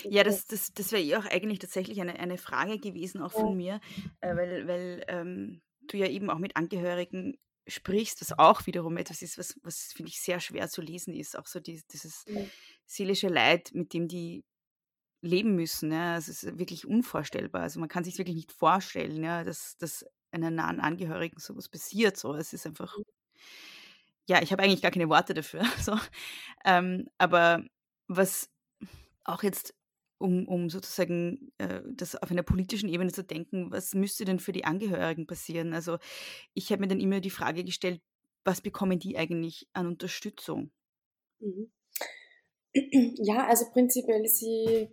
ja, 0.04 0.24
das, 0.24 0.48
das, 0.48 0.74
das 0.74 0.93
wäre 0.93 1.02
ja 1.02 1.19
auch 1.19 1.26
eigentlich 1.26 1.60
tatsächlich 1.60 2.00
eine, 2.00 2.17
eine 2.19 2.38
Frage 2.38 2.80
gewesen, 2.80 3.22
auch 3.22 3.32
von 3.32 3.56
mir, 3.56 3.82
äh, 4.22 4.36
weil, 4.36 4.67
weil 4.67 5.06
ähm, 5.08 5.62
du 5.88 5.98
ja 5.98 6.08
eben 6.08 6.30
auch 6.30 6.38
mit 6.38 6.56
Angehörigen 6.56 7.38
sprichst, 7.70 8.22
was 8.22 8.38
auch 8.38 8.66
wiederum 8.66 8.98
etwas 8.98 9.22
ist, 9.22 9.38
was, 9.38 9.60
was 9.64 9.94
finde 9.94 10.10
ich 10.10 10.20
sehr 10.20 10.40
schwer 10.40 10.70
zu 10.70 10.82
lesen 10.82 11.14
ist. 11.14 11.38
Auch 11.38 11.48
so 11.48 11.60
die, 11.60 11.82
dieses 11.92 12.26
seelische 12.86 13.28
Leid, 13.28 13.72
mit 13.74 13.94
dem 13.94 14.08
die 14.08 14.44
leben 15.22 15.56
müssen. 15.56 15.92
Ja. 15.92 16.18
Es 16.18 16.30
ist 16.30 16.58
wirklich 16.58 16.86
unvorstellbar. 16.86 17.64
Also 17.64 17.80
man 17.80 17.90
kann 17.90 18.04
sich 18.04 18.18
wirklich 18.18 18.36
nicht 18.36 18.52
vorstellen, 18.52 19.24
ja, 19.24 19.44
dass, 19.44 19.78
dass 19.78 20.06
einer 20.32 20.52
nahen 20.52 20.80
Angehörigen 20.80 21.40
sowas 21.40 21.70
passiert. 21.70 22.18
So. 22.18 22.36
Es 22.36 22.54
ist 22.54 22.66
einfach 22.66 22.98
mhm 22.98 23.04
ja, 24.30 24.42
ich 24.44 24.52
habe 24.52 24.62
eigentlich 24.62 24.84
gar 24.84 24.92
keine 24.92 25.10
Worte 25.10 25.34
dafür. 25.34 25.62
So. 25.82 25.98
Ähm, 26.63 27.10
aber 27.17 27.63
was 28.08 28.50
auch 29.24 29.44
jetzt, 29.44 29.74
um, 30.20 30.48
um 30.48 30.70
sozusagen 30.70 31.52
äh, 31.58 31.82
das 31.88 32.15
auf 32.15 32.30
einer 32.30 32.44
politischen 32.44 32.90
Ebene 32.90 33.12
zu 33.12 33.24
denken, 33.24 33.72
was 33.72 33.96
müsste 33.96 34.26
denn 34.26 34.40
für 34.40 34.52
die 34.52 34.65
Angehörigen 34.65 35.26
passieren? 35.26 35.74
Also 35.74 35.98
ich 36.54 36.72
habe 36.72 36.82
mir 36.82 36.88
dann 36.88 37.00
immer 37.00 37.22
die 37.22 37.30
Frage 37.30 37.63
gestellt, 37.63 38.02
was 38.44 38.62
bekommen 38.62 39.00
die 39.00 39.17
eigentlich 39.17 39.67
an 39.74 39.88
Unterstützung? 39.88 40.72
Mhm. 41.40 41.72
Ja, 43.22 43.48
also 43.48 43.65
prinzipiell 43.72 44.28
sie, 44.28 44.90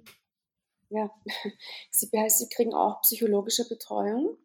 ja, 0.89 1.11
sie, 1.91 2.09
sie 2.29 2.49
kriegen 2.49 2.73
auch 2.73 3.03
psychologische 3.03 3.69
Betreuung. 3.69 4.39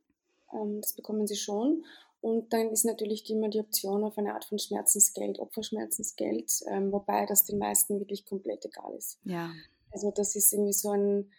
Ähm, 0.54 0.82
das 0.82 0.94
bekommen 0.94 1.28
sie 1.28 1.38
schon. 1.38 1.86
Und 2.20 2.52
dann 2.54 2.70
ist 2.70 2.86
natürlich 2.86 3.28
immer 3.30 3.50
die 3.50 3.60
Option 3.60 4.04
auf 4.04 4.18
eine 4.18 4.34
Art 4.34 4.46
von 4.46 4.60
Schmerzensgeld, 4.60 5.40
Opferschmerzensgeld, 5.40 6.52
ähm, 6.68 6.92
wobei 6.92 7.26
das 7.26 7.46
den 7.46 7.58
meisten 7.58 8.00
wirklich 8.00 8.26
komplett 8.26 8.66
egal 8.66 8.94
ist. 8.96 9.18
Ja. 9.24 9.52
Also 9.92 10.12
das 10.12 10.36
ist 10.36 10.54
irgendwie 10.54 10.74
so 10.74 10.92
ein, 10.92 11.32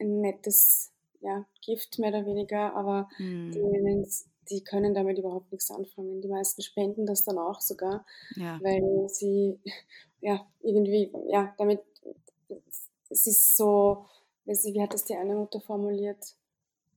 ein 0.00 0.20
nettes 0.20 0.92
ja, 1.20 1.46
Gift 1.64 1.98
mehr 1.98 2.10
oder 2.10 2.26
weniger, 2.26 2.74
aber 2.76 3.08
Hm. 3.18 3.50
die, 3.54 4.06
die 4.50 4.64
können 4.64 4.94
damit 4.94 5.18
überhaupt 5.18 5.52
nichts 5.52 5.70
anfangen. 5.70 6.20
Die 6.22 6.28
meisten 6.28 6.62
spenden 6.62 7.06
das 7.06 7.24
dann 7.24 7.38
auch 7.38 7.60
sogar, 7.60 8.06
Ja. 8.36 8.60
weil 8.60 9.08
sie 9.08 9.60
ja 10.20 10.46
irgendwie, 10.62 11.12
ja, 11.28 11.54
damit, 11.58 11.82
es 13.10 13.26
ist 13.26 13.56
so, 13.56 14.06
wie 14.44 14.80
hat 14.82 14.94
das 14.94 15.04
die 15.04 15.14
eine 15.16 15.34
Mutter 15.36 15.60
formuliert? 15.60 16.36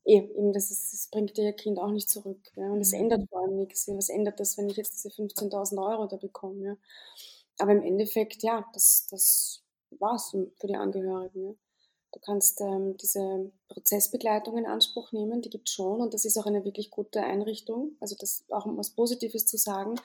Eh, 0.05 0.17
Eben, 0.19 0.53
das, 0.53 0.71
ist, 0.71 0.93
das 0.93 1.09
bringt 1.11 1.37
ihr 1.37 1.53
Kind 1.53 1.79
auch 1.79 1.91
nicht 1.91 2.09
zurück. 2.09 2.39
Ja? 2.55 2.71
Und 2.71 2.81
es 2.81 2.93
Mhm. 2.93 2.99
ändert 3.01 3.29
vor 3.29 3.41
allem 3.43 3.57
nichts. 3.57 3.87
Was 3.89 4.09
ändert 4.09 4.39
das, 4.39 4.57
wenn 4.57 4.69
ich 4.69 4.77
jetzt 4.77 4.93
diese 4.95 5.09
15.000 5.15 5.81
Euro 5.81 6.07
da 6.07 6.17
bekomme? 6.17 6.65
Ja? 6.65 6.77
Aber 7.59 7.73
im 7.73 7.83
Endeffekt, 7.83 8.43
ja, 8.43 8.65
das, 8.73 9.07
das 9.11 9.63
war's 9.99 10.29
für 10.31 10.67
die 10.67 10.75
Angehörigen. 10.75 11.45
Ja? 11.45 11.53
Du 12.13 12.19
kannst 12.19 12.61
ähm, 12.61 12.97
diese 12.97 13.51
Prozessbegleitung 13.67 14.57
in 14.57 14.65
Anspruch 14.65 15.11
nehmen, 15.11 15.41
die 15.41 15.49
gibt 15.49 15.69
schon 15.69 16.01
und 16.01 16.13
das 16.13 16.25
ist 16.25 16.37
auch 16.37 16.45
eine 16.45 16.63
wirklich 16.63 16.89
gute 16.89 17.21
Einrichtung. 17.21 17.97
Also 17.99 18.15
das 18.17 18.45
auch 18.49 18.65
um 18.65 18.77
was 18.77 18.91
Positives 18.91 19.45
zu 19.45 19.57
sagen. 19.57 19.95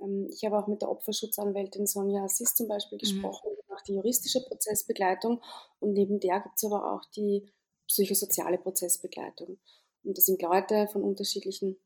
Ähm, 0.00 0.28
ich 0.30 0.44
habe 0.44 0.58
auch 0.58 0.66
mit 0.66 0.82
der 0.82 0.90
Opferschutzanwältin 0.90 1.86
Sonja 1.86 2.24
Assis 2.24 2.54
zum 2.54 2.68
Beispiel 2.68 2.98
gesprochen, 2.98 3.50
die 3.56 3.72
macht 3.72 3.88
die 3.88 3.94
juristische 3.94 4.44
Prozessbegleitung 4.44 5.40
und 5.80 5.94
neben 5.94 6.20
der 6.20 6.40
gibt 6.40 6.56
es 6.56 6.64
aber 6.64 6.92
auch 6.92 7.04
die 7.16 7.50
psychosoziale 7.86 8.58
Prozessbegleitung. 8.58 9.58
Und 10.04 10.18
das 10.18 10.26
sind 10.26 10.42
Leute 10.42 10.86
von 10.88 11.02
unterschiedlichen 11.02 11.76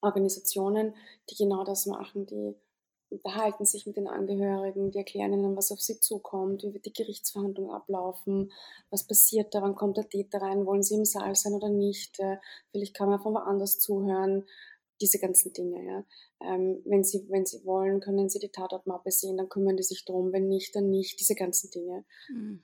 Organisationen, 0.00 0.94
die 1.30 1.34
genau 1.34 1.64
das 1.64 1.86
machen, 1.86 2.26
die 2.26 2.54
unterhalten 3.14 3.64
sich 3.64 3.86
mit 3.86 3.96
den 3.96 4.08
Angehörigen, 4.08 4.90
die 4.90 4.98
erklären 4.98 5.32
ihnen, 5.32 5.56
was 5.56 5.72
auf 5.72 5.80
sie 5.80 6.00
zukommt, 6.00 6.62
wie 6.62 6.74
wird 6.74 6.86
die 6.86 6.92
Gerichtsverhandlung 6.92 7.70
ablaufen, 7.72 8.52
was 8.90 9.06
passiert 9.06 9.54
da, 9.54 9.62
wann 9.62 9.74
kommt 9.74 9.96
der 9.96 10.08
Täter 10.08 10.42
rein, 10.42 10.66
wollen 10.66 10.82
sie 10.82 10.96
im 10.96 11.04
Saal 11.04 11.34
sein 11.34 11.54
oder 11.54 11.68
nicht, 11.68 12.20
äh, 12.20 12.38
vielleicht 12.70 12.94
kann 12.94 13.08
man 13.08 13.20
von 13.20 13.34
woanders 13.34 13.78
zuhören, 13.78 14.44
diese 15.00 15.18
ganzen 15.18 15.52
Dinge. 15.52 15.84
Ja. 15.84 16.04
Ähm, 16.40 16.82
wenn, 16.84 17.02
sie, 17.04 17.28
wenn 17.28 17.46
sie 17.46 17.64
wollen, 17.64 18.00
können 18.00 18.28
sie 18.28 18.38
die 18.38 18.50
Tatortmappe 18.50 19.10
sehen, 19.10 19.36
dann 19.36 19.48
kümmern 19.48 19.76
die 19.76 19.82
sich 19.82 20.04
drum, 20.04 20.32
wenn 20.32 20.48
nicht, 20.48 20.74
dann 20.76 20.90
nicht, 20.90 21.18
diese 21.20 21.34
ganzen 21.34 21.70
Dinge 21.70 22.04
Mhm. 22.28 22.62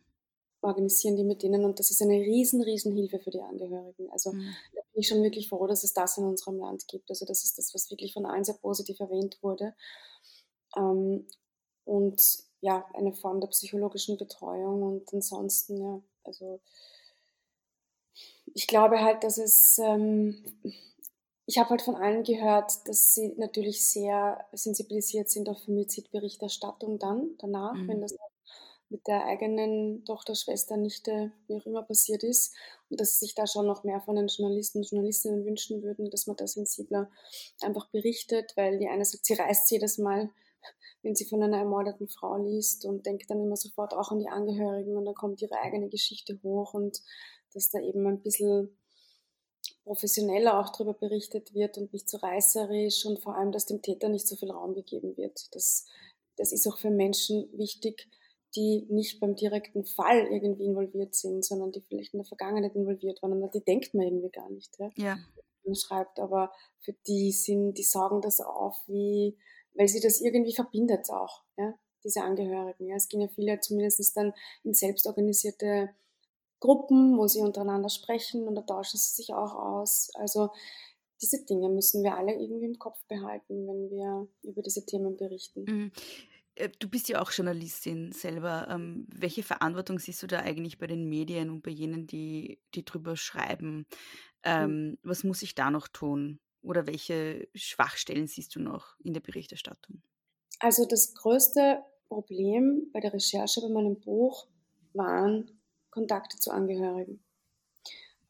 organisieren 0.63 1.17
die 1.17 1.25
mit 1.25 1.43
denen 1.43 1.65
und 1.65 1.79
das 1.79 1.91
ist 1.91 2.03
eine 2.03 2.21
riesen, 2.21 2.61
riesen 2.63 2.95
Hilfe 2.95 3.19
für 3.19 3.31
die 3.31 3.41
Angehörigen. 3.41 4.11
Also 4.11 4.33
Mhm. 4.33 4.57
da 4.75 4.83
bin 4.93 5.01
ich 5.01 5.09
schon 5.09 5.23
wirklich 5.23 5.49
froh, 5.49 5.67
dass 5.67 5.85
es 5.85 5.95
das 5.95 6.19
in 6.19 6.25
unserem 6.25 6.59
Land 6.59 6.87
gibt. 6.89 7.09
Also 7.11 7.25
das 7.25 7.45
ist 7.45 7.57
das, 7.57 7.73
was 7.75 7.91
wirklich 7.91 8.13
von 8.13 8.27
allen 8.27 8.45
sehr 8.45 8.57
positiv 8.57 9.01
erwähnt 9.01 9.39
wurde. 9.43 9.75
Ähm, 10.77 11.27
und 11.85 12.23
ja, 12.61 12.85
eine 12.95 13.13
Form 13.13 13.41
der 13.41 13.49
psychologischen 13.49 14.19
Betreuung 14.19 14.83
und 14.83 15.13
ansonsten, 15.15 15.79
ja, 15.81 16.03
also 16.25 16.61
ich 18.55 18.67
glaube 18.67 19.01
halt, 19.01 19.25
dass 19.25 19.39
es, 19.39 19.79
ähm, 19.79 20.45
ich 21.47 21.59
habe 21.59 21.71
halt 21.71 21.83
von 21.83 21.97
allen 21.97 22.23
gehört, 22.25 22.73
dass 22.89 23.15
sie 23.15 23.35
natürlich 23.37 23.85
sehr 23.87 24.47
sensibilisiert 24.53 25.29
sind 25.31 25.49
auf 25.49 25.63
Femizidberichterstattung 25.65 26.99
dann, 26.99 27.31
danach, 27.39 27.75
Mhm. 27.75 27.89
wenn 27.89 28.01
das 28.01 28.15
mit 28.91 29.07
der 29.07 29.25
eigenen 29.27 30.05
Tochter, 30.05 30.35
Schwester, 30.35 30.77
Nichte, 30.77 31.33
wie 31.47 31.57
auch 31.57 31.67
immer 31.67 31.83
passiert 31.83 32.25
ist. 32.25 32.55
Und 32.91 33.01
dass 33.01 33.15
sie 33.15 33.27
sich 33.27 33.35
da 33.35 33.47
schon 33.47 33.67
noch 33.67 33.85
mehr 33.85 34.01
von 34.01 34.17
den 34.17 34.29
Journalisten 34.29 34.79
und 34.79 34.91
Journalistinnen 34.91 35.45
wünschen 35.47 35.83
würden, 35.83 36.11
dass 36.11 36.27
man 36.27 36.37
da 36.37 36.47
sensibler 36.47 37.11
einfach 37.63 37.89
berichtet, 37.91 38.53
weil 38.57 38.79
die 38.79 38.89
eine 38.89 39.05
sagt, 39.05 39.27
sie 39.27 39.35
reißt 39.35 39.71
jedes 39.71 39.99
Mal, 39.99 40.31
wenn 41.03 41.15
sie 41.15 41.25
von 41.25 41.43
einer 41.43 41.59
ermordeten 41.59 42.09
Frau 42.09 42.37
liest 42.37 42.85
und 42.85 43.07
denkt 43.07 43.31
dann 43.31 43.41
immer 43.41 43.57
sofort 43.57 43.95
auch 43.95 44.11
an 44.11 44.19
die 44.19 44.29
Angehörigen 44.29 44.97
und 44.97 45.05
dann 45.05 45.15
kommt 45.15 45.41
ihre 45.43 45.59
eigene 45.61 45.89
Geschichte 45.89 46.39
hoch 46.43 46.75
und 46.75 47.01
dass 47.55 47.71
da 47.71 47.81
eben 47.81 48.07
ein 48.07 48.23
bisschen 48.23 48.77
professioneller 49.85 50.61
auch 50.61 50.71
darüber 50.71 50.95
berichtet 50.95 51.55
wird 51.55 51.79
und 51.79 51.93
nicht 51.93 52.09
so 52.09 52.19
reißerisch 52.19 53.07
und 53.07 53.21
vor 53.23 53.37
allem, 53.37 53.53
dass 53.53 53.67
dem 53.67 53.83
Täter 53.83 54.09
nicht 54.09 54.27
so 54.27 54.37
viel 54.37 54.51
Raum 54.51 54.75
gegeben 54.75 55.17
wird. 55.17 55.55
Das, 55.55 55.87
das 56.37 56.53
ist 56.53 56.67
auch 56.67 56.79
für 56.79 56.91
Menschen 56.91 57.49
wichtig, 57.57 58.09
die 58.55 58.87
nicht 58.89 59.21
beim 59.21 59.37
direkten 59.37 59.85
Fall 59.85 60.27
irgendwie 60.31 60.65
involviert 60.65 61.15
sind, 61.15 61.45
sondern 61.45 61.73
die 61.73 61.81
vielleicht 61.83 62.15
in 62.15 62.19
der 62.21 62.27
Vergangenheit 62.27 62.75
involviert 62.75 63.23
waren. 63.23 63.43
Und 63.43 63.55
die 63.55 63.65
denkt 63.65 63.95
man 63.95 64.07
irgendwie 64.07 64.31
gar 64.31 64.51
nicht, 64.51 64.77
ja, 64.79 64.91
Ja. 64.97 65.19
man 65.65 65.75
schreibt. 65.75 66.19
Aber 66.19 66.53
für 66.81 66.93
die 67.07 67.33
sind, 67.33 67.75
die 67.75 67.85
saugen 67.85 68.21
das 68.21 68.41
auf, 68.41 68.77
wie, 68.87 69.37
weil 69.75 69.89
sie 69.89 70.01
das 70.01 70.21
irgendwie 70.21 70.55
verbindet 70.55 71.11
auch, 71.11 71.43
ja, 71.57 71.75
diese 72.05 72.23
Angehörigen. 72.23 72.87
Ja. 72.87 72.97
Es 72.97 73.09
gehen 73.09 73.21
ja 73.21 73.29
viele 73.29 73.61
zumindest 73.61 74.17
dann 74.17 74.33
in 74.65 74.75
selbstorganisierte 74.75 75.91
Gruppen, 76.61 77.17
wo 77.17 77.27
sie 77.27 77.41
untereinander 77.41 77.89
sprechen 77.89 78.47
und 78.47 78.55
da 78.55 78.63
tauschen 78.63 78.99
sie 78.99 79.15
sich 79.15 79.33
auch 79.33 79.55
aus. 79.55 80.11
Also 80.15 80.51
diese 81.21 81.45
Dinge 81.45 81.69
müssen 81.69 82.03
wir 82.03 82.17
alle 82.17 82.33
irgendwie 82.33 82.67
im 82.67 82.79
Kopf 82.79 83.03
behalten, 83.07 83.67
wenn 83.67 83.91
wir 83.91 84.29
über 84.43 84.63
diese 84.63 84.85
Themen 84.85 85.17
berichten. 85.17 85.65
Mhm. 85.65 85.93
Äh, 86.55 86.71
Du 86.79 86.89
bist 86.89 87.09
ja 87.09 87.21
auch 87.23 87.33
Journalistin 87.33 88.13
selber. 88.13 88.69
Ähm, 88.71 89.07
welche 89.13 89.43
Verantwortung 89.43 89.99
siehst 89.99 90.23
du 90.23 90.27
da 90.27 90.41
eigentlich 90.41 90.79
bei 90.79 90.87
den 90.87 91.09
Medien 91.09 91.51
und 91.51 91.63
bei 91.63 91.71
jenen, 91.71 92.07
die, 92.07 92.61
die 92.75 92.85
drüber 92.85 93.17
schreiben? 93.17 93.87
Ähm, 94.43 94.99
was 95.03 95.25
muss 95.25 95.43
ich 95.43 95.55
da 95.55 95.71
noch 95.71 95.89
tun? 95.89 96.41
Oder 96.63 96.87
welche 96.87 97.49
Schwachstellen 97.55 98.27
siehst 98.27 98.55
du 98.55 98.61
noch 98.61 98.99
in 99.01 99.15
der 99.15 99.21
Berichterstattung? 99.21 100.03
Also 100.59 100.85
das 100.85 101.15
größte 101.15 101.83
Problem 102.09 102.91
bei 102.93 103.01
der 103.01 103.13
Recherche 103.13 103.61
bei 103.63 103.69
meinem 103.69 103.99
Buch 104.01 104.47
waren 104.93 105.61
Kontakte 105.91 106.39
zu 106.39 106.51
Angehörigen. 106.51 107.25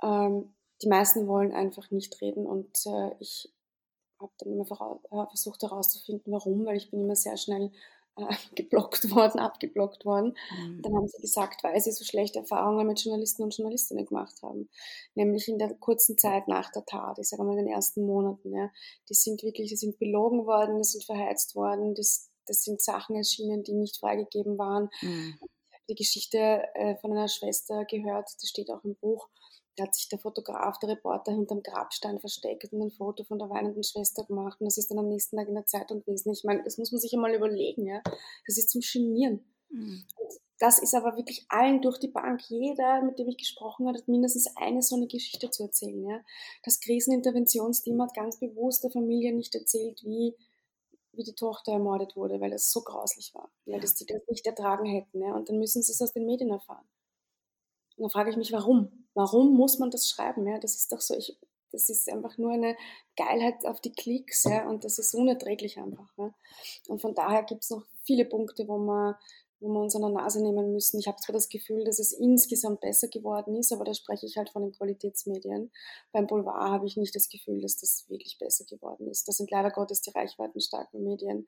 Ähm, 0.02 0.54
die 0.82 0.88
meisten 0.88 1.26
wollen 1.26 1.52
einfach 1.52 1.90
nicht 1.90 2.20
reden 2.20 2.46
und 2.46 2.86
äh, 2.86 3.10
ich 3.18 3.52
habe 4.18 4.32
dann 4.38 4.52
immer 4.52 4.64
äh, 4.64 5.26
versucht 5.28 5.62
herauszufinden, 5.62 6.32
warum, 6.32 6.64
weil 6.64 6.76
ich 6.76 6.90
bin 6.90 7.00
immer 7.00 7.16
sehr 7.16 7.36
schnell 7.36 7.72
äh, 8.20 8.34
geblockt 8.54 9.10
worden, 9.10 9.40
abgeblockt 9.40 10.04
worden. 10.04 10.36
Mhm. 10.56 10.82
Dann 10.82 10.94
haben 10.94 11.08
sie 11.08 11.20
gesagt, 11.20 11.64
weil 11.64 11.80
sie 11.80 11.92
so 11.92 12.04
schlechte 12.04 12.40
Erfahrungen 12.40 12.86
mit 12.86 13.02
Journalisten 13.02 13.42
und 13.42 13.56
Journalistinnen 13.56 14.06
gemacht 14.06 14.42
haben. 14.42 14.68
Nämlich 15.14 15.48
in 15.48 15.58
der 15.58 15.74
kurzen 15.74 16.18
Zeit 16.18 16.48
nach 16.48 16.70
der 16.70 16.84
Tat, 16.84 17.18
ich 17.18 17.28
sage 17.28 17.42
mal 17.42 17.58
in 17.58 17.64
den 17.64 17.74
ersten 17.74 18.04
Monaten. 18.04 18.54
Ja. 18.54 18.70
Die 19.08 19.14
sind 19.14 19.42
wirklich, 19.42 19.70
die 19.70 19.76
sind 19.76 19.98
belogen 19.98 20.46
worden, 20.46 20.78
die 20.78 20.84
sind 20.84 21.04
verheizt 21.04 21.54
worden, 21.54 21.94
das, 21.94 22.30
das 22.46 22.62
sind 22.64 22.80
Sachen 22.80 23.16
erschienen, 23.16 23.62
die 23.62 23.74
nicht 23.74 23.98
freigegeben 23.98 24.58
waren. 24.58 24.90
Mhm. 25.02 25.38
Die 25.88 25.94
Geschichte 25.94 26.38
äh, 26.74 26.96
von 26.96 27.10
einer 27.12 27.28
Schwester 27.28 27.84
gehört, 27.84 28.28
das 28.40 28.48
steht 28.48 28.70
auch 28.70 28.84
im 28.84 28.94
Buch. 28.96 29.28
Da 29.80 29.86
hat 29.86 29.94
sich 29.94 30.10
der 30.10 30.18
Fotograf, 30.18 30.78
der 30.78 30.90
Reporter 30.90 31.32
hinterm 31.32 31.62
Grabstein 31.62 32.20
versteckt 32.20 32.70
und 32.70 32.82
ein 32.82 32.90
Foto 32.90 33.24
von 33.24 33.38
der 33.38 33.48
weinenden 33.48 33.82
Schwester 33.82 34.24
gemacht. 34.24 34.60
Und 34.60 34.66
das 34.66 34.76
ist 34.76 34.90
dann 34.90 34.98
am 34.98 35.08
nächsten 35.08 35.38
Tag 35.38 35.48
in 35.48 35.54
der 35.54 35.64
Zeitung 35.64 36.04
gewesen. 36.04 36.30
Ich 36.32 36.44
meine, 36.44 36.62
das 36.62 36.76
muss 36.76 36.92
man 36.92 37.00
sich 37.00 37.14
einmal 37.14 37.32
überlegen. 37.34 37.86
Ja. 37.86 38.02
Das 38.46 38.58
ist 38.58 38.68
zum 38.68 38.82
Genieren. 38.82 39.42
Mhm. 39.70 40.04
Das 40.58 40.82
ist 40.82 40.94
aber 40.94 41.16
wirklich 41.16 41.46
allen 41.48 41.80
durch 41.80 41.96
die 41.96 42.08
Bank. 42.08 42.42
Jeder, 42.50 43.00
mit 43.00 43.18
dem 43.18 43.28
ich 43.28 43.38
gesprochen 43.38 43.88
habe, 43.88 43.96
hat 43.96 44.06
mindestens 44.06 44.54
eine 44.54 44.82
so 44.82 44.96
eine 44.96 45.06
Geschichte 45.06 45.50
zu 45.50 45.62
erzählen. 45.62 46.04
Ja. 46.04 46.20
Das 46.62 46.80
Kriseninterventionsteam 46.80 48.02
hat 48.02 48.12
ganz 48.12 48.38
bewusst 48.38 48.84
der 48.84 48.90
Familie 48.90 49.32
nicht 49.34 49.54
erzählt, 49.54 50.04
wie, 50.04 50.36
wie 51.12 51.24
die 51.24 51.34
Tochter 51.34 51.72
ermordet 51.72 52.16
wurde, 52.16 52.38
weil 52.42 52.50
das 52.50 52.70
so 52.70 52.82
grauslich 52.82 53.32
war, 53.34 53.50
weil 53.64 53.76
Ja. 53.76 53.80
das 53.80 53.94
die 53.94 54.04
das 54.04 54.20
nicht 54.28 54.46
ertragen 54.46 54.84
hätten. 54.84 55.22
Ja. 55.22 55.34
Und 55.34 55.48
dann 55.48 55.58
müssen 55.58 55.80
sie 55.82 55.92
es 55.92 56.02
aus 56.02 56.12
den 56.12 56.26
Medien 56.26 56.50
erfahren. 56.50 56.84
Und 58.00 58.04
dann 58.04 58.10
frage 58.10 58.30
ich 58.30 58.36
mich, 58.38 58.50
warum? 58.50 59.06
Warum 59.12 59.54
muss 59.54 59.78
man 59.78 59.90
das 59.90 60.08
schreiben? 60.08 60.46
Ja? 60.46 60.58
Das 60.58 60.74
ist 60.74 60.90
doch 60.90 61.02
so, 61.02 61.14
ich, 61.14 61.38
das 61.70 61.90
ist 61.90 62.10
einfach 62.10 62.38
nur 62.38 62.52
eine 62.52 62.74
Geilheit 63.14 63.66
auf 63.66 63.82
die 63.82 63.92
Klicks 63.92 64.44
ja? 64.44 64.66
und 64.66 64.84
das 64.84 64.98
ist 64.98 65.14
unerträglich 65.14 65.78
einfach. 65.78 66.08
Ja? 66.16 66.32
Und 66.88 67.02
von 67.02 67.14
daher 67.14 67.42
gibt 67.42 67.62
es 67.62 67.68
noch 67.68 67.84
viele 68.04 68.24
Punkte, 68.24 68.66
wo 68.66 68.78
wir, 68.78 69.18
wo 69.60 69.68
wir 69.68 69.80
uns 69.80 69.94
an 69.94 70.02
der 70.02 70.10
Nase 70.10 70.42
nehmen 70.42 70.72
müssen. 70.72 70.98
Ich 70.98 71.06
habe 71.06 71.18
zwar 71.18 71.34
das 71.34 71.48
Gefühl, 71.48 71.84
dass 71.84 71.98
es 71.98 72.12
insgesamt 72.12 72.80
besser 72.80 73.08
geworden 73.08 73.54
ist, 73.56 73.72
aber 73.72 73.84
da 73.84 73.94
spreche 73.94 74.26
ich 74.26 74.36
halt 74.36 74.50
von 74.50 74.62
den 74.62 74.72
Qualitätsmedien. 74.72 75.70
Beim 76.12 76.26
Boulevard 76.26 76.70
habe 76.70 76.86
ich 76.86 76.96
nicht 76.96 77.14
das 77.14 77.28
Gefühl, 77.28 77.60
dass 77.60 77.76
das 77.78 78.06
wirklich 78.08 78.38
besser 78.38 78.64
geworden 78.64 79.08
ist. 79.08 79.28
Das 79.28 79.36
sind 79.36 79.50
leider 79.50 79.70
Gottes 79.70 80.00
die 80.00 80.10
reichweitenstarken 80.10 81.02
Medien. 81.02 81.46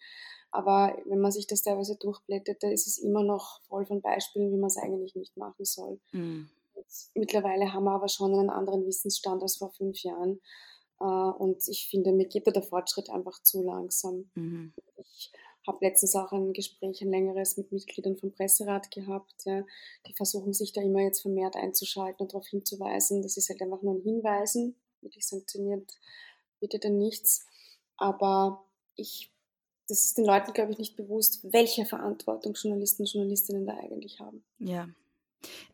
Aber 0.50 0.96
wenn 1.06 1.20
man 1.20 1.32
sich 1.32 1.46
das 1.46 1.62
teilweise 1.62 1.96
durchblättert, 1.96 2.62
da 2.62 2.70
ist 2.70 2.86
es 2.86 2.98
immer 2.98 3.22
noch 3.22 3.60
voll 3.62 3.86
von 3.86 4.02
Beispielen, 4.02 4.52
wie 4.52 4.58
man 4.58 4.68
es 4.68 4.76
eigentlich 4.76 5.14
nicht 5.14 5.36
machen 5.36 5.64
soll. 5.64 5.98
Mhm. 6.12 6.50
Mittlerweile 7.14 7.72
haben 7.72 7.84
wir 7.84 7.92
aber 7.92 8.08
schon 8.08 8.34
einen 8.34 8.50
anderen 8.50 8.84
Wissensstand 8.86 9.42
als 9.42 9.56
vor 9.56 9.72
fünf 9.72 10.02
Jahren. 10.02 10.40
Äh, 11.00 11.04
Und 11.04 11.66
ich 11.68 11.88
finde, 11.90 12.12
mir 12.12 12.26
geht 12.26 12.46
da 12.46 12.50
der 12.50 12.62
Fortschritt 12.62 13.08
einfach 13.10 13.42
zu 13.42 13.62
langsam. 13.62 14.30
Mhm. 14.34 14.74
Ich 14.96 15.32
habe 15.66 15.84
letztens 15.84 16.14
auch 16.16 16.32
ein 16.32 16.52
Gespräch, 16.52 17.02
ein 17.02 17.10
längeres 17.10 17.56
mit 17.56 17.72
Mitgliedern 17.72 18.16
vom 18.16 18.32
Presserat 18.32 18.90
gehabt. 18.90 19.34
Ja. 19.44 19.64
Die 20.06 20.14
versuchen 20.14 20.52
sich 20.52 20.72
da 20.72 20.80
immer 20.80 21.00
jetzt 21.00 21.22
vermehrt 21.22 21.56
einzuschalten 21.56 22.22
und 22.22 22.32
darauf 22.32 22.46
hinzuweisen. 22.48 23.22
Das 23.22 23.36
ist 23.36 23.48
halt 23.48 23.62
einfach 23.62 23.82
nur 23.82 23.94
ein 23.94 24.02
Hinweisen, 24.02 24.76
wirklich 25.00 25.26
sanktioniert 25.26 25.92
bitte 26.62 26.90
nichts. 26.90 27.46
Aber 27.96 28.64
ich, 28.96 29.30
das 29.88 30.04
ist 30.04 30.18
den 30.18 30.24
Leuten, 30.24 30.52
glaube 30.54 30.72
ich, 30.72 30.78
nicht 30.78 30.96
bewusst, 30.96 31.52
welche 31.52 31.84
Verantwortung 31.84 32.54
Journalisten 32.54 33.02
und 33.02 33.12
Journalistinnen 33.12 33.66
da 33.66 33.76
eigentlich 33.76 34.20
haben. 34.20 34.42
Ja. 34.58 34.88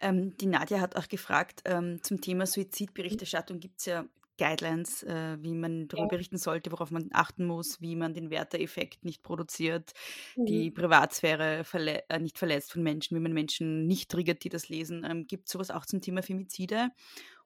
Ähm, 0.01 0.37
die 0.39 0.47
Nadja 0.47 0.81
hat 0.81 0.97
auch 0.97 1.09
gefragt, 1.09 1.63
ähm, 1.67 2.03
zum 2.03 2.21
Thema 2.21 2.47
Suizidberichterstattung 2.47 3.61
gibt 3.61 3.81
es 3.81 3.87
ja 3.87 4.07
Guidelines, 4.39 5.03
äh, 5.03 5.37
wie 5.41 5.55
man 5.55 5.89
darüber 5.89 6.07
ja. 6.07 6.09
berichten 6.09 6.39
sollte, 6.39 6.73
worauf 6.73 6.91
man 6.91 7.11
achten 7.13 7.45
muss, 7.45 7.81
wie 7.81 7.97
man 7.97 8.15
den 8.15 8.31
Werteeffekt 8.31 9.05
nicht 9.05 9.23
produziert, 9.23 9.93
mhm. 10.37 10.47
die 10.47 10.71
Privatsphäre 10.71 11.65
verle 11.65 12.05
äh, 12.09 12.19
nicht 12.19 12.39
verletzt 12.39 12.73
von 12.73 12.83
Menschen, 12.83 13.17
wie 13.17 13.21
man 13.21 13.33
Menschen 13.33 13.87
nicht 13.87 14.11
triggert, 14.11 14.45
die 14.45 14.49
das 14.49 14.69
lesen. 14.69 15.05
Ähm, 15.05 15.27
gibt 15.27 15.49
es 15.49 15.53
sowas 15.53 15.71
auch 15.71 15.85
zum 15.85 16.01
Thema 16.01 16.23
Femizide? 16.23 16.91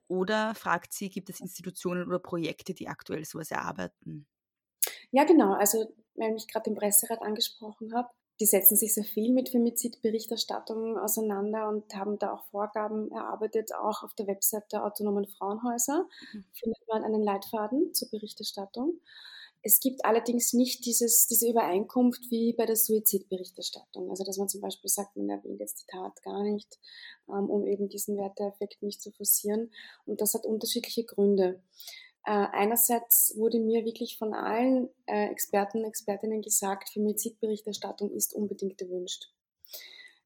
Oder 0.07 0.55
fragt 0.55 0.93
sie, 0.93 1.09
gibt 1.09 1.30
es 1.30 1.40
Institutionen 1.40 2.07
oder 2.07 2.18
Projekte, 2.18 2.74
die 2.74 2.88
aktuell 2.88 3.24
sowas 3.24 3.51
erarbeiten? 3.51 4.26
Ja, 5.11 5.24
genau. 5.24 5.55
Also, 5.55 5.95
weil 6.14 6.36
ich 6.36 6.47
gerade 6.49 6.64
den 6.64 6.74
Presserat 6.74 7.22
angesprochen 7.22 7.95
habe, 7.95 8.09
die 8.40 8.46
setzen 8.46 8.76
sich 8.76 8.94
sehr 8.94 9.04
viel 9.04 9.32
mit 9.32 9.50
Femizidberichterstattung 9.50 10.98
auseinander 10.98 11.68
und 11.68 11.94
haben 11.94 12.18
da 12.18 12.32
auch 12.32 12.44
Vorgaben 12.46 13.10
erarbeitet. 13.12 13.74
Auch 13.74 14.02
auf 14.02 14.14
der 14.14 14.26
Website 14.26 14.72
der 14.72 14.84
autonomen 14.84 15.26
Frauenhäuser 15.26 16.06
mhm. 16.32 16.44
findet 16.52 16.88
man 16.88 17.04
einen 17.04 17.22
Leitfaden 17.22 17.94
zur 17.94 18.10
Berichterstattung. 18.10 19.00
Es 19.64 19.78
gibt 19.78 20.04
allerdings 20.04 20.52
nicht 20.54 20.84
dieses, 20.86 21.28
diese 21.28 21.48
Übereinkunft 21.48 22.30
wie 22.30 22.52
bei 22.52 22.66
der 22.66 22.74
Suizidberichterstattung. 22.74 24.10
Also, 24.10 24.24
dass 24.24 24.36
man 24.36 24.48
zum 24.48 24.60
Beispiel 24.60 24.90
sagt, 24.90 25.16
man 25.16 25.30
erwähnt 25.30 25.60
jetzt 25.60 25.82
die 25.82 25.86
Tat 25.86 26.20
gar 26.24 26.42
nicht, 26.42 26.80
ähm, 27.28 27.48
um 27.48 27.64
eben 27.66 27.88
diesen 27.88 28.18
Werteeffekt 28.18 28.82
nicht 28.82 29.00
zu 29.00 29.12
forcieren. 29.12 29.70
Und 30.04 30.20
das 30.20 30.34
hat 30.34 30.46
unterschiedliche 30.46 31.04
Gründe. 31.04 31.62
Äh, 32.24 32.46
einerseits 32.52 33.34
wurde 33.36 33.58
mir 33.58 33.84
wirklich 33.84 34.16
von 34.16 34.32
allen 34.32 34.88
äh, 35.06 35.28
Experten 35.28 35.78
und 35.78 35.84
Expertinnen 35.84 36.42
gesagt, 36.42 36.90
Femizidberichterstattung 36.90 38.12
ist 38.12 38.34
unbedingt 38.34 38.80
erwünscht. 38.80 39.32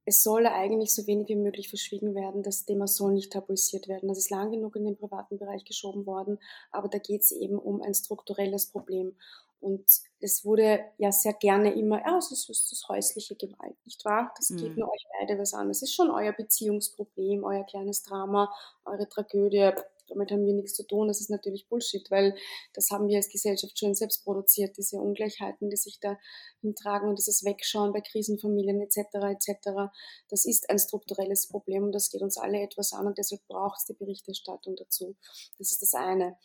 Es 0.04 0.22
soll 0.22 0.46
eigentlich 0.46 0.94
so 0.94 1.06
wenig 1.06 1.28
wie 1.28 1.36
möglich 1.36 1.68
verschwiegen 1.68 2.14
werden. 2.14 2.44
Das 2.44 2.64
Thema 2.64 2.86
soll 2.86 3.14
nicht 3.14 3.32
tabuisiert 3.32 3.88
werden. 3.88 4.08
Das 4.08 4.18
ist 4.18 4.30
lang 4.30 4.52
genug 4.52 4.76
in 4.76 4.84
den 4.84 4.96
privaten 4.96 5.36
Bereich 5.38 5.64
geschoben 5.64 6.06
worden, 6.06 6.38
aber 6.70 6.88
da 6.88 6.98
geht 6.98 7.22
es 7.22 7.32
eben 7.32 7.58
um 7.58 7.82
ein 7.82 7.94
strukturelles 7.94 8.66
Problem. 8.66 9.16
Und 9.58 9.84
es 10.20 10.44
wurde 10.44 10.84
ja 10.98 11.10
sehr 11.10 11.32
gerne 11.32 11.74
immer, 11.74 11.98
ja, 12.06 12.18
es 12.18 12.30
ist, 12.30 12.48
es 12.48 12.70
ist 12.70 12.88
häusliche 12.88 13.34
Gewalt, 13.34 13.74
nicht 13.84 14.04
wahr? 14.04 14.32
Das 14.36 14.48
geht 14.48 14.72
mhm. 14.72 14.80
nur 14.80 14.92
euch 14.92 15.06
beide 15.18 15.40
was 15.40 15.54
an. 15.54 15.68
Das 15.68 15.82
ist 15.82 15.94
schon 15.94 16.10
euer 16.10 16.32
Beziehungsproblem, 16.32 17.42
euer 17.42 17.64
kleines 17.64 18.02
Drama, 18.02 18.52
eure 18.84 19.08
Tragödie 19.08 19.72
damit 20.08 20.30
haben 20.30 20.44
wir 20.44 20.54
nichts 20.54 20.74
zu 20.74 20.86
tun. 20.86 21.08
Das 21.08 21.20
ist 21.20 21.30
natürlich 21.30 21.68
Bullshit, 21.68 22.10
weil 22.10 22.34
das 22.74 22.90
haben 22.90 23.08
wir 23.08 23.16
als 23.16 23.28
Gesellschaft 23.28 23.78
schon 23.78 23.94
selbst 23.94 24.24
produziert, 24.24 24.76
diese 24.76 24.98
Ungleichheiten, 24.98 25.70
die 25.70 25.76
sich 25.76 25.98
da 26.00 26.18
hintragen 26.60 27.08
und 27.08 27.18
dieses 27.18 27.44
Wegschauen 27.44 27.92
bei 27.92 28.00
Krisenfamilien 28.00 28.80
etc. 28.80 28.98
etc. 29.30 29.92
Das 30.28 30.44
ist 30.44 30.70
ein 30.70 30.78
strukturelles 30.78 31.48
Problem 31.48 31.84
und 31.84 31.92
das 31.92 32.10
geht 32.10 32.22
uns 32.22 32.36
alle 32.36 32.60
etwas 32.60 32.92
an 32.92 33.06
und 33.06 33.18
deshalb 33.18 33.46
braucht 33.48 33.78
es 33.78 33.86
die 33.86 33.94
Berichterstattung 33.94 34.76
dazu. 34.76 35.16
Das 35.58 35.72
ist 35.72 35.82
das 35.82 35.94
eine. 35.94 36.36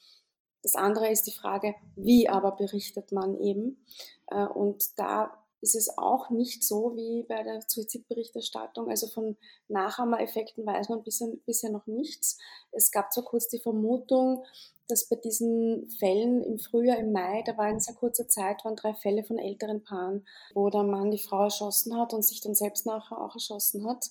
Das 0.64 0.76
andere 0.76 1.10
ist 1.10 1.24
die 1.24 1.32
Frage, 1.32 1.74
wie 1.96 2.30
aber 2.30 2.52
berichtet 2.52 3.12
man 3.12 3.40
eben? 3.40 3.84
Äh, 4.28 4.46
und 4.46 4.98
da 4.98 5.41
ist 5.62 5.76
es 5.76 5.96
auch 5.98 6.30
nicht 6.30 6.64
so 6.64 6.96
wie 6.96 7.24
bei 7.24 7.44
der 7.44 7.62
Suizidberichterstattung. 7.66 8.90
Also 8.90 9.08
von 9.08 9.38
Nachahmereffekten 9.68 10.66
weiß 10.66 10.90
man 10.90 11.04
bisher, 11.04 11.30
bisher 11.46 11.70
noch 11.70 11.86
nichts. 11.86 12.40
Es 12.72 12.92
gab 12.92 13.14
zwar 13.14 13.24
kurz 13.24 13.48
die 13.48 13.60
Vermutung, 13.60 14.44
dass 14.88 15.08
bei 15.08 15.16
diesen 15.16 15.90
Fällen 16.00 16.44
im 16.44 16.60
Frühjahr, 16.60 16.98
im 16.98 17.12
Mai, 17.12 17.44
da 17.46 17.58
war 17.58 17.70
in 17.70 17.80
sehr 17.80 17.96
kurzer 17.96 18.28
Zeit, 18.28 18.66
waren 18.66 18.76
drei 18.76 18.94
Fälle 18.94 19.24
von 19.24 19.38
älteren 19.38 19.84
Paaren, 19.84 20.28
wo 20.54 20.70
der 20.70 20.84
Mann 20.84 21.12
die 21.12 21.18
Frau 21.18 21.44
erschossen 21.44 21.98
hat 21.98 22.14
und 22.14 22.26
sich 22.26 22.42
dann 22.42 22.56
selbst 22.56 22.86
nachher 22.86 23.22
auch 23.22 23.36
erschossen 23.36 23.88
hat. 23.88 24.10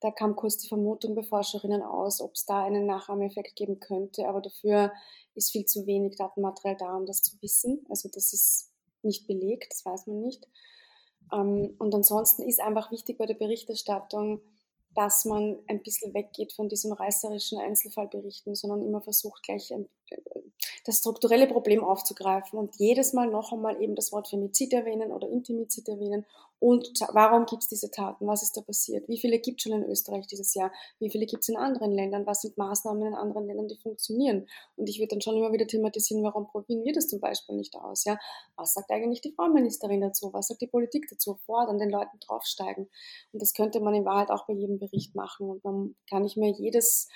Da 0.00 0.10
kam 0.10 0.36
kurz 0.36 0.56
die 0.58 0.68
Vermutung 0.68 1.14
bei 1.14 1.22
Forscherinnen 1.22 1.82
aus, 1.82 2.20
ob 2.20 2.34
es 2.34 2.46
da 2.46 2.62
einen 2.62 2.86
Nachahmeffekt 2.86 3.56
geben 3.56 3.80
könnte, 3.80 4.28
aber 4.28 4.40
dafür 4.40 4.92
ist 5.34 5.50
viel 5.50 5.64
zu 5.64 5.86
wenig 5.86 6.16
Datenmaterial 6.16 6.76
da, 6.78 6.96
um 6.96 7.06
das 7.06 7.22
zu 7.22 7.36
wissen. 7.42 7.84
Also 7.88 8.08
das 8.08 8.32
ist 8.32 8.70
nicht 9.02 9.26
belegt, 9.26 9.72
das 9.72 9.84
weiß 9.84 10.06
man 10.06 10.20
nicht. 10.20 10.46
Ähm, 11.32 11.74
und 11.78 11.94
ansonsten 11.94 12.42
ist 12.42 12.60
einfach 12.60 12.90
wichtig 12.90 13.18
bei 13.18 13.26
der 13.26 13.34
Berichterstattung, 13.34 14.40
dass 14.94 15.24
man 15.24 15.58
ein 15.68 15.82
bisschen 15.82 16.12
weggeht 16.14 16.52
von 16.52 16.68
diesem 16.68 16.92
reißerischen 16.92 17.58
Einzelfallberichten, 17.58 18.54
sondern 18.54 18.82
immer 18.82 19.00
versucht, 19.00 19.42
gleich 19.44 19.72
ein, 19.72 19.88
das 20.84 20.98
strukturelle 20.98 21.46
Problem 21.46 21.84
aufzugreifen 21.84 22.58
und 22.58 22.76
jedes 22.76 23.12
Mal 23.12 23.28
noch 23.30 23.52
einmal 23.52 23.80
eben 23.82 23.94
das 23.94 24.12
Wort 24.12 24.28
Femizid 24.28 24.72
erwähnen 24.72 25.12
oder 25.12 25.28
Intimizid 25.28 25.88
erwähnen 25.88 26.24
und 26.60 27.00
warum 27.12 27.46
gibt 27.46 27.62
es 27.62 27.68
diese 27.68 27.90
Taten, 27.90 28.26
was 28.26 28.42
ist 28.42 28.54
da 28.54 28.60
passiert, 28.60 29.08
wie 29.08 29.18
viele 29.18 29.38
gibt 29.38 29.60
es 29.60 29.62
schon 29.62 29.82
in 29.82 29.90
Österreich 29.90 30.26
dieses 30.26 30.52
Jahr, 30.52 30.70
wie 30.98 31.10
viele 31.10 31.24
gibt 31.24 31.42
es 31.42 31.48
in 31.48 31.56
anderen 31.56 31.90
Ländern, 31.90 32.26
was 32.26 32.42
sind 32.42 32.58
Maßnahmen 32.58 33.06
in 33.06 33.14
anderen 33.14 33.46
Ländern, 33.46 33.66
die 33.66 33.78
funktionieren? 33.78 34.46
Und 34.76 34.90
ich 34.90 34.98
würde 34.98 35.08
dann 35.08 35.22
schon 35.22 35.36
immer 35.38 35.52
wieder 35.52 35.66
thematisieren, 35.66 36.22
warum 36.22 36.48
probieren 36.48 36.84
wir 36.84 36.92
das 36.92 37.08
zum 37.08 37.18
Beispiel 37.18 37.56
nicht 37.56 37.74
aus, 37.76 38.04
ja, 38.04 38.18
was 38.56 38.74
sagt 38.74 38.90
eigentlich 38.90 39.22
die 39.22 39.32
Frauenministerin 39.32 40.02
dazu, 40.02 40.34
was 40.34 40.48
sagt 40.48 40.60
die 40.60 40.66
Politik 40.66 41.06
dazu, 41.08 41.38
fordern, 41.46 41.78
den 41.78 41.88
Leuten 41.88 42.18
draufsteigen. 42.20 42.90
Und 43.32 43.40
das 43.40 43.54
könnte 43.54 43.80
man 43.80 43.94
in 43.94 44.04
Wahrheit 44.04 44.30
auch 44.30 44.46
bei 44.46 44.52
jedem 44.52 44.78
Bericht 44.78 45.14
machen 45.14 45.48
und 45.48 45.64
man 45.64 45.96
kann 46.10 46.22
nicht 46.22 46.36
mehr 46.36 46.50
jedes 46.50 47.08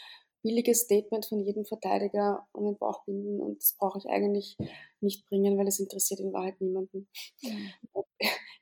billiges 0.45 0.83
Statement 0.83 1.25
von 1.25 1.41
jedem 1.41 1.65
Verteidiger 1.65 2.47
um 2.53 2.67
den 2.67 2.77
Bauch 2.77 3.03
binden 3.07 3.41
und 3.41 3.61
das 3.61 3.75
brauche 3.79 3.99
ich 3.99 4.07
eigentlich 4.07 4.57
nicht 5.01 5.27
bringen, 5.27 5.57
weil 5.59 5.67
es 5.67 5.81
interessiert 5.81 6.21
in 6.21 6.35
Wahrheit 6.35 6.61
niemanden. 6.61 7.09
Mhm. 7.43 7.71
Ob 7.95 8.07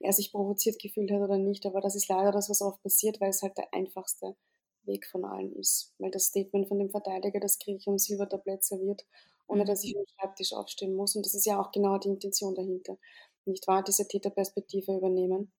er 0.01 0.12
sich 0.12 0.30
provoziert 0.30 0.80
gefühlt 0.80 1.11
hat 1.11 1.20
oder 1.20 1.39
nicht, 1.39 1.66
aber 1.66 1.80
das 1.80 1.97
ist 1.97 2.09
leider 2.09 2.30
das, 2.30 2.49
was 2.49 2.62
oft 2.62 2.83
passiert, 2.83 3.20
weil 3.20 3.30
es 3.30 3.43
halt 3.43 3.59
der 3.59 3.74
einfachste 3.74 4.37
Weg 4.85 5.07
von 5.07 5.24
allen 5.24 5.55
ist. 5.57 5.93
Weil 5.99 6.12
das 6.12 6.26
Statement 6.26 6.68
von 6.68 6.78
dem 6.78 6.91
Verteidiger, 6.91 7.41
das 7.41 7.59
kriege 7.59 7.78
ich 7.78 7.89
am 7.89 7.99
Silbertablett 7.99 8.64
serviert, 8.64 9.05
ohne 9.49 9.64
dass 9.64 9.85
ich 9.85 9.97
am 9.97 10.05
Schreibtisch 10.07 10.53
aufstehen 10.53 10.95
muss. 10.95 11.16
Und 11.16 11.26
das 11.26 11.35
ist 11.35 11.47
ja 11.47 11.61
auch 11.61 11.72
genau 11.72 11.99
die 11.99 12.09
Intention 12.09 12.55
dahinter. 12.55 12.97
Nicht 13.45 13.66
wahr? 13.66 13.83
Diese 13.83 14.07
Täterperspektive 14.07 14.97
übernehmen. 14.97 15.53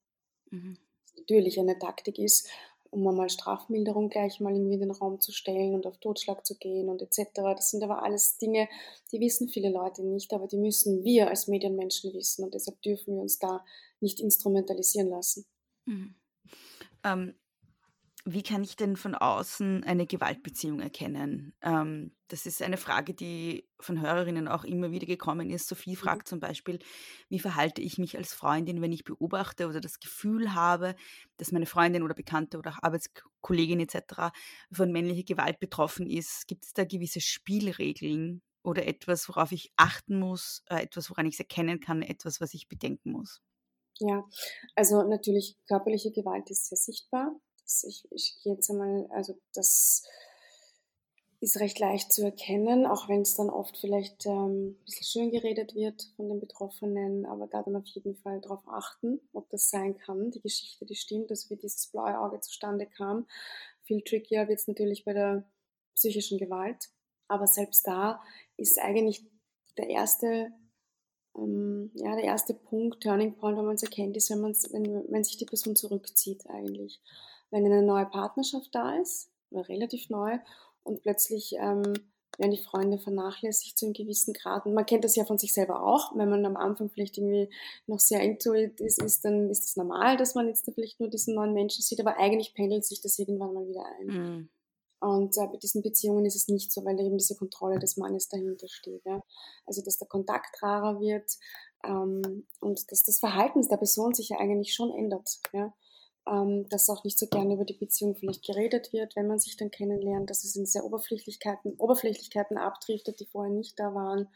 Mhm. 0.51 0.77
Natürlich 1.17 1.59
eine 1.59 1.77
Taktik 1.77 2.17
ist, 2.17 2.49
um 2.93 3.07
einmal 3.07 3.29
Strafmilderung 3.29 4.09
gleich 4.09 4.39
mal 4.39 4.55
in 4.55 4.69
den 4.69 4.91
Raum 4.91 5.19
zu 5.19 5.31
stellen 5.31 5.73
und 5.73 5.85
auf 5.85 5.97
Totschlag 5.97 6.45
zu 6.45 6.55
gehen 6.57 6.89
und 6.89 7.01
etc. 7.01 7.29
Das 7.33 7.71
sind 7.71 7.83
aber 7.83 8.03
alles 8.03 8.37
Dinge, 8.37 8.69
die 9.11 9.19
wissen 9.19 9.49
viele 9.49 9.69
Leute 9.69 10.03
nicht, 10.03 10.33
aber 10.33 10.47
die 10.47 10.57
müssen 10.57 11.03
wir 11.03 11.29
als 11.29 11.47
Medienmenschen 11.47 12.13
wissen 12.13 12.43
und 12.43 12.53
deshalb 12.53 12.81
dürfen 12.81 13.15
wir 13.15 13.21
uns 13.21 13.39
da 13.39 13.63
nicht 13.99 14.19
instrumentalisieren 14.19 15.09
lassen. 15.09 15.45
Mhm. 15.85 16.15
Ähm, 17.03 17.35
wie 18.25 18.43
kann 18.43 18.63
ich 18.63 18.77
denn 18.77 18.95
von 18.95 19.15
außen 19.15 19.83
eine 19.83 20.05
Gewaltbeziehung 20.05 20.79
erkennen? 20.79 21.53
Ähm, 21.61 22.15
das 22.29 22.45
ist 22.45 22.61
eine 22.61 22.77
Frage, 22.77 23.13
die 23.13 23.67
von 23.81 23.99
Hörerinnen 23.99 24.47
auch 24.47 24.63
immer 24.63 24.91
wieder 24.91 25.05
gekommen 25.05 25.49
ist. 25.49 25.67
Sophie 25.67 25.91
mhm. 25.91 25.97
fragt 25.97 26.27
zum 26.29 26.39
Beispiel, 26.39 26.79
wie 27.27 27.39
verhalte 27.39 27.81
ich 27.81 27.97
mich 27.97 28.17
als 28.17 28.33
Freundin, 28.33 28.81
wenn 28.81 28.93
ich 28.93 29.03
beobachte 29.03 29.67
oder 29.67 29.81
das 29.81 29.99
Gefühl 29.99 30.53
habe, 30.53 30.95
dass 31.35 31.51
meine 31.51 31.65
Freundin 31.65 32.01
oder 32.01 32.13
Bekannte 32.13 32.57
oder 32.57 32.77
Arbeitskollegin 32.81 33.81
etc. 33.81 34.31
von 34.71 34.91
männlicher 34.93 35.23
Gewalt 35.23 35.59
betroffen 35.59 36.09
ist? 36.09 36.47
Gibt 36.47 36.63
es 36.63 36.71
da 36.71 36.85
gewisse 36.85 37.19
Spielregeln 37.19 38.41
oder 38.63 38.87
etwas, 38.87 39.27
worauf 39.27 39.51
ich 39.51 39.73
achten 39.75 40.17
muss, 40.17 40.63
äh, 40.69 40.81
etwas, 40.81 41.09
woran 41.09 41.25
ich 41.25 41.33
es 41.33 41.39
erkennen 41.39 41.81
kann, 41.81 42.01
etwas, 42.01 42.39
was 42.39 42.53
ich 42.53 42.69
bedenken 42.69 43.11
muss? 43.11 43.41
Ja, 43.99 44.23
also 44.75 45.03
natürlich 45.03 45.57
körperliche 45.67 46.11
Gewalt 46.11 46.49
ist 46.49 46.69
sehr 46.69 46.77
sichtbar 46.77 47.35
ich, 47.65 48.07
ich 48.11 48.39
gehe 48.43 48.53
jetzt 48.53 48.69
einmal, 48.69 49.07
also 49.11 49.37
das 49.53 50.03
ist 51.43 51.59
recht 51.59 51.77
leicht 51.79 52.13
zu 52.13 52.23
erkennen, 52.23 52.85
auch 52.85 53.09
wenn 53.09 53.21
es 53.21 53.35
dann 53.35 53.49
oft 53.49 53.77
vielleicht 53.77 54.25
ähm, 54.25 54.69
ein 54.69 54.83
bisschen 54.85 55.03
schön 55.05 55.31
geredet 55.31 55.75
wird 55.75 56.09
von 56.15 56.29
den 56.29 56.39
Betroffenen, 56.39 57.25
aber 57.25 57.47
da 57.47 57.61
dann 57.61 57.75
auf 57.75 57.85
jeden 57.87 58.15
Fall 58.15 58.39
darauf 58.39 58.65
achten, 58.65 59.19
ob 59.33 59.49
das 59.49 59.69
sein 59.69 59.97
kann, 59.97 60.31
die 60.31 60.39
Geschichte, 60.39 60.85
die 60.85 60.95
stimmt, 60.95 61.29
also 61.31 61.49
wie 61.49 61.57
dieses 61.57 61.87
blaue 61.87 62.17
Auge 62.17 62.39
zustande 62.39 62.85
kam. 62.85 63.27
Viel 63.81 64.01
trickier 64.03 64.47
wird 64.47 64.59
es 64.59 64.69
natürlich 64.69 65.03
bei 65.03 65.11
der 65.11 65.43
psychischen 65.95 66.37
Gewalt, 66.37 66.89
aber 67.27 67.45
selbst 67.45 67.85
da 67.85 68.21
ist 68.55 68.79
eigentlich 68.79 69.25
der 69.77 69.89
erste, 69.89 70.53
ähm, 71.37 71.91
ja, 71.95 72.15
der 72.15 72.23
erste 72.23 72.53
Punkt, 72.53 73.03
Turning 73.03 73.35
Point, 73.35 73.57
wenn 73.57 73.65
man 73.65 73.75
es 73.75 73.83
erkennt, 73.83 74.15
ist, 74.15 74.29
wenn, 74.29 74.41
wenn, 74.41 75.11
wenn 75.11 75.23
sich 75.25 75.35
die 75.35 75.45
Person 75.45 75.75
zurückzieht 75.75 76.49
eigentlich 76.49 77.01
wenn 77.53 77.65
eine 77.65 77.83
neue 77.83 78.05
Partnerschaft 78.05 78.73
da 78.73 78.99
ist, 78.99 79.29
oder 79.51 79.69
relativ 79.69 80.09
neu, 80.09 80.39
und 80.83 81.01
plötzlich 81.01 81.53
ähm, 81.59 81.93
werden 82.37 82.51
die 82.51 82.57
Freunde 82.57 82.97
vernachlässigt 82.97 83.77
zu 83.77 83.85
einem 83.85 83.93
gewissen 83.93 84.33
Grad. 84.33 84.65
Und 84.65 84.73
man 84.73 84.85
kennt 84.85 85.03
das 85.03 85.15
ja 85.15 85.23
von 85.23 85.37
sich 85.37 85.53
selber 85.53 85.83
auch. 85.83 86.15
Wenn 86.15 86.29
man 86.29 86.45
am 86.45 86.57
Anfang 86.57 86.89
vielleicht 86.89 87.17
irgendwie 87.17 87.49
noch 87.87 87.99
sehr 87.99 88.21
intuit 88.21 88.81
ist, 88.81 89.01
ist 89.01 89.23
dann 89.23 89.49
ist 89.49 89.65
es 89.65 89.75
normal, 89.75 90.17
dass 90.17 90.35
man 90.35 90.47
jetzt 90.47 90.69
vielleicht 90.73 90.99
nur 90.99 91.09
diesen 91.09 91.35
neuen 91.35 91.53
Menschen 91.53 91.83
sieht, 91.83 91.99
aber 91.99 92.17
eigentlich 92.17 92.53
pendelt 92.53 92.85
sich 92.85 93.01
das 93.01 93.19
irgendwann 93.19 93.53
mal 93.53 93.67
wieder 93.67 93.85
ein. 93.99 94.07
Mhm. 94.07 94.49
Und 94.99 95.37
äh, 95.37 95.47
bei 95.47 95.57
diesen 95.57 95.81
Beziehungen 95.81 96.25
ist 96.25 96.35
es 96.35 96.47
nicht 96.47 96.71
so, 96.71 96.83
weil 96.85 96.99
eben 96.99 97.17
diese 97.17 97.35
Kontrolle 97.35 97.77
des 97.77 97.97
Mannes 97.97 98.29
dahinter 98.29 98.69
steht. 98.69 99.03
Ja? 99.05 99.21
Also 99.65 99.81
dass 99.83 99.97
der 99.97 100.07
Kontakt 100.07 100.63
rarer 100.63 101.01
wird 101.01 101.29
ähm, 101.85 102.47
und 102.61 102.89
dass 102.89 103.03
das 103.03 103.19
Verhalten 103.19 103.67
der 103.67 103.77
Person 103.77 104.13
sich 104.13 104.29
ja 104.29 104.37
eigentlich 104.39 104.73
schon 104.73 104.91
ändert. 104.91 105.41
Ja? 105.51 105.73
Ähm, 106.27 106.67
dass 106.69 106.89
auch 106.89 107.03
nicht 107.03 107.19
so 107.19 107.27
gerne 107.27 107.55
über 107.55 107.65
die 107.65 107.73
Beziehung 107.73 108.15
vielleicht 108.15 108.45
geredet 108.45 108.93
wird, 108.93 109.15
wenn 109.15 109.27
man 109.27 109.39
sich 109.39 109.57
dann 109.57 109.71
kennenlernt, 109.71 110.29
dass 110.29 110.43
es 110.43 110.55
in 110.55 110.65
sehr 110.65 110.85
Oberflächlichkeiten, 110.85 111.73
Oberflächlichkeiten 111.77 112.57
abdriftet, 112.57 113.19
die 113.19 113.25
vorher 113.25 113.53
nicht 113.53 113.79
da 113.79 113.93
waren, 113.93 114.29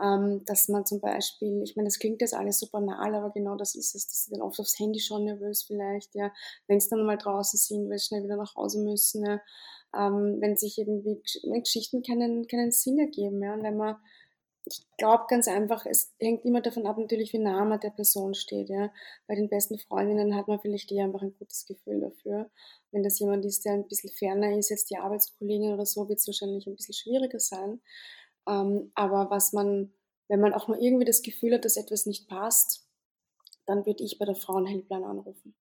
ähm, 0.00 0.44
dass 0.44 0.68
man 0.68 0.86
zum 0.86 1.00
Beispiel, 1.00 1.62
ich 1.62 1.76
meine, 1.76 1.88
das 1.88 1.98
klingt 1.98 2.20
jetzt 2.20 2.34
alles 2.34 2.58
so 2.58 2.68
banal, 2.70 3.14
aber 3.14 3.30
genau 3.30 3.56
das 3.56 3.74
ist 3.74 3.94
es, 3.94 4.06
dass 4.06 4.24
sie 4.24 4.32
dann 4.32 4.42
oft 4.42 4.58
aufs 4.60 4.78
Handy 4.78 5.00
schon 5.00 5.24
nervös 5.24 5.62
vielleicht, 5.62 6.14
ja, 6.14 6.32
wenn 6.66 6.78
es 6.78 6.88
dann 6.88 7.04
mal 7.04 7.18
draußen 7.18 7.58
sind, 7.58 7.90
weil 7.90 7.98
sie 7.98 8.06
schnell 8.06 8.24
wieder 8.24 8.36
nach 8.36 8.56
Hause 8.56 8.80
müssen, 8.80 9.24
ja, 9.24 9.40
ähm, 9.94 10.38
wenn 10.40 10.56
sich 10.56 10.78
irgendwie 10.78 11.22
Geschichten 11.60 12.02
keinen, 12.02 12.46
keinen 12.46 12.72
Sinn 12.72 12.98
ergeben, 12.98 13.42
ja, 13.42 13.54
und 13.54 13.62
wenn 13.62 13.76
man 13.76 13.96
ich 14.66 14.84
glaube 14.98 15.24
ganz 15.28 15.46
einfach, 15.46 15.86
es 15.86 16.12
hängt 16.18 16.44
immer 16.44 16.60
davon 16.60 16.86
ab, 16.86 16.98
natürlich, 16.98 17.32
wie 17.32 17.38
nah 17.38 17.64
man 17.64 17.78
der 17.78 17.90
Person 17.90 18.34
steht. 18.34 18.68
Ja. 18.68 18.92
Bei 19.28 19.36
den 19.36 19.48
besten 19.48 19.78
Freundinnen 19.78 20.34
hat 20.34 20.48
man 20.48 20.58
vielleicht 20.58 20.90
eher 20.90 21.04
einfach 21.04 21.22
ein 21.22 21.36
gutes 21.38 21.66
Gefühl 21.66 22.00
dafür. 22.00 22.50
Wenn 22.90 23.04
das 23.04 23.18
jemand 23.20 23.44
ist, 23.44 23.64
der 23.64 23.74
ein 23.74 23.86
bisschen 23.86 24.10
ferner 24.10 24.58
ist, 24.58 24.70
jetzt 24.70 24.90
die 24.90 24.96
Arbeitskollegin 24.96 25.72
oder 25.72 25.86
so, 25.86 26.08
wird 26.08 26.18
es 26.18 26.26
wahrscheinlich 26.26 26.66
ein 26.66 26.74
bisschen 26.74 26.94
schwieriger 26.94 27.38
sein. 27.38 27.80
Ähm, 28.48 28.90
aber 28.96 29.30
was 29.30 29.52
man, 29.52 29.92
wenn 30.26 30.40
man 30.40 30.52
auch 30.52 30.66
nur 30.66 30.80
irgendwie 30.80 31.04
das 31.04 31.22
Gefühl 31.22 31.54
hat, 31.54 31.64
dass 31.64 31.76
etwas 31.76 32.06
nicht 32.06 32.28
passt, 32.28 32.88
dann 33.66 33.86
würde 33.86 34.02
ich 34.02 34.18
bei 34.18 34.24
der 34.24 34.34
Frauenhelpline 34.34 35.06
anrufen. 35.06 35.54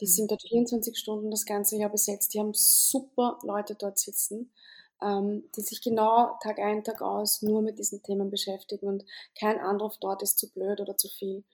Die 0.00 0.06
mhm. 0.06 0.10
sind 0.10 0.30
dort 0.30 0.42
24 0.42 0.96
Stunden 0.96 1.32
das 1.32 1.44
ganze 1.44 1.76
Jahr 1.76 1.90
besetzt. 1.90 2.34
Die 2.34 2.38
haben 2.38 2.54
super 2.54 3.38
Leute 3.42 3.74
dort 3.74 3.98
sitzen 3.98 4.52
ähm, 5.04 5.44
die 5.54 5.60
sich 5.60 5.82
genau 5.82 6.36
Tag 6.42 6.58
ein, 6.58 6.82
Tag 6.82 7.02
aus 7.02 7.42
nur 7.42 7.62
mit 7.62 7.78
diesen 7.78 8.02
Themen 8.02 8.30
beschäftigen 8.30 8.88
und 8.88 9.04
kein 9.38 9.60
Anruf 9.60 9.98
dort 10.00 10.22
ist 10.22 10.38
zu 10.38 10.50
blöd 10.50 10.80
oder 10.80 10.96
zu 10.96 11.08
viel. 11.08 11.44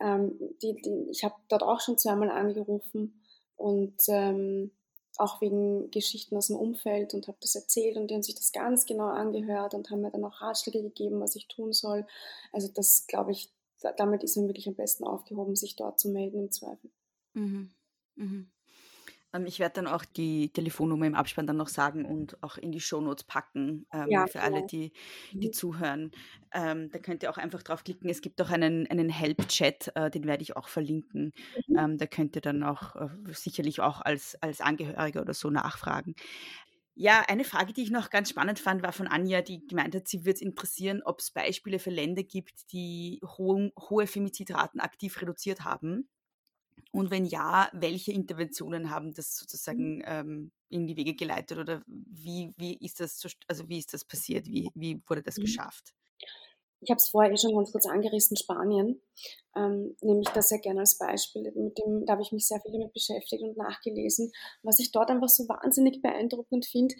Ähm, 0.00 0.38
die, 0.62 0.74
die, 0.82 1.08
ich 1.10 1.24
habe 1.24 1.34
dort 1.48 1.62
auch 1.62 1.80
schon 1.80 1.98
zweimal 1.98 2.30
angerufen 2.30 3.22
und 3.56 3.96
ähm, 4.08 4.70
auch 5.18 5.40
wegen 5.40 5.90
Geschichten 5.90 6.36
aus 6.36 6.48
dem 6.48 6.56
Umfeld 6.56 7.14
und 7.14 7.26
habe 7.26 7.38
das 7.40 7.54
erzählt 7.54 7.96
und 7.96 8.08
die 8.08 8.14
haben 8.14 8.22
sich 8.22 8.34
das 8.34 8.52
ganz 8.52 8.84
genau 8.84 9.08
angehört 9.08 9.74
und 9.74 9.90
haben 9.90 10.02
mir 10.02 10.10
dann 10.10 10.24
auch 10.24 10.42
Ratschläge 10.42 10.82
gegeben, 10.82 11.20
was 11.20 11.36
ich 11.36 11.48
tun 11.48 11.72
soll. 11.72 12.06
Also 12.52 12.68
das 12.68 13.06
glaube 13.06 13.32
ich, 13.32 13.50
damit 13.96 14.22
ist 14.22 14.36
man 14.36 14.46
wirklich 14.46 14.68
am 14.68 14.74
besten 14.74 15.04
aufgehoben, 15.04 15.56
sich 15.56 15.76
dort 15.76 15.98
zu 15.98 16.10
melden 16.10 16.40
im 16.40 16.50
Zweifel. 16.50 16.90
Mhm. 17.32 17.70
Mhm. 18.16 18.50
Ähm, 19.36 19.46
ich 19.46 19.58
werde 19.58 19.74
dann 19.74 19.86
auch 19.86 20.04
die 20.04 20.50
Telefonnummer 20.52 21.06
im 21.06 21.14
Abspann 21.14 21.46
dann 21.46 21.56
noch 21.56 21.68
sagen 21.68 22.04
und 22.04 22.42
auch 22.42 22.56
in 22.56 22.72
die 22.72 22.80
Shownotes 22.80 23.24
packen 23.24 23.86
ähm, 23.92 24.06
ja, 24.08 24.26
für 24.26 24.40
alle, 24.40 24.66
die, 24.66 24.92
die 25.32 25.48
mhm. 25.48 25.52
zuhören. 25.52 26.10
Ähm, 26.52 26.90
da 26.90 26.98
könnt 26.98 27.22
ihr 27.22 27.30
auch 27.30 27.38
einfach 27.38 27.62
draufklicken. 27.62 28.08
Es 28.08 28.20
gibt 28.20 28.40
auch 28.40 28.50
einen, 28.50 28.86
einen 28.88 29.08
Help-Chat, 29.08 29.92
äh, 29.94 30.10
den 30.10 30.24
werde 30.24 30.42
ich 30.42 30.56
auch 30.56 30.68
verlinken. 30.68 31.32
Mhm. 31.66 31.78
Ähm, 31.78 31.98
da 31.98 32.06
könnt 32.06 32.36
ihr 32.36 32.42
dann 32.42 32.62
auch 32.62 32.96
äh, 32.96 33.08
sicherlich 33.32 33.80
auch 33.80 34.00
als, 34.00 34.40
als 34.42 34.60
Angehörige 34.60 35.20
oder 35.20 35.34
so 35.34 35.50
nachfragen. 35.50 36.14
Ja, 36.98 37.24
eine 37.28 37.44
Frage, 37.44 37.74
die 37.74 37.82
ich 37.82 37.90
noch 37.90 38.08
ganz 38.08 38.30
spannend 38.30 38.58
fand, 38.58 38.82
war 38.82 38.92
von 38.92 39.06
Anja, 39.06 39.42
die 39.42 39.66
gemeint 39.66 39.94
hat, 39.94 40.08
sie 40.08 40.20
würde 40.20 40.36
es 40.36 40.40
interessieren, 40.40 41.02
ob 41.04 41.20
es 41.20 41.30
Beispiele 41.30 41.78
für 41.78 41.90
Länder 41.90 42.22
gibt, 42.22 42.72
die 42.72 43.20
hohe, 43.22 43.70
hohe 43.78 44.06
Femizidraten 44.06 44.80
aktiv 44.80 45.20
reduziert 45.20 45.62
haben. 45.62 46.08
Und 46.96 47.10
wenn 47.10 47.26
ja, 47.26 47.68
welche 47.72 48.12
Interventionen 48.12 48.90
haben 48.90 49.12
das 49.12 49.36
mhm. 49.36 49.40
sozusagen 49.40 50.02
ähm, 50.04 50.52
in 50.68 50.86
die 50.86 50.96
Wege 50.96 51.14
geleitet 51.14 51.58
oder 51.58 51.82
wie, 51.86 52.52
wie 52.56 52.76
ist 52.78 53.00
das 53.00 53.22
also 53.46 53.68
wie 53.68 53.78
ist 53.78 53.92
das 53.94 54.04
passiert? 54.04 54.46
Wie, 54.46 54.70
wie 54.74 55.02
wurde 55.06 55.22
das 55.22 55.38
mhm. 55.38 55.42
geschafft? 55.42 55.94
Ich 56.80 56.90
habe 56.90 56.98
es 56.98 57.08
vorher 57.08 57.32
eh 57.32 57.36
schon 57.36 57.54
ganz 57.54 57.72
kurz 57.72 57.86
angerissen, 57.86 58.36
Spanien, 58.36 59.00
ähm, 59.56 59.96
nehme 60.02 60.20
ich 60.20 60.28
das 60.28 60.50
sehr 60.50 60.58
gerne 60.58 60.80
als 60.80 60.98
Beispiel. 60.98 61.42
Mit 61.54 61.78
dem, 61.78 62.04
da 62.04 62.12
habe 62.12 62.22
ich 62.22 62.32
mich 62.32 62.46
sehr 62.46 62.60
viel 62.60 62.72
damit 62.72 62.92
beschäftigt 62.92 63.42
und 63.42 63.56
nachgelesen. 63.56 64.30
Was 64.62 64.78
ich 64.78 64.92
dort 64.92 65.10
einfach 65.10 65.28
so 65.28 65.48
wahnsinnig 65.48 66.02
beeindruckend 66.02 66.66
finde, 66.66 66.94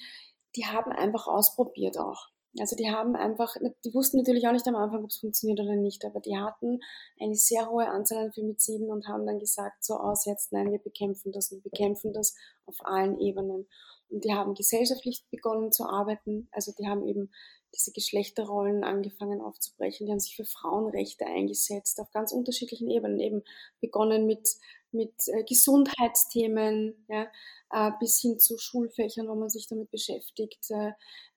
die 0.56 0.64
haben 0.66 0.92
einfach 0.92 1.26
ausprobiert 1.26 1.98
auch. 1.98 2.28
Also 2.58 2.76
die 2.76 2.90
haben 2.90 3.16
einfach, 3.16 3.56
die 3.84 3.94
wussten 3.94 4.18
natürlich 4.18 4.46
auch 4.46 4.52
nicht 4.52 4.66
am 4.66 4.76
Anfang, 4.76 5.02
ob 5.04 5.10
es 5.10 5.18
funktioniert 5.18 5.60
oder 5.60 5.76
nicht, 5.76 6.04
aber 6.04 6.20
die 6.20 6.36
hatten 6.36 6.80
eine 7.20 7.34
sehr 7.34 7.70
hohe 7.70 7.88
Anzahl 7.88 8.26
an 8.26 8.32
Femiziden 8.32 8.90
und 8.90 9.08
haben 9.08 9.26
dann 9.26 9.38
gesagt, 9.38 9.84
so 9.84 9.94
aus 9.94 10.24
jetzt, 10.24 10.52
nein, 10.52 10.70
wir 10.70 10.78
bekämpfen 10.78 11.32
das 11.32 11.52
und 11.52 11.62
bekämpfen 11.62 12.12
das 12.12 12.34
auf 12.64 12.76
allen 12.84 13.18
Ebenen. 13.20 13.66
Und 14.08 14.24
die 14.24 14.32
haben 14.32 14.54
gesellschaftlich 14.54 15.24
begonnen 15.30 15.72
zu 15.72 15.84
arbeiten, 15.84 16.48
also 16.52 16.72
die 16.78 16.86
haben 16.86 17.06
eben 17.06 17.30
diese 17.74 17.92
Geschlechterrollen 17.92 18.84
angefangen 18.84 19.40
aufzubrechen, 19.40 20.06
die 20.06 20.12
haben 20.12 20.20
sich 20.20 20.36
für 20.36 20.44
Frauenrechte 20.44 21.26
eingesetzt, 21.26 22.00
auf 22.00 22.10
ganz 22.12 22.32
unterschiedlichen 22.32 22.88
Ebenen, 22.88 23.20
eben 23.20 23.42
begonnen 23.80 24.26
mit, 24.26 24.48
mit 24.96 25.14
äh, 25.28 25.44
Gesundheitsthemen, 25.44 27.06
ja, 27.08 27.26
äh, 27.70 27.90
bis 28.00 28.20
hin 28.20 28.38
zu 28.38 28.58
Schulfächern, 28.58 29.28
wo 29.28 29.34
man 29.34 29.48
sich 29.48 29.68
damit 29.68 29.90
beschäftigt, 29.90 30.70
äh, 30.70 30.92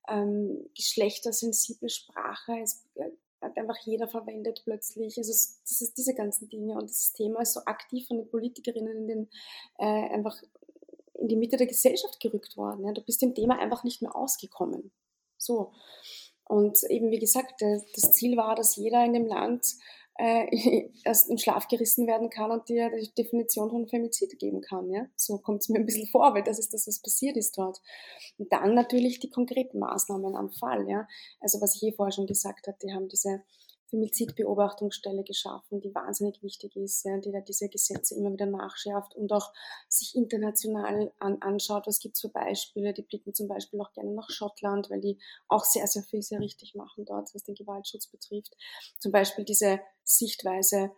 ähm, 0.07 0.70
geschlechtersensible 0.76 1.89
Sprache. 1.89 2.60
Es 2.62 2.86
hat 3.41 3.57
einfach 3.57 3.78
jeder 3.86 4.07
verwendet 4.07 4.62
plötzlich. 4.64 5.18
Also 5.18 5.32
dieses, 5.32 5.93
diese 5.93 6.14
ganzen 6.14 6.49
Dinge 6.49 6.74
und 6.74 6.89
dieses 6.89 7.14
Thema 7.14 7.41
ist 7.41 7.53
so 7.53 7.62
aktiv 7.66 8.07
von 8.07 8.18
den 8.18 8.30
Politikerinnen 8.30 8.97
in 8.97 9.07
den, 9.07 9.30
äh, 9.78 10.10
einfach 10.14 10.41
in 11.14 11.28
die 11.28 11.36
Mitte 11.36 11.57
der 11.57 11.68
Gesellschaft 11.68 12.20
gerückt 12.20 12.57
worden. 12.57 12.86
Ja. 12.86 12.93
Du 12.93 13.01
bist 13.01 13.22
dem 13.22 13.36
Thema 13.36 13.60
einfach 13.60 13.84
nicht 13.84 14.01
mehr 14.01 14.16
ausgekommen. 14.16 14.91
So. 15.38 15.72
Und 16.45 16.82
eben, 16.89 17.12
wie 17.12 17.20
gesagt, 17.20 17.62
das 17.62 18.12
Ziel 18.14 18.36
war, 18.36 18.55
dass 18.55 18.76
jeder 18.76 19.05
in 19.05 19.14
dem 19.14 19.28
Land 19.28 19.76
äh, 20.20 20.90
erst 21.06 21.30
in 21.30 21.38
Schlaf 21.38 21.68
gerissen 21.68 22.06
werden 22.06 22.30
kann 22.30 22.52
und 22.52 22.68
dir 22.68 22.92
die 22.92 23.14
Definition 23.14 23.70
von 23.70 23.88
Femizid 23.88 24.38
geben 24.38 24.62
kann. 24.62 24.90
Ja? 24.92 25.06
So 25.16 25.38
kommt 25.38 25.62
es 25.62 25.70
mir 25.70 25.80
ein 25.80 25.86
bisschen 25.86 26.08
vor, 26.08 26.34
weil 26.34 26.44
das 26.44 26.60
ist 26.60 26.74
das, 26.74 26.88
was 26.88 27.02
passiert 27.02 27.38
ist 27.38 27.58
dort. 27.58 27.82
Und 28.38 28.52
dann 28.52 28.74
natürlich 28.74 29.20
die 29.20 29.30
konkreten 29.30 29.80
Maßnahmen 29.80 30.36
am 30.36 30.52
Fall. 30.52 30.88
Ja? 30.90 31.08
Also 31.40 31.62
was 31.62 31.76
ich 31.76 31.84
eh 31.84 31.94
vorher 31.94 32.12
schon 32.12 32.28
gesagt 32.28 32.68
habe, 32.68 32.78
die 32.84 32.94
haben 32.94 33.08
diese 33.08 33.42
Femizidbeobachtungsstelle 33.90 35.24
geschaffen, 35.24 35.82
die 35.82 35.94
wahnsinnig 35.94 36.42
wichtig 36.42 36.76
ist, 36.76 37.04
ja, 37.06 37.18
die 37.18 37.32
da 37.32 37.42
diese 37.42 37.70
Gesetze 37.70 38.16
immer 38.16 38.32
wieder 38.32 38.46
nachschärft 38.46 39.16
und 39.16 39.32
auch 39.32 39.52
sich 39.88 40.16
international 40.16 41.12
an, 41.20 41.42
anschaut, 41.42 41.88
was 41.88 42.00
gibt's 42.00 42.22
für 42.22 42.30
Beispiele. 42.30 42.94
Die 42.94 43.02
blicken 43.02 43.34
zum 43.34 43.48
Beispiel 43.48 43.82
auch 43.82 43.92
gerne 43.94 44.12
nach 44.12 44.30
Schottland, 44.30 44.90
weil 44.90 45.02
die 45.02 45.20
auch 45.48 45.66
sehr, 45.66 45.88
sehr 45.88 46.04
viel 46.04 46.22
sehr 46.22 46.40
richtig 46.40 46.76
machen 46.76 47.06
dort, 47.06 47.34
was 47.34 47.44
den 47.44 47.56
Gewaltschutz 47.56 48.08
betrifft. 48.08 48.56
Zum 49.00 49.12
Beispiel 49.12 49.46
diese 49.46 49.80
Sichtweise, 50.04 50.92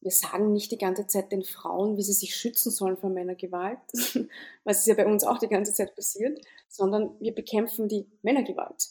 wir 0.00 0.10
sagen 0.10 0.52
nicht 0.52 0.72
die 0.72 0.78
ganze 0.78 1.06
Zeit 1.06 1.30
den 1.30 1.44
Frauen, 1.44 1.96
wie 1.96 2.02
sie 2.02 2.12
sich 2.12 2.34
schützen 2.34 2.70
sollen 2.70 2.96
vor 2.96 3.10
Männergewalt, 3.10 3.78
was 4.64 4.86
ja 4.86 4.94
bei 4.94 5.06
uns 5.06 5.22
auch 5.22 5.38
die 5.38 5.48
ganze 5.48 5.72
Zeit 5.72 5.94
passiert, 5.94 6.40
sondern 6.68 7.18
wir 7.20 7.34
bekämpfen 7.34 7.88
die 7.88 8.10
Männergewalt. 8.22 8.88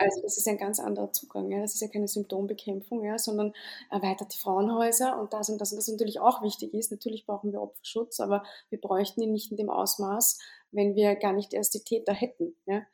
Also 0.00 0.22
das 0.22 0.38
ist 0.38 0.48
ein 0.48 0.56
ganz 0.56 0.80
anderer 0.80 1.12
Zugang. 1.12 1.50
Ja. 1.50 1.60
Das 1.60 1.74
ist 1.74 1.82
ja 1.82 1.88
keine 1.88 2.08
Symptombekämpfung, 2.08 3.04
ja, 3.04 3.18
sondern 3.18 3.52
erweitert 3.90 4.32
die 4.32 4.38
Frauenhäuser 4.38 5.20
und 5.20 5.34
das 5.34 5.50
und 5.50 5.60
das 5.60 5.72
und 5.72 5.76
das 5.76 5.88
natürlich 5.88 6.20
auch 6.20 6.42
wichtig 6.42 6.72
ist. 6.72 6.90
Natürlich 6.90 7.26
brauchen 7.26 7.52
wir 7.52 7.60
Opferschutz, 7.60 8.18
aber 8.18 8.42
wir 8.70 8.80
bräuchten 8.80 9.20
ihn 9.20 9.32
nicht 9.32 9.50
in 9.50 9.58
dem 9.58 9.68
Ausmaß, 9.68 10.38
wenn 10.70 10.94
wir 10.94 11.16
gar 11.16 11.34
nicht 11.34 11.52
erst 11.52 11.74
die 11.74 11.84
Täter 11.84 12.14
hätten. 12.14 12.56
Ja. 12.64 12.86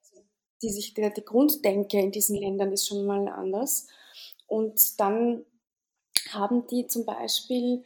Also 0.00 0.22
die, 0.62 0.70
sich, 0.70 0.94
die, 0.94 1.12
die 1.12 1.24
Grunddenke 1.24 1.98
in 2.00 2.12
diesen 2.12 2.36
Ländern 2.36 2.72
ist 2.72 2.86
schon 2.86 3.04
mal 3.04 3.26
anders. 3.26 3.88
Und 4.46 5.00
dann 5.00 5.44
haben 6.30 6.68
die 6.68 6.86
zum 6.86 7.04
Beispiel 7.04 7.82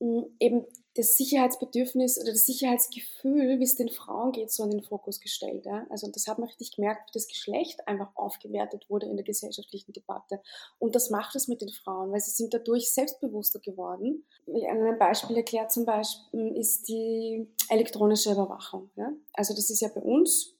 hm, 0.00 0.36
eben 0.38 0.66
das 0.96 1.16
Sicherheitsbedürfnis 1.16 2.18
oder 2.18 2.32
das 2.32 2.46
Sicherheitsgefühl, 2.46 3.58
wie 3.58 3.64
es 3.64 3.76
den 3.76 3.88
Frauen 3.88 4.32
geht, 4.32 4.50
so 4.50 4.64
in 4.64 4.70
den 4.70 4.82
Fokus 4.82 5.20
gestellt. 5.20 5.66
Ja? 5.66 5.86
Also 5.90 6.10
das 6.10 6.26
hat 6.26 6.38
man 6.38 6.48
richtig 6.48 6.74
gemerkt, 6.74 7.08
wie 7.08 7.18
das 7.18 7.28
Geschlecht 7.28 7.86
einfach 7.86 8.14
aufgewertet 8.14 8.86
wurde 8.88 9.06
in 9.06 9.16
der 9.16 9.24
gesellschaftlichen 9.24 9.92
Debatte. 9.92 10.40
Und 10.78 10.94
das 10.94 11.10
macht 11.10 11.36
es 11.36 11.48
mit 11.48 11.60
den 11.60 11.70
Frauen, 11.70 12.12
weil 12.12 12.20
sie 12.20 12.30
sind 12.30 12.52
dadurch 12.54 12.90
selbstbewusster 12.90 13.60
geworden. 13.60 14.24
Ein 14.46 14.98
Beispiel 14.98 15.36
erklärt 15.36 15.72
zum 15.72 15.84
Beispiel 15.84 16.56
ist 16.56 16.88
die 16.88 17.48
elektronische 17.68 18.32
Überwachung. 18.32 18.90
Ja? 18.96 19.12
Also 19.32 19.54
das 19.54 19.70
ist 19.70 19.80
ja 19.80 19.88
bei 19.88 20.00
uns 20.00 20.55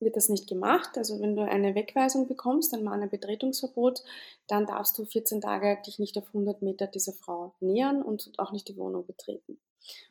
wird 0.00 0.16
das 0.16 0.28
nicht 0.28 0.48
gemacht. 0.48 0.96
Also 0.96 1.20
wenn 1.20 1.36
du 1.36 1.42
eine 1.42 1.74
Wegweisung 1.74 2.28
bekommst, 2.28 2.74
ein 2.74 3.10
Betretungsverbot, 3.10 4.02
dann 4.46 4.66
darfst 4.66 4.98
du 4.98 5.04
14 5.04 5.40
Tage 5.40 5.80
dich 5.86 5.98
nicht 5.98 6.18
auf 6.18 6.26
100 6.28 6.62
Meter 6.62 6.86
dieser 6.86 7.12
Frau 7.12 7.54
nähern 7.60 8.02
und 8.02 8.32
auch 8.38 8.52
nicht 8.52 8.68
die 8.68 8.76
Wohnung 8.76 9.06
betreten. 9.06 9.58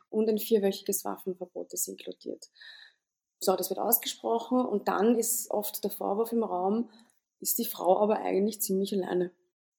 Und 0.10 0.30
ein 0.30 0.40
vierwöchiges 0.40 1.06
Waffenverbot 1.06 1.74
ist 1.74 1.88
inkludiert. 1.88 2.50
So, 3.40 3.56
das 3.56 3.70
wird 3.70 3.80
ausgesprochen 3.80 4.66
und 4.66 4.88
dann 4.88 5.18
ist 5.18 5.52
oft 5.52 5.84
der 5.84 5.92
Vorwurf 5.92 6.32
im 6.32 6.44
Raum, 6.44 6.90
ist 7.40 7.60
die 7.60 7.66
Frau 7.66 8.00
aber 8.00 8.20
eigentlich 8.20 8.62
ziemlich 8.62 8.94
alleine. 8.94 9.32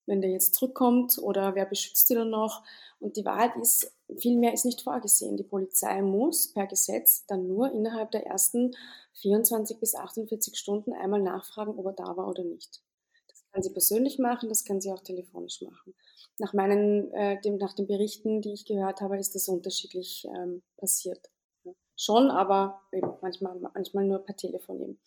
Wenn 0.05 0.21
der 0.21 0.31
jetzt 0.31 0.55
zurückkommt 0.55 1.19
oder 1.19 1.55
wer 1.55 1.67
beschützt 1.67 2.07
sie 2.07 2.15
dann 2.15 2.31
noch? 2.31 2.63
Und 3.01 3.17
die 3.17 3.25
Wahrheit 3.25 3.57
ist, 3.57 3.96
viel 4.19 4.39
mehr 4.39 4.53
ist 4.53 4.65
nicht 4.65 4.83
vorgesehen. 4.83 5.37
Die 5.37 5.45
Polizei 5.45 6.01
muss 6.03 6.53
per 6.53 6.67
Gesetz 6.67 7.27
dann 7.27 7.47
nur 7.47 7.73
innerhalb 7.73 8.11
der 8.13 8.27
ersten 8.27 8.73
24 9.21 9.81
bis 9.81 9.95
48 9.95 10.57
Stunden 10.57 10.93
einmal 10.93 11.21
nachfragen, 11.21 11.79
ob 11.79 11.87
er 11.87 11.93
da 11.93 12.17
war 12.17 12.29
oder 12.29 12.45
nicht. 12.45 12.83
Das 13.29 13.45
kann 13.51 13.63
sie 13.63 13.73
persönlich 13.73 14.19
machen, 14.19 14.49
das 14.49 14.65
kann 14.65 14.81
sie 14.81 14.93
auch 14.93 15.03
telefonisch 15.03 15.63
machen. 15.63 15.95
Nach 16.39 16.53
meinen, 16.53 17.11
äh, 17.13 17.41
dem, 17.41 17.57
nach 17.57 17.73
den 17.73 17.87
Berichten, 17.87 18.43
die 18.43 18.53
ich 18.53 18.67
gehört 18.67 19.01
habe, 19.01 19.19
ist 19.19 19.35
das 19.35 19.49
unterschiedlich 19.49 20.27
ähm, 20.37 20.63
passiert. 20.77 21.31
Ja. 21.65 21.73
Schon, 21.97 22.31
aber 22.31 22.83
eben 22.93 23.11
manchmal, 23.23 23.59
manchmal 23.59 24.05
nur 24.05 24.19
per 24.21 24.37
Telefon 24.37 24.81
eben. 24.83 25.01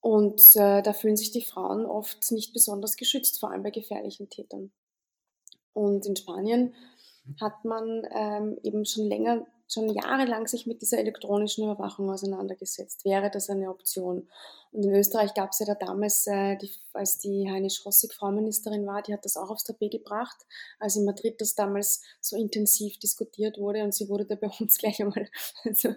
Und 0.00 0.40
äh, 0.54 0.82
da 0.82 0.92
fühlen 0.92 1.16
sich 1.16 1.32
die 1.32 1.42
Frauen 1.42 1.84
oft 1.84 2.30
nicht 2.30 2.52
besonders 2.52 2.96
geschützt, 2.96 3.40
vor 3.40 3.50
allem 3.50 3.64
bei 3.64 3.70
gefährlichen 3.70 4.28
Tätern. 4.28 4.70
Und 5.72 6.06
in 6.06 6.14
Spanien 6.14 6.74
hat 7.40 7.64
man 7.64 8.06
ähm, 8.14 8.58
eben 8.62 8.84
schon 8.84 9.04
länger, 9.04 9.46
schon 9.68 9.88
jahrelang 9.88 10.46
sich 10.46 10.66
mit 10.66 10.80
dieser 10.80 10.98
elektronischen 10.98 11.64
Überwachung 11.64 12.10
auseinandergesetzt. 12.10 13.04
Wäre 13.04 13.30
das 13.30 13.50
eine 13.50 13.68
Option? 13.70 14.28
Und 14.72 14.84
in 14.84 14.94
Österreich 14.94 15.34
gab 15.34 15.50
es 15.50 15.58
ja 15.58 15.66
da 15.66 15.74
damals, 15.74 16.26
äh, 16.26 16.56
die, 16.56 16.70
als 16.92 17.18
die 17.18 17.50
Heine 17.50 17.70
Schrossig 17.70 18.12
Frauenministerin 18.12 18.86
war, 18.86 19.02
die 19.02 19.12
hat 19.12 19.24
das 19.24 19.36
auch 19.36 19.50
aufs 19.50 19.64
Tapet 19.64 19.92
gebracht, 19.92 20.36
als 20.78 20.96
in 20.96 21.04
Madrid 21.04 21.40
das 21.40 21.54
damals 21.54 22.02
so 22.20 22.36
intensiv 22.36 22.98
diskutiert 22.98 23.58
wurde 23.58 23.82
und 23.82 23.94
sie 23.94 24.08
wurde 24.08 24.26
da 24.26 24.36
bei 24.36 24.50
uns 24.60 24.78
gleich 24.78 25.00
einmal 25.00 25.28
also, 25.64 25.94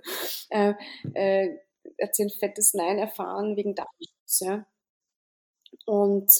äh, 0.49 0.73
äh, 1.13 1.57
erzählt 1.97 2.33
fettes 2.33 2.73
Nein 2.73 2.97
erfahren 2.97 3.55
wegen 3.55 3.75
Datenschutz. 3.75 4.39
Ja. 4.39 4.65
Und 5.85 6.31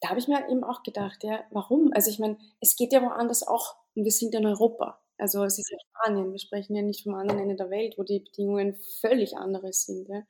da 0.00 0.10
habe 0.10 0.18
ich 0.18 0.28
mir 0.28 0.48
eben 0.48 0.64
auch 0.64 0.82
gedacht, 0.82 1.24
ja, 1.24 1.44
warum? 1.50 1.90
Also 1.92 2.10
ich 2.10 2.18
meine, 2.18 2.38
es 2.60 2.76
geht 2.76 2.92
ja 2.92 3.02
woanders 3.02 3.46
auch 3.46 3.76
und 3.96 4.04
wir 4.04 4.12
sind 4.12 4.34
in 4.34 4.46
Europa. 4.46 5.00
Also 5.18 5.44
es 5.44 5.58
ist 5.58 5.70
ja 5.70 5.78
Spanien, 5.78 6.32
wir 6.32 6.38
sprechen 6.38 6.76
ja 6.76 6.82
nicht 6.82 7.02
vom 7.04 7.14
anderen 7.14 7.40
Ende 7.40 7.56
der 7.56 7.70
Welt, 7.70 7.94
wo 7.96 8.02
die 8.04 8.20
Bedingungen 8.20 8.76
völlig 9.00 9.36
andere 9.36 9.72
sind. 9.72 10.08
Ja. 10.08 10.22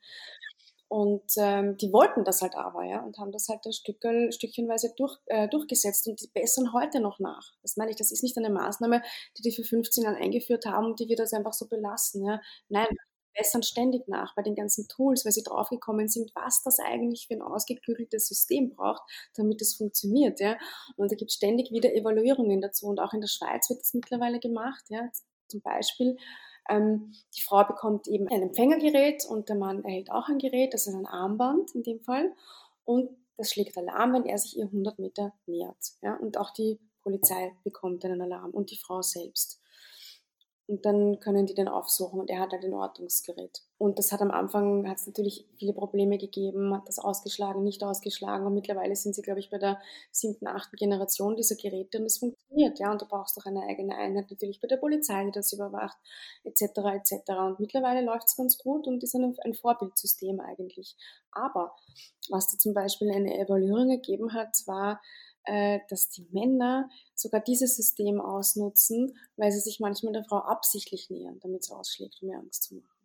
Und 0.89 1.33
ähm, 1.37 1.75
die 1.77 1.91
wollten 1.91 2.23
das 2.23 2.41
halt 2.41 2.55
aber, 2.55 2.85
ja, 2.85 3.01
und 3.03 3.17
haben 3.17 3.33
das 3.33 3.49
halt 3.49 3.65
ein 3.65 3.73
Stückchen, 3.73 4.31
stückchenweise 4.31 4.93
durch, 4.95 5.17
äh, 5.25 5.49
durchgesetzt 5.49 6.07
und 6.07 6.21
die 6.21 6.29
bessern 6.33 6.71
heute 6.71 7.01
noch 7.01 7.19
nach. 7.19 7.51
Das 7.61 7.75
meine 7.75 7.91
ich, 7.91 7.97
das 7.97 8.11
ist 8.11 8.23
nicht 8.23 8.37
eine 8.37 8.49
Maßnahme, 8.49 9.01
die 9.37 9.41
die 9.41 9.51
für 9.51 9.65
15 9.65 10.05
Jahre 10.05 10.15
eingeführt 10.17 10.65
haben 10.65 10.85
und 10.85 10.99
die 11.01 11.09
wir 11.09 11.17
das 11.17 11.33
einfach 11.33 11.51
so 11.53 11.67
belassen. 11.67 12.25
Ja. 12.25 12.39
Nein, 12.69 12.87
bessern 13.37 13.63
ständig 13.63 14.07
nach 14.07 14.35
bei 14.35 14.41
den 14.41 14.55
ganzen 14.55 14.87
Tools, 14.87 15.23
weil 15.23 15.31
sie 15.31 15.43
draufgekommen 15.43 16.07
sind, 16.07 16.31
was 16.35 16.61
das 16.63 16.79
eigentlich 16.79 17.27
für 17.27 17.35
ein 17.35 17.41
ausgeklügeltes 17.41 18.27
System 18.27 18.69
braucht, 18.75 19.03
damit 19.35 19.61
es 19.61 19.75
funktioniert. 19.75 20.39
Ja? 20.39 20.57
Und 20.95 21.11
da 21.11 21.15
gibt 21.15 21.31
es 21.31 21.35
ständig 21.35 21.71
wieder 21.71 21.93
Evaluierungen 21.93 22.61
dazu. 22.61 22.87
Und 22.87 22.99
auch 22.99 23.13
in 23.13 23.21
der 23.21 23.27
Schweiz 23.27 23.69
wird 23.69 23.81
das 23.81 23.93
mittlerweile 23.93 24.39
gemacht. 24.39 24.83
Ja? 24.89 25.09
Zum 25.47 25.61
Beispiel, 25.61 26.17
ähm, 26.69 27.13
die 27.35 27.41
Frau 27.41 27.63
bekommt 27.63 28.07
eben 28.07 28.27
ein 28.27 28.41
Empfängergerät 28.41 29.25
und 29.25 29.49
der 29.49 29.55
Mann 29.55 29.83
erhält 29.85 30.11
auch 30.11 30.27
ein 30.27 30.39
Gerät, 30.39 30.73
das 30.73 30.87
ist 30.87 30.95
ein 30.95 31.05
Armband 31.05 31.73
in 31.75 31.83
dem 31.83 32.01
Fall. 32.01 32.33
Und 32.83 33.09
das 33.37 33.51
schlägt 33.51 33.77
Alarm, 33.77 34.13
wenn 34.13 34.25
er 34.25 34.37
sich 34.37 34.57
ihr 34.57 34.65
100 34.65 34.99
Meter 34.99 35.33
nähert. 35.45 35.77
Ja? 36.01 36.15
Und 36.15 36.37
auch 36.37 36.51
die 36.51 36.79
Polizei 37.01 37.53
bekommt 37.63 38.03
einen 38.03 38.21
Alarm 38.21 38.51
und 38.51 38.71
die 38.71 38.77
Frau 38.77 39.01
selbst. 39.01 39.61
Und 40.67 40.85
dann 40.85 41.21
können 41.21 41.45
die 41.45 41.53
den 41.53 41.69
aufsuchen 41.69 42.19
und 42.19 42.29
er 42.29 42.41
hat 42.41 42.51
halt 42.51 42.65
ein 42.65 42.73
Ortungsgerät. 42.73 43.61
Und 43.77 43.99
das 43.99 44.11
hat 44.11 44.21
am 44.21 44.31
Anfang, 44.31 44.85
hat 44.89 44.97
es 44.97 45.07
natürlich 45.07 45.47
viele 45.55 45.71
Probleme 45.71 46.17
gegeben, 46.17 46.73
hat 46.73 46.89
das 46.89 46.99
ausgeschlagen, 46.99 47.63
nicht 47.63 47.83
ausgeschlagen. 47.83 48.45
Und 48.45 48.53
mittlerweile 48.53 48.93
sind 48.95 49.15
sie, 49.15 49.21
glaube 49.21 49.39
ich, 49.39 49.49
bei 49.49 49.59
der 49.59 49.79
siebten, 50.11 50.45
achten 50.45 50.75
Generation 50.75 51.37
dieser 51.37 51.55
Geräte 51.55 51.99
und 51.99 52.05
es 52.05 52.17
funktioniert. 52.17 52.79
Ja, 52.79 52.91
und 52.91 53.01
du 53.01 53.05
brauchst 53.05 53.37
auch 53.37 53.45
eine 53.45 53.61
eigene 53.61 53.95
Einheit 53.95 54.29
natürlich 54.29 54.59
bei 54.59 54.67
der 54.67 54.75
Polizei, 54.75 55.23
die 55.23 55.31
das 55.31 55.53
überwacht, 55.53 55.97
etc. 56.43 56.61
etc. 56.61 57.29
Und 57.45 57.59
mittlerweile 57.61 58.03
läuft 58.03 58.27
es 58.27 58.35
ganz 58.35 58.57
gut 58.57 58.87
und 58.87 59.01
ist 59.03 59.15
ein, 59.15 59.37
ein 59.45 59.53
Vorbildsystem 59.53 60.41
eigentlich. 60.41 60.97
Aber 61.31 61.75
was 62.29 62.51
da 62.51 62.57
zum 62.57 62.73
Beispiel 62.73 63.09
eine 63.11 63.39
Evaluierung 63.39 63.87
gegeben 63.87 64.33
hat, 64.33 64.57
war, 64.65 64.99
dass 65.89 66.09
die 66.09 66.27
Männer 66.31 66.89
sogar 67.15 67.41
dieses 67.41 67.75
System 67.77 68.19
ausnutzen, 68.19 69.17
weil 69.37 69.51
sie 69.51 69.59
sich 69.59 69.79
manchmal 69.79 70.13
der 70.13 70.23
Frau 70.23 70.39
absichtlich 70.39 71.09
nähern, 71.09 71.39
damit 71.41 71.63
sie 71.63 71.73
ausschlägt, 71.73 72.21
um 72.21 72.29
ihr 72.29 72.37
Angst 72.37 72.63
zu 72.63 72.75
machen. 72.75 72.97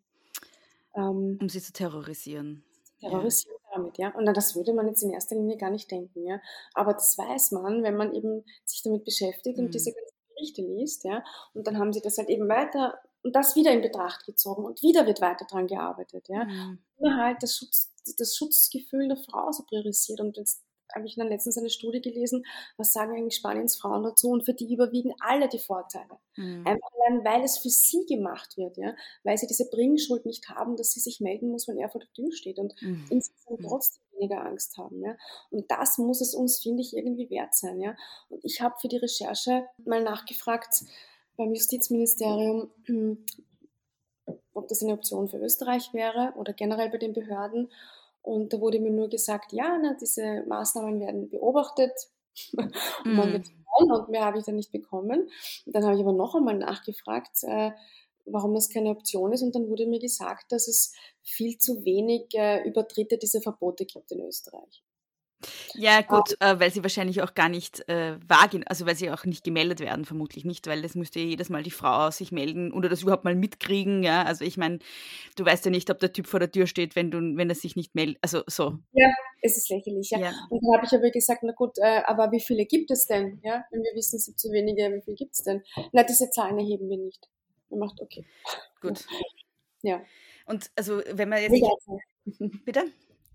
Ähm, 0.95 1.38
um 1.40 1.49
sie 1.49 1.62
zu 1.62 1.72
terrorisieren. 1.72 2.64
Terrorisieren 3.01 3.57
ja. 3.64 3.76
damit, 3.76 3.99
ja. 3.99 4.14
Und 4.14 4.26
das 4.26 4.55
würde 4.55 4.72
man 4.72 4.86
jetzt 4.86 5.03
in 5.03 5.11
erster 5.11 5.34
Linie 5.34 5.57
gar 5.57 5.70
nicht 5.70 5.90
denken, 5.90 6.24
ja. 6.26 6.40
Aber 6.74 6.93
das 6.93 7.16
weiß 7.16 7.53
man, 7.53 7.82
wenn 7.82 7.97
man 7.97 8.14
eben 8.14 8.45
sich 8.64 8.82
damit 8.82 9.05
beschäftigt 9.05 9.59
mhm. 9.59 9.66
und 9.66 9.74
diese 9.74 9.93
ganzen 9.93 10.16
Berichte 10.34 10.62
liest, 10.62 11.05
ja. 11.05 11.24
Und 11.55 11.66
dann 11.66 11.78
haben 11.78 11.93
sie 11.93 12.01
das 12.01 12.18
halt 12.18 12.28
eben 12.28 12.49
weiter 12.49 12.99
und 13.22 13.34
das 13.34 13.57
wieder 13.57 13.72
in 13.72 13.82
Betracht 13.82 14.26
gezogen 14.26 14.64
und 14.64 14.82
wieder 14.82 15.07
wird 15.07 15.20
weiter 15.20 15.47
dran 15.47 15.66
gearbeitet, 15.66 16.28
ja. 16.28 16.45
Mhm. 16.45 16.78
Immer 16.99 17.16
halt 17.16 17.43
das, 17.43 17.57
Schutz, 17.57 17.93
das 18.18 18.36
Schutzgefühl 18.36 19.09
der 19.09 19.16
Frau 19.16 19.51
so 19.53 19.64
priorisiert 19.64 20.20
und 20.20 20.36
jetzt 20.36 20.62
habe 20.95 21.07
ich 21.07 21.16
dann 21.16 21.28
letztens 21.28 21.59
eine 21.59 21.70
Studie 21.70 22.01
gelesen, 22.01 22.45
was 22.76 22.93
sagen 22.93 23.14
eigentlich 23.16 23.36
Spaniens 23.36 23.76
Frauen 23.76 24.03
dazu 24.03 24.30
und 24.30 24.45
für 24.45 24.55
die 24.55 24.72
überwiegen 24.72 25.14
alle 25.20 25.49
die 25.49 25.59
Vorteile. 25.59 26.18
Mhm. 26.36 26.66
Einfach 26.66 26.88
allein, 26.99 27.24
weil 27.24 27.43
es 27.45 27.59
für 27.59 27.70
sie 27.70 28.05
gemacht 28.07 28.57
wird, 28.57 28.76
ja, 28.76 28.95
weil 29.24 29.38
sie 29.38 29.47
diese 29.47 29.68
Bringschuld 29.70 30.26
nicht 30.26 30.49
haben, 30.49 30.76
dass 30.76 30.93
sie 30.93 31.01
sich 31.01 31.20
melden 31.20 31.51
muss, 31.51 31.68
wenn 31.68 31.78
er 31.78 31.90
vor 31.90 32.01
der 32.01 32.12
Tür 32.12 32.32
steht 32.32 32.59
und 32.59 32.74
mhm. 32.80 33.05
insgesamt 33.11 33.61
mhm. 33.61 33.66
trotzdem 33.66 34.03
weniger 34.12 34.45
Angst 34.45 34.76
haben, 34.78 35.03
ja. 35.03 35.16
Und 35.51 35.70
das 35.70 35.99
muss 35.99 36.20
es 36.20 36.34
uns, 36.34 36.61
finde 36.61 36.82
ich, 36.82 36.97
irgendwie 36.97 37.30
wert 37.30 37.55
sein, 37.55 37.80
ja. 37.80 37.95
Und 38.28 38.45
ich 38.45 38.61
habe 38.61 38.74
für 38.80 38.88
die 38.88 38.99
Recherche 38.99 39.66
mal 39.84 40.03
nachgefragt 40.03 40.84
beim 41.36 41.53
Justizministerium, 41.53 42.70
ob 44.55 44.68
das 44.68 44.82
eine 44.82 44.93
Option 44.93 45.28
für 45.28 45.38
Österreich 45.38 45.93
wäre 45.93 46.34
oder 46.36 46.53
generell 46.53 46.90
bei 46.90 46.99
den 46.99 47.12
Behörden. 47.12 47.70
Und 48.23 48.53
da 48.53 48.61
wurde 48.61 48.81
mir 48.81 48.93
nur 48.93 49.09
gesagt, 49.09 49.53
ja, 49.53 49.79
na, 49.83 49.97
diese 50.01 50.45
Maßnahmen 50.47 51.01
werden 51.01 51.29
beobachtet 51.29 51.93
und 52.57 52.73
mhm. 53.05 53.16
man 53.16 53.33
wird 53.33 53.47
freuen 53.47 53.93
und 53.93 54.09
mehr 54.09 54.25
habe 54.25 54.39
ich 54.39 54.45
dann 54.45 54.57
nicht 54.57 54.73
bekommen. 54.73 55.29
Und 55.66 55.75
dann 55.75 55.85
habe 55.85 55.97
ich 55.97 56.01
aber 56.03 56.12
noch 56.12 56.35
einmal 56.35 56.57
nachgefragt, 56.57 57.43
äh, 57.43 57.73
warum 58.25 58.55
das 58.55 58.68
keine 58.68 58.91
Option 58.91 59.33
ist 59.33 59.43
und 59.43 59.55
dann 59.55 59.68
wurde 59.68 59.87
mir 59.87 59.99
gesagt, 59.99 60.53
dass 60.53 60.68
es 60.68 60.95
viel 61.23 61.59
zu 61.59 61.85
wenig 61.85 62.27
äh, 62.35 62.62
Übertritte 62.62 63.18
dieser 63.18 63.41
Verbote 63.41 63.85
gibt 63.85 64.12
in 64.12 64.20
Österreich. 64.20 64.83
Ja, 65.74 66.01
gut, 66.03 66.36
äh, 66.40 66.59
weil 66.59 66.70
sie 66.70 66.82
wahrscheinlich 66.82 67.22
auch 67.22 67.34
gar 67.34 67.49
nicht 67.49 67.88
äh, 67.88 68.16
wahrgehen, 68.26 68.64
also 68.66 68.86
weil 68.86 68.97
sie 68.97 69.11
auch 69.11 69.24
nicht 69.24 69.45
gemeldet 69.45 69.80
werden, 69.80 70.05
vermutlich 70.05 70.45
nicht, 70.45 70.66
weil 70.66 70.82
das 70.82 70.95
müsste 70.95 71.20
ja 71.20 71.26
jedes 71.26 71.49
Mal 71.49 71.62
die 71.62 71.70
Frau 71.70 72.11
sich 72.11 72.32
melden 72.32 72.72
oder 72.72 72.88
das 72.88 73.03
überhaupt 73.03 73.24
mal 73.24 73.34
mitkriegen, 73.34 74.03
ja. 74.03 74.22
Also 74.24 74.45
ich 74.45 74.57
meine, 74.57 74.78
du 75.36 75.45
weißt 75.45 75.64
ja 75.64 75.70
nicht, 75.70 75.90
ob 75.90 75.99
der 75.99 76.12
Typ 76.12 76.26
vor 76.26 76.40
der 76.40 76.51
Tür 76.51 76.66
steht, 76.66 76.97
wenn 76.97 77.11
du, 77.11 77.18
wenn 77.36 77.49
er 77.49 77.55
sich 77.55 77.76
nicht 77.76 77.95
meldet. 77.95 78.18
Also 78.22 78.43
so. 78.47 78.78
Ja, 78.93 79.11
es 79.40 79.57
ist 79.57 79.68
lächerlich, 79.70 80.11
ja. 80.11 80.18
ja. 80.18 80.32
Und 80.51 80.62
dann 80.62 80.76
habe 80.76 80.86
ich 80.86 80.93
aber 80.93 81.11
gesagt, 81.11 81.43
na 81.43 81.53
gut, 81.53 81.78
äh, 81.78 82.03
aber 82.07 82.30
wie 82.32 82.40
viele 82.40 82.66
gibt 82.66 82.90
es 82.90 83.07
denn? 83.07 83.40
Ja, 83.43 83.64
wenn 83.70 83.82
wir 83.82 83.95
wissen, 83.95 84.16
es 84.16 84.24
sind 84.24 84.38
zu 84.38 84.51
wenige, 84.51 84.95
wie 84.95 85.03
viele 85.03 85.16
gibt 85.16 85.32
es 85.32 85.43
denn? 85.43 85.62
Na, 85.93 86.03
diese 86.03 86.30
Zahlen 86.30 86.59
erheben 86.59 86.88
wir 86.88 86.99
nicht. 86.99 87.28
Er 87.70 87.78
macht 87.78 88.01
okay. 88.01 88.24
Gut. 88.80 89.05
Ja. 89.82 90.03
Und 90.47 90.70
also 90.76 91.03
wenn 91.11 91.28
man 91.28 91.43
jetzt. 91.43 91.61
Bitte? 92.64 92.84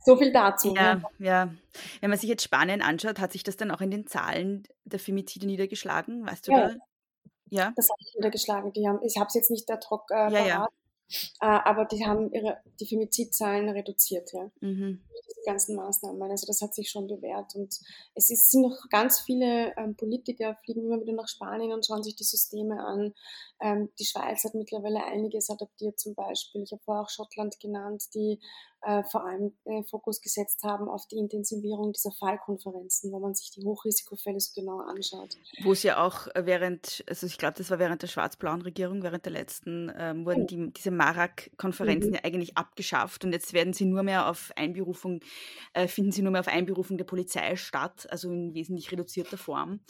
So 0.07 0.15
viel 0.15 0.31
dazu. 0.31 0.73
Ja, 0.73 0.95
ne? 0.95 1.03
ja. 1.19 1.53
Wenn 1.99 2.09
man 2.09 2.17
sich 2.17 2.29
jetzt 2.29 2.41
Spanien 2.41 2.81
anschaut, 2.81 3.19
hat 3.19 3.33
sich 3.33 3.43
das 3.43 3.57
dann 3.57 3.71
auch 3.71 3.81
in 3.81 3.91
den 3.91 4.07
Zahlen 4.07 4.63
der 4.85 4.99
Femizide 4.99 5.45
niedergeschlagen? 5.45 6.25
Weißt 6.25 6.47
du 6.47 6.53
ja. 6.53 6.69
da? 6.69 6.75
Ja. 7.49 7.73
Das 7.75 7.89
hat 7.89 7.99
sich 7.99 8.15
niedergeschlagen. 8.15 8.71
Die 8.71 8.87
haben, 8.87 8.99
ich 9.03 9.17
habe 9.17 9.27
es 9.27 9.33
jetzt 9.33 9.51
nicht 9.51 9.69
ad 9.69 9.85
hoc 9.89 10.09
äh, 10.11 10.31
ja, 10.31 10.47
ja. 10.47 10.67
Äh, 11.41 11.45
aber 11.45 11.83
die 11.85 12.05
haben 12.05 12.31
ihre, 12.31 12.57
die 12.79 12.85
Femizidzahlen 12.85 13.67
reduziert, 13.67 14.31
ja. 14.31 14.49
Mhm. 14.61 15.01
Diese 15.29 15.41
ganzen 15.45 15.75
Maßnahmen. 15.75 16.21
Also 16.31 16.47
das 16.47 16.61
hat 16.61 16.73
sich 16.73 16.89
schon 16.89 17.07
bewährt. 17.07 17.53
Und 17.55 17.77
es 18.15 18.29
ist, 18.29 18.49
sind 18.49 18.61
noch 18.61 18.77
ganz 18.89 19.19
viele 19.19 19.75
ähm, 19.75 19.97
Politiker, 19.97 20.55
fliegen 20.63 20.85
immer 20.85 21.01
wieder 21.01 21.13
nach 21.13 21.27
Spanien 21.27 21.73
und 21.73 21.85
schauen 21.85 22.03
sich 22.03 22.15
die 22.15 22.23
Systeme 22.23 22.81
an. 22.81 23.13
Ähm, 23.59 23.89
die 23.99 24.05
Schweiz 24.05 24.45
hat 24.45 24.53
mittlerweile 24.53 25.03
einiges 25.03 25.49
adaptiert 25.49 25.99
zum 25.99 26.15
Beispiel. 26.15 26.63
Ich 26.63 26.71
habe 26.71 26.81
vorher 26.85 27.03
auch 27.03 27.09
Schottland 27.09 27.59
genannt, 27.59 28.05
die 28.13 28.39
äh, 28.88 29.03
vor 29.03 29.25
allem 29.25 29.51
äh, 29.65 29.83
Fokus 29.83 30.21
gesetzt 30.21 30.63
haben 30.63 30.88
auf 30.88 31.05
die 31.11 31.17
Intensivierung 31.17 31.91
dieser 31.91 32.11
Fallkonferenzen, 32.11 33.11
wo 33.11 33.19
man 33.19 33.33
sich 33.33 33.51
die 33.51 33.61
Hochrisikofälle 33.61 34.39
so 34.39 34.53
genau 34.55 34.79
anschaut. 34.79 35.35
Wo 35.63 35.73
es 35.73 35.83
ja 35.83 36.01
auch 36.01 36.27
während, 36.35 37.03
also 37.05 37.27
ich 37.27 37.38
glaube, 37.38 37.55
das 37.57 37.69
war 37.69 37.79
während 37.79 38.01
der 38.01 38.07
schwarz-blauen 38.07 38.61
Regierung, 38.61 39.03
während 39.03 39.25
der 39.25 39.33
letzten, 39.33 39.91
ähm, 39.97 40.25
wurden 40.25 40.47
die, 40.47 40.71
diese 40.71 40.91
Marak-Konferenzen 40.91 42.11
mhm. 42.11 42.15
ja 42.15 42.21
eigentlich 42.23 42.55
abgeschafft 42.55 43.25
und 43.25 43.33
jetzt 43.33 43.51
werden 43.51 43.73
sie 43.73 43.83
nur 43.83 44.03
mehr 44.03 44.29
auf 44.29 44.53
Einberufung, 44.55 45.19
äh, 45.73 45.88
finden 45.88 46.13
sie 46.13 46.21
nur 46.21 46.31
mehr 46.31 46.39
auf 46.39 46.47
Einberufung 46.47 46.97
der 46.97 47.03
Polizei 47.03 47.57
statt, 47.57 48.07
also 48.09 48.31
in 48.31 48.53
wesentlich 48.53 48.89
reduzierter 48.89 49.38
Form. 49.38 49.81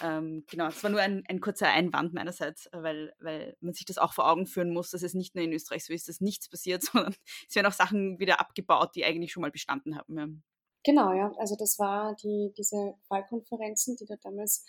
Ähm, 0.00 0.44
genau, 0.48 0.68
es 0.68 0.82
war 0.82 0.90
nur 0.90 1.00
ein, 1.00 1.22
ein, 1.28 1.40
kurzer 1.40 1.68
Einwand 1.68 2.14
meinerseits, 2.14 2.66
äh, 2.66 2.82
weil, 2.82 3.12
weil 3.20 3.56
man 3.60 3.74
sich 3.74 3.84
das 3.84 3.98
auch 3.98 4.14
vor 4.14 4.30
Augen 4.30 4.46
führen 4.46 4.72
muss, 4.72 4.90
dass 4.90 5.02
es 5.02 5.14
nicht 5.14 5.34
nur 5.34 5.44
in 5.44 5.52
Österreich 5.52 5.84
so 5.84 5.92
ist, 5.92 6.08
dass 6.08 6.20
nichts 6.20 6.48
passiert, 6.48 6.82
sondern 6.92 7.14
es 7.48 7.54
werden 7.54 7.66
auch 7.66 7.72
Sachen 7.72 8.18
wieder 8.18 8.40
abgebaut, 8.40 8.94
die 8.94 9.04
eigentlich 9.04 9.32
schon 9.32 9.42
mal 9.42 9.50
bestanden 9.50 9.96
haben. 9.96 10.18
Ja. 10.18 10.26
Genau, 10.84 11.12
ja. 11.12 11.32
Also 11.38 11.56
das 11.56 11.78
war 11.78 12.16
die, 12.16 12.52
diese 12.56 12.94
Wahlkonferenzen, 13.08 13.96
die 13.96 14.06
da 14.06 14.16
damals 14.16 14.64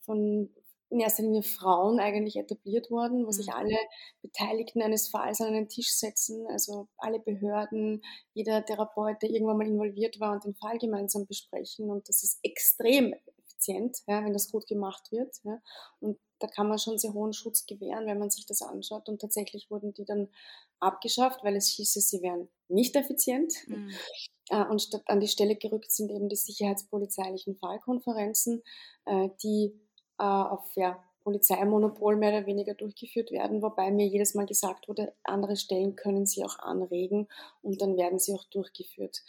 von 0.00 0.50
in 0.90 1.00
erster 1.00 1.22
Linie 1.22 1.42
Frauen 1.42 2.00
eigentlich 2.00 2.36
etabliert 2.36 2.90
worden, 2.90 3.24
wo 3.24 3.26
mhm. 3.26 3.32
sich 3.32 3.52
alle 3.52 3.76
Beteiligten 4.22 4.80
eines 4.80 5.08
Falls 5.08 5.40
an 5.40 5.48
einen 5.48 5.68
Tisch 5.68 5.90
setzen, 5.90 6.46
also 6.48 6.88
alle 6.96 7.20
Behörden, 7.20 8.02
jeder 8.32 8.64
Therapeut, 8.64 9.20
der 9.22 9.30
irgendwann 9.30 9.58
mal 9.58 9.66
involviert 9.66 10.18
war 10.18 10.32
und 10.32 10.44
den 10.44 10.54
Fall 10.54 10.78
gemeinsam 10.78 11.26
besprechen. 11.26 11.90
Und 11.90 12.08
das 12.08 12.22
ist 12.22 12.38
extrem 12.42 13.14
effizient, 13.58 13.98
ja, 14.06 14.24
wenn 14.24 14.32
das 14.32 14.50
gut 14.50 14.66
gemacht 14.66 15.10
wird. 15.10 15.36
Ja. 15.44 15.60
Und 16.00 16.18
da 16.38 16.46
kann 16.46 16.68
man 16.68 16.78
schon 16.78 16.98
sehr 16.98 17.12
hohen 17.12 17.32
Schutz 17.32 17.66
gewähren, 17.66 18.06
wenn 18.06 18.18
man 18.18 18.30
sich 18.30 18.46
das 18.46 18.62
anschaut. 18.62 19.08
Und 19.08 19.20
tatsächlich 19.20 19.70
wurden 19.70 19.92
die 19.92 20.04
dann 20.04 20.28
abgeschafft, 20.80 21.42
weil 21.42 21.56
es 21.56 21.66
hieße, 21.68 22.00
sie 22.00 22.22
wären 22.22 22.48
nicht 22.68 22.94
effizient. 22.96 23.52
Mhm. 23.66 23.90
Äh, 24.50 24.64
und 24.66 24.80
statt 24.80 25.02
an 25.06 25.20
die 25.20 25.28
Stelle 25.28 25.56
gerückt 25.56 25.90
sind 25.90 26.10
eben 26.10 26.28
die 26.28 26.36
sicherheitspolizeilichen 26.36 27.56
Fallkonferenzen, 27.56 28.62
äh, 29.06 29.28
die 29.42 29.74
äh, 30.18 30.24
auf 30.24 30.70
ja, 30.76 31.02
Polizeimonopol 31.24 32.16
mehr 32.16 32.30
oder 32.30 32.46
weniger 32.46 32.74
durchgeführt 32.74 33.32
werden, 33.32 33.60
wobei 33.60 33.90
mir 33.90 34.06
jedes 34.06 34.34
Mal 34.34 34.46
gesagt 34.46 34.88
wurde, 34.88 35.12
andere 35.24 35.56
Stellen 35.56 35.96
können 35.96 36.24
sie 36.24 36.44
auch 36.44 36.58
anregen 36.60 37.28
und 37.62 37.82
dann 37.82 37.96
werden 37.96 38.18
sie 38.18 38.32
auch 38.32 38.44
durchgeführt. 38.44 39.22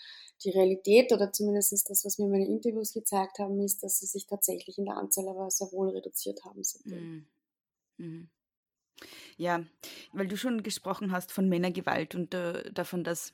Die 0.44 0.52
Realität 0.52 1.12
oder 1.12 1.32
zumindest 1.32 1.90
das, 1.90 2.06
was 2.06 2.18
mir 2.18 2.28
meine 2.28 2.48
Interviews 2.48 2.94
gezeigt 2.94 3.40
haben, 3.40 3.60
ist, 3.62 3.84
dass 3.84 4.00
sie 4.00 4.06
sich 4.06 4.26
tatsächlich 4.26 4.78
in 4.78 4.86
der 4.86 4.98
Anzahl 4.98 5.28
aber 5.28 5.50
sehr 5.52 5.72
wohl 5.72 5.90
reduziert 5.90 6.44
haben. 6.46 6.62
Mhm. 6.86 7.28
Mhm. 7.98 8.30
Ja, 9.38 9.64
weil 10.14 10.28
du 10.28 10.38
schon 10.38 10.64
gesprochen 10.64 11.12
hast 11.12 11.32
von 11.32 11.48
Männergewalt 11.48 12.16
und 12.16 12.34
äh, 12.34 12.72
davon, 12.72 13.04
dass 13.04 13.34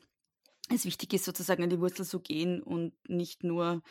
es 0.74 0.86
wichtig 0.86 1.14
ist, 1.14 1.26
sozusagen 1.26 1.64
an 1.64 1.70
die 1.70 1.80
Wurzel 1.80 2.06
zu 2.06 2.20
gehen 2.20 2.62
und 2.62 2.94
nicht 3.08 3.44
nur 3.44 3.82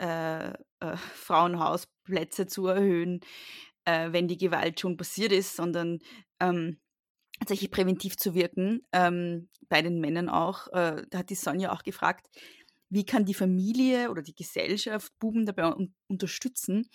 äh, 0.00 0.50
äh, 0.50 0.96
Frauenhausplätze 0.96 2.46
zu 2.46 2.66
erhöhen, 2.66 3.20
äh, 3.84 4.12
wenn 4.12 4.28
die 4.28 4.38
Gewalt 4.38 4.80
schon 4.80 4.96
passiert 4.96 5.32
ist, 5.32 5.56
sondern 5.56 6.00
ähm, 6.40 6.78
tatsächlich 7.38 7.70
präventiv 7.70 8.16
zu 8.16 8.34
wirken, 8.34 8.82
ähm, 8.92 9.48
bei 9.68 9.82
den 9.82 10.00
Männern 10.00 10.28
auch. 10.28 10.68
Äh, 10.68 11.04
da 11.10 11.18
hat 11.18 11.30
die 11.30 11.34
Sonja 11.34 11.72
auch 11.72 11.82
gefragt, 11.82 12.28
wie 12.88 13.04
kann 13.04 13.24
die 13.24 13.34
Familie 13.34 14.10
oder 14.10 14.22
die 14.22 14.34
Gesellschaft 14.34 15.12
Buben 15.18 15.44
dabei 15.44 15.74
un 15.74 15.94
unterstützen, 16.08 16.88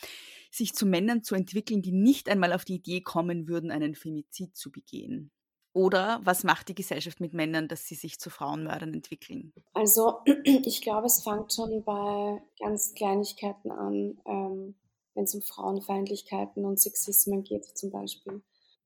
sich 0.49 0.73
zu 0.73 0.85
Männern 0.85 1.21
zu 1.21 1.35
entwickeln, 1.35 1.81
die 1.81 1.91
nicht 1.91 2.29
einmal 2.29 2.53
auf 2.53 2.63
die 2.63 2.75
Idee 2.75 3.01
kommen 3.01 3.47
würden, 3.47 3.71
einen 3.71 3.95
Femizid 3.95 4.55
zu 4.55 4.71
begehen? 4.71 5.31
Oder 5.73 6.19
was 6.23 6.43
macht 6.43 6.67
die 6.67 6.75
Gesellschaft 6.75 7.21
mit 7.21 7.33
Männern, 7.33 7.67
dass 7.67 7.85
sie 7.85 7.95
sich 7.95 8.19
zu 8.19 8.29
Frauenmördern 8.29 8.93
entwickeln? 8.93 9.53
Also 9.73 10.19
ich 10.43 10.81
glaube, 10.81 11.07
es 11.07 11.23
fängt 11.23 11.53
schon 11.53 11.83
bei 11.83 12.41
ganz 12.59 12.93
Kleinigkeiten 12.93 13.71
an, 13.71 14.17
ähm, 14.25 14.75
wenn 15.13 15.23
es 15.23 15.35
um 15.35 15.41
Frauenfeindlichkeiten 15.41 16.65
und 16.65 16.79
Sexismen 16.79 17.43
geht 17.43 17.65
zum 17.65 17.91
Beispiel. 17.91 18.41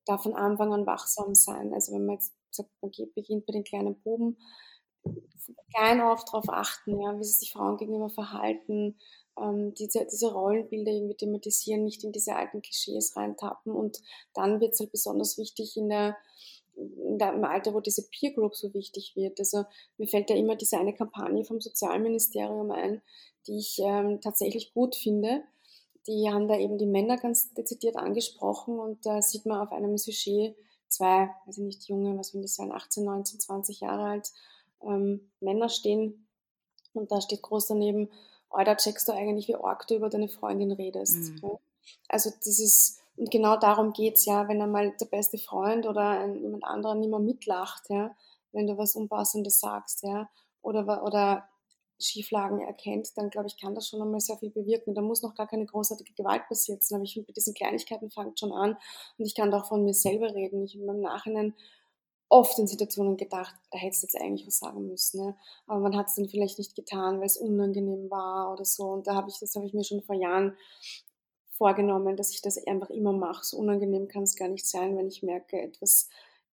Da 0.06 0.18
von 0.18 0.36
Anfang 0.36 0.74
an 0.74 0.86
wachsam 0.86 1.36
sein. 1.36 1.74
Also 1.74 1.94
wenn 1.94 2.06
man 2.06 2.16
jetzt 2.16 2.34
sagt, 2.52 2.70
man 2.82 2.92
geht, 2.92 3.14
beginnt 3.16 3.46
bei 3.46 3.54
den 3.54 3.64
kleinen 3.64 4.00
Buben, 4.02 4.38
klein 5.74 6.02
auf 6.02 6.26
darauf 6.26 6.50
achten, 6.50 7.00
ja, 7.00 7.18
wie 7.18 7.24
sie 7.24 7.40
sich 7.40 7.54
Frauen 7.54 7.78
gegenüber 7.78 8.10
verhalten, 8.10 8.98
ähm, 9.40 9.74
diese, 9.74 10.06
diese 10.12 10.32
Rollenbilder 10.32 10.92
irgendwie 10.92 11.16
thematisieren, 11.16 11.84
nicht 11.84 12.04
in 12.04 12.12
diese 12.12 12.36
alten 12.36 12.62
Klischees 12.62 13.16
reintappen. 13.16 13.74
Und 13.74 14.02
dann 14.34 14.62
wird 14.62 14.74
es 14.74 14.80
halt 14.80 14.92
besonders 14.92 15.38
wichtig 15.38 15.76
in 15.78 15.90
der 15.90 16.18
im 16.78 17.46
Alter, 17.46 17.74
wo 17.74 17.80
diese 17.80 18.08
Peer 18.10 18.34
Group 18.34 18.56
so 18.56 18.74
wichtig 18.74 19.14
wird. 19.16 19.40
Also 19.40 19.64
mir 19.98 20.08
fällt 20.08 20.30
da 20.30 20.34
immer 20.34 20.56
diese 20.56 20.78
eine 20.78 20.94
Kampagne 20.94 21.46
vom 21.46 21.62
Sozialministerium 21.62 22.70
ein, 22.72 23.02
die 23.48 23.58
ich 23.58 23.80
ähm, 23.80 24.20
tatsächlich 24.22 24.74
gut 24.74 24.96
finde. 24.96 25.44
Die 26.08 26.30
haben 26.32 26.48
da 26.48 26.58
eben 26.58 26.78
die 26.78 26.86
Männer 26.86 27.18
ganz 27.18 27.54
dezidiert 27.54 27.96
angesprochen 27.96 28.80
und 28.80 29.06
da 29.06 29.22
sieht 29.22 29.46
man 29.46 29.60
auf 29.60 29.72
einem 29.72 29.98
Sujet 29.98 30.56
zwei, 30.88 31.30
also 31.46 31.62
nicht 31.62 31.88
junge, 31.88 32.18
was 32.18 32.34
will 32.34 32.44
ich 32.44 32.54
sagen, 32.54 32.72
18, 32.72 33.04
19, 33.04 33.40
20 33.40 33.80
Jahre 33.82 34.04
alt, 34.04 34.32
ähm, 34.82 35.32
Männer 35.40 35.70
stehen 35.70 36.28
und 36.94 37.12
da 37.12 37.22
steht 37.22 37.42
groß 37.42 37.68
daneben, 37.68 38.10
oh, 38.52 38.64
da 38.64 38.76
checkst 38.76 39.08
du 39.08 39.14
eigentlich, 39.14 39.48
wie 39.48 39.56
arg 39.56 39.88
du 39.88 39.96
über 39.96 40.10
deine 40.10 40.30
Freundin 40.30 40.72
redest. 40.72 41.32
Mhm. 41.32 41.40
Ja? 41.44 41.50
Also 42.08 42.32
dieses, 42.46 43.00
und 43.18 43.32
genau 43.32 43.58
darum 43.58 43.94
geht's 43.94 44.26
ja, 44.26 44.48
wenn 44.48 44.62
einmal 44.62 44.92
der 45.00 45.06
beste 45.06 45.38
Freund 45.38 45.86
oder 45.86 46.10
ein, 46.10 46.36
jemand 46.36 46.64
anderer 46.64 46.96
nicht 46.96 47.10
mehr 47.10 47.20
mitlacht, 47.20 47.90
ja, 47.90 48.16
wenn 48.52 48.68
du 48.68 48.78
was 48.78 48.96
Unpassendes 48.96 49.60
sagst, 49.60 50.04
ja, 50.04 50.30
oder, 50.62 51.04
oder 51.04 51.48
Schieflagen 52.00 52.60
erkennt, 52.60 53.18
dann 53.18 53.30
glaube 53.30 53.48
ich, 53.48 53.58
kann 53.58 53.76
das 53.76 53.88
schon 53.88 54.02
einmal 54.02 54.20
sehr 54.20 54.38
viel 54.38 54.50
bewirken. 54.50 54.94
Da 54.94 55.02
muss 55.02 55.22
noch 55.22 55.36
gar 55.36 55.48
keine 55.48 55.66
großartige 55.66 56.14
Gewalt 56.14 56.48
passiert 56.48 56.84
sein, 56.84 56.98
aber 56.98 57.06
ich 57.06 57.14
finde, 57.14 57.28
bei 57.28 57.34
diesen 57.34 57.54
Kleinigkeiten 57.54 58.12
fängt 58.12 58.40
schon 58.40 58.52
an 58.52 58.78
und 59.18 59.26
ich 59.26 59.36
kann 59.36 59.52
da 59.52 59.60
auch 59.60 59.68
von 59.68 59.84
mir 59.84 59.94
selber 59.94 60.34
reden. 60.34 60.64
Ich 60.64 60.76
habe 60.76 60.86
im 60.86 61.02
Nachhinein 61.02 61.56
oft 62.28 62.58
in 62.60 62.68
Situationen 62.68 63.18
gedacht, 63.18 63.56
da 63.72 63.78
hättest 63.78 64.04
du 64.04 64.08
jetzt 64.08 64.22
eigentlich 64.22 64.48
was 64.48 64.58
sagen 64.58 64.88
müssen, 64.88 65.24
ja. 65.24 65.38
aber 65.68 65.80
man 65.80 65.96
hat 65.96 66.08
es 66.08 66.16
dann 66.16 66.28
vielleicht 66.28 66.58
nicht 66.58 66.76
getan, 66.76 67.20
weil 67.20 67.28
es 67.28 67.38
unangenehm 67.38 68.10
war 68.10 68.52
oder 68.52 68.66
so 68.66 68.86
und 68.86 69.08
da 69.08 69.14
habe 69.14 69.30
ich, 69.30 69.40
das 69.40 69.56
habe 69.56 69.66
ich 69.66 69.74
mir 69.74 69.84
schon 69.84 70.02
vor 70.02 70.16
Jahren 70.16 70.58
vorgenommen, 71.52 72.18
dass 72.18 72.32
ich 72.32 72.42
das 72.42 72.58
einfach 72.68 72.90
immer 72.90 73.14
mache. 73.14 73.46
So 73.46 73.58
unangenehm 73.58 74.08
kann 74.08 74.24
es 74.24 74.36
gar 74.36 74.48
nicht 74.48 74.68
sein, 74.68 74.98
wenn 74.98 75.08
ich 75.08 75.24
merke, 75.24 75.62
etwas 75.62 76.10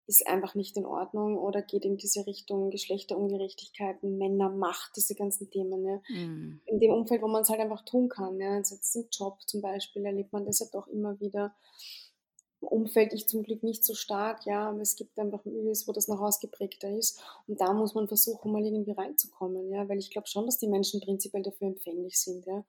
ist 0.07 0.27
einfach 0.27 0.55
nicht 0.55 0.75
in 0.75 0.85
Ordnung 0.85 1.37
oder 1.37 1.61
geht 1.61 1.85
in 1.85 1.97
diese 1.97 2.25
Richtung 2.27 2.69
Geschlechterungerechtigkeiten, 2.69 4.17
Männer, 4.17 4.49
Macht, 4.49 4.95
diese 4.97 5.15
ganzen 5.15 5.49
Themen. 5.49 5.85
Ja. 5.85 6.01
Mhm. 6.09 6.61
In 6.65 6.79
dem 6.79 6.91
Umfeld, 6.91 7.21
wo 7.21 7.27
man 7.27 7.43
es 7.43 7.49
halt 7.49 7.61
einfach 7.61 7.85
tun 7.85 8.09
kann. 8.09 8.39
Ja. 8.39 8.51
Also 8.51 8.75
jetzt 8.75 8.95
im 8.95 9.07
Job 9.11 9.39
zum 9.47 9.61
Beispiel 9.61 10.05
erlebt 10.05 10.33
man 10.33 10.45
das 10.45 10.59
ja 10.59 10.65
doch 10.71 10.87
immer 10.87 11.19
wieder. 11.19 11.55
Umfeld 12.59 13.11
ich 13.13 13.27
zum 13.27 13.43
Glück 13.43 13.61
nicht 13.61 13.83
so 13.83 13.93
stark, 13.93 14.45
ja, 14.45 14.69
aber 14.69 14.79
es 14.79 14.95
gibt 14.95 15.19
einfach 15.19 15.43
Milieus, 15.43 15.85
wo 15.85 15.91
das 15.91 16.07
noch 16.07 16.21
ausgeprägter 16.21 16.89
ist. 16.89 17.21
Und 17.45 17.59
da 17.59 17.73
muss 17.73 17.93
man 17.93 18.07
versuchen, 18.07 18.53
mal 18.53 18.63
irgendwie 18.63 18.93
reinzukommen, 18.93 19.69
ja, 19.69 19.87
weil 19.89 19.99
ich 19.99 20.09
glaube 20.11 20.27
schon, 20.27 20.45
dass 20.45 20.59
die 20.59 20.69
Menschen 20.69 21.01
prinzipiell 21.01 21.43
dafür 21.43 21.67
empfänglich 21.67 22.17
sind, 22.17 22.45
ja. 22.45 22.63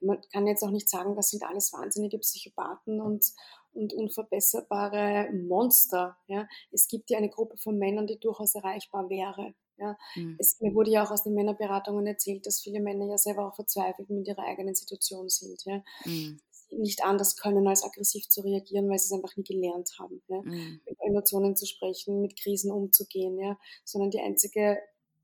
Man 0.00 0.18
kann 0.32 0.46
jetzt 0.46 0.62
auch 0.62 0.70
nicht 0.70 0.88
sagen, 0.88 1.14
das 1.14 1.30
sind 1.30 1.44
alles 1.44 1.72
wahnsinnige 1.72 2.18
Psychopathen 2.18 3.00
und, 3.00 3.32
und 3.74 3.92
unverbesserbare 3.92 5.30
Monster, 5.32 6.16
ja. 6.26 6.46
Es 6.70 6.88
gibt 6.88 7.10
ja 7.10 7.18
eine 7.18 7.30
Gruppe 7.30 7.56
von 7.56 7.78
Männern, 7.78 8.06
die 8.06 8.18
durchaus 8.18 8.54
erreichbar 8.54 9.08
wäre, 9.10 9.54
ja. 9.76 9.96
Mhm. 10.14 10.36
Es, 10.38 10.60
mir 10.60 10.74
wurde 10.74 10.90
ja 10.90 11.04
auch 11.04 11.10
aus 11.10 11.24
den 11.24 11.34
Männerberatungen 11.34 12.06
erzählt, 12.06 12.46
dass 12.46 12.60
viele 12.60 12.80
Männer 12.80 13.06
ja 13.06 13.18
selber 13.18 13.48
auch 13.48 13.54
verzweifelt 13.54 14.10
mit 14.10 14.26
ihrer 14.26 14.44
eigenen 14.44 14.74
Situation 14.74 15.28
sind, 15.28 15.64
ja. 15.64 15.82
Mhm 16.04 16.40
nicht 16.78 17.04
anders 17.04 17.36
können, 17.36 17.66
als 17.66 17.84
aggressiv 17.84 18.28
zu 18.28 18.40
reagieren, 18.40 18.88
weil 18.88 18.98
sie 18.98 19.06
es 19.06 19.12
einfach 19.12 19.36
nie 19.36 19.44
gelernt 19.44 19.90
haben, 19.98 20.22
ja? 20.28 20.40
Mhm. 20.42 20.80
mit 20.86 20.98
Emotionen 21.00 21.56
zu 21.56 21.66
sprechen, 21.66 22.20
mit 22.20 22.38
Krisen 22.40 22.70
umzugehen, 22.70 23.38
ja? 23.38 23.58
sondern 23.84 24.10
die 24.10 24.20
einzige 24.20 24.78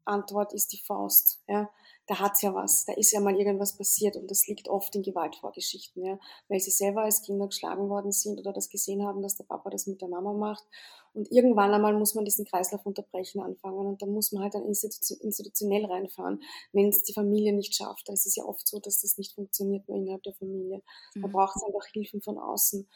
Antwort 0.05 0.53
ist 0.53 0.73
die 0.73 0.83
Faust. 0.85 1.41
Ja? 1.49 1.71
Da 2.11 2.19
hat's 2.19 2.43
ja 2.43 2.53
was, 2.53 2.85
da 2.87 2.93
ist 2.95 3.13
ja 3.13 3.21
mal 3.21 3.39
irgendwas 3.39 3.77
passiert 3.77 4.17
und 4.17 4.29
das 4.33 4.49
liegt 4.49 4.69
oft 4.69 4.93
in 4.97 5.03
Gewaltvorgeschichten, 5.03 6.05
ja? 6.05 6.19
weil 6.49 6.59
sie 6.59 6.73
selber 6.73 7.03
als 7.03 7.23
Kinder 7.23 7.47
geschlagen 7.47 7.89
worden 7.89 8.11
sind 8.11 8.41
oder 8.41 8.53
das 8.53 8.69
gesehen 8.69 9.07
haben, 9.07 9.23
dass 9.23 9.37
der 9.37 9.45
Papa 9.45 9.71
das 9.71 9.87
mit 9.87 10.01
der 10.01 10.09
Mama 10.09 10.33
macht 10.33 10.65
und 11.13 11.31
irgendwann 11.31 11.73
einmal 11.73 11.97
muss 11.97 12.17
man 12.17 12.25
diesen 12.25 12.47
Kreislauf 12.47 12.85
unterbrechen 12.85 13.41
anfangen 13.41 13.87
und 13.87 14.03
da 14.03 14.07
muss 14.07 14.33
man 14.33 14.43
halt 14.43 14.55
dann 14.55 14.65
institutionell 14.65 15.85
reinfahren, 15.85 16.43
wenn 16.73 16.89
es 16.89 17.05
die 17.05 17.13
Familie 17.13 17.53
nicht 17.53 17.77
schafft. 17.77 18.09
Es 18.09 18.27
ist 18.27 18.37
ja 18.37 18.45
oft 18.45 18.67
so, 18.67 18.81
dass 18.81 19.03
das 19.03 19.17
nicht 19.17 19.35
funktioniert 19.37 19.89
nur 19.89 19.99
innerhalb 19.99 20.25
der 20.25 20.35
Familie. 20.35 20.83
Da 21.15 21.29
mhm. 21.29 21.33
braucht 21.33 21.55
es 21.55 21.63
einfach 21.63 21.87
Hilfen 21.93 22.23
von 22.23 22.39
außen. 22.39 22.89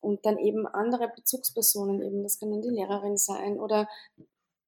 Und 0.00 0.24
dann 0.24 0.38
eben 0.38 0.68
andere 0.68 1.08
Bezugspersonen 1.14 2.00
eben, 2.02 2.22
das 2.22 2.38
kann 2.38 2.52
dann 2.52 2.62
die 2.62 2.70
Lehrerin 2.70 3.16
sein 3.16 3.58
oder 3.58 3.88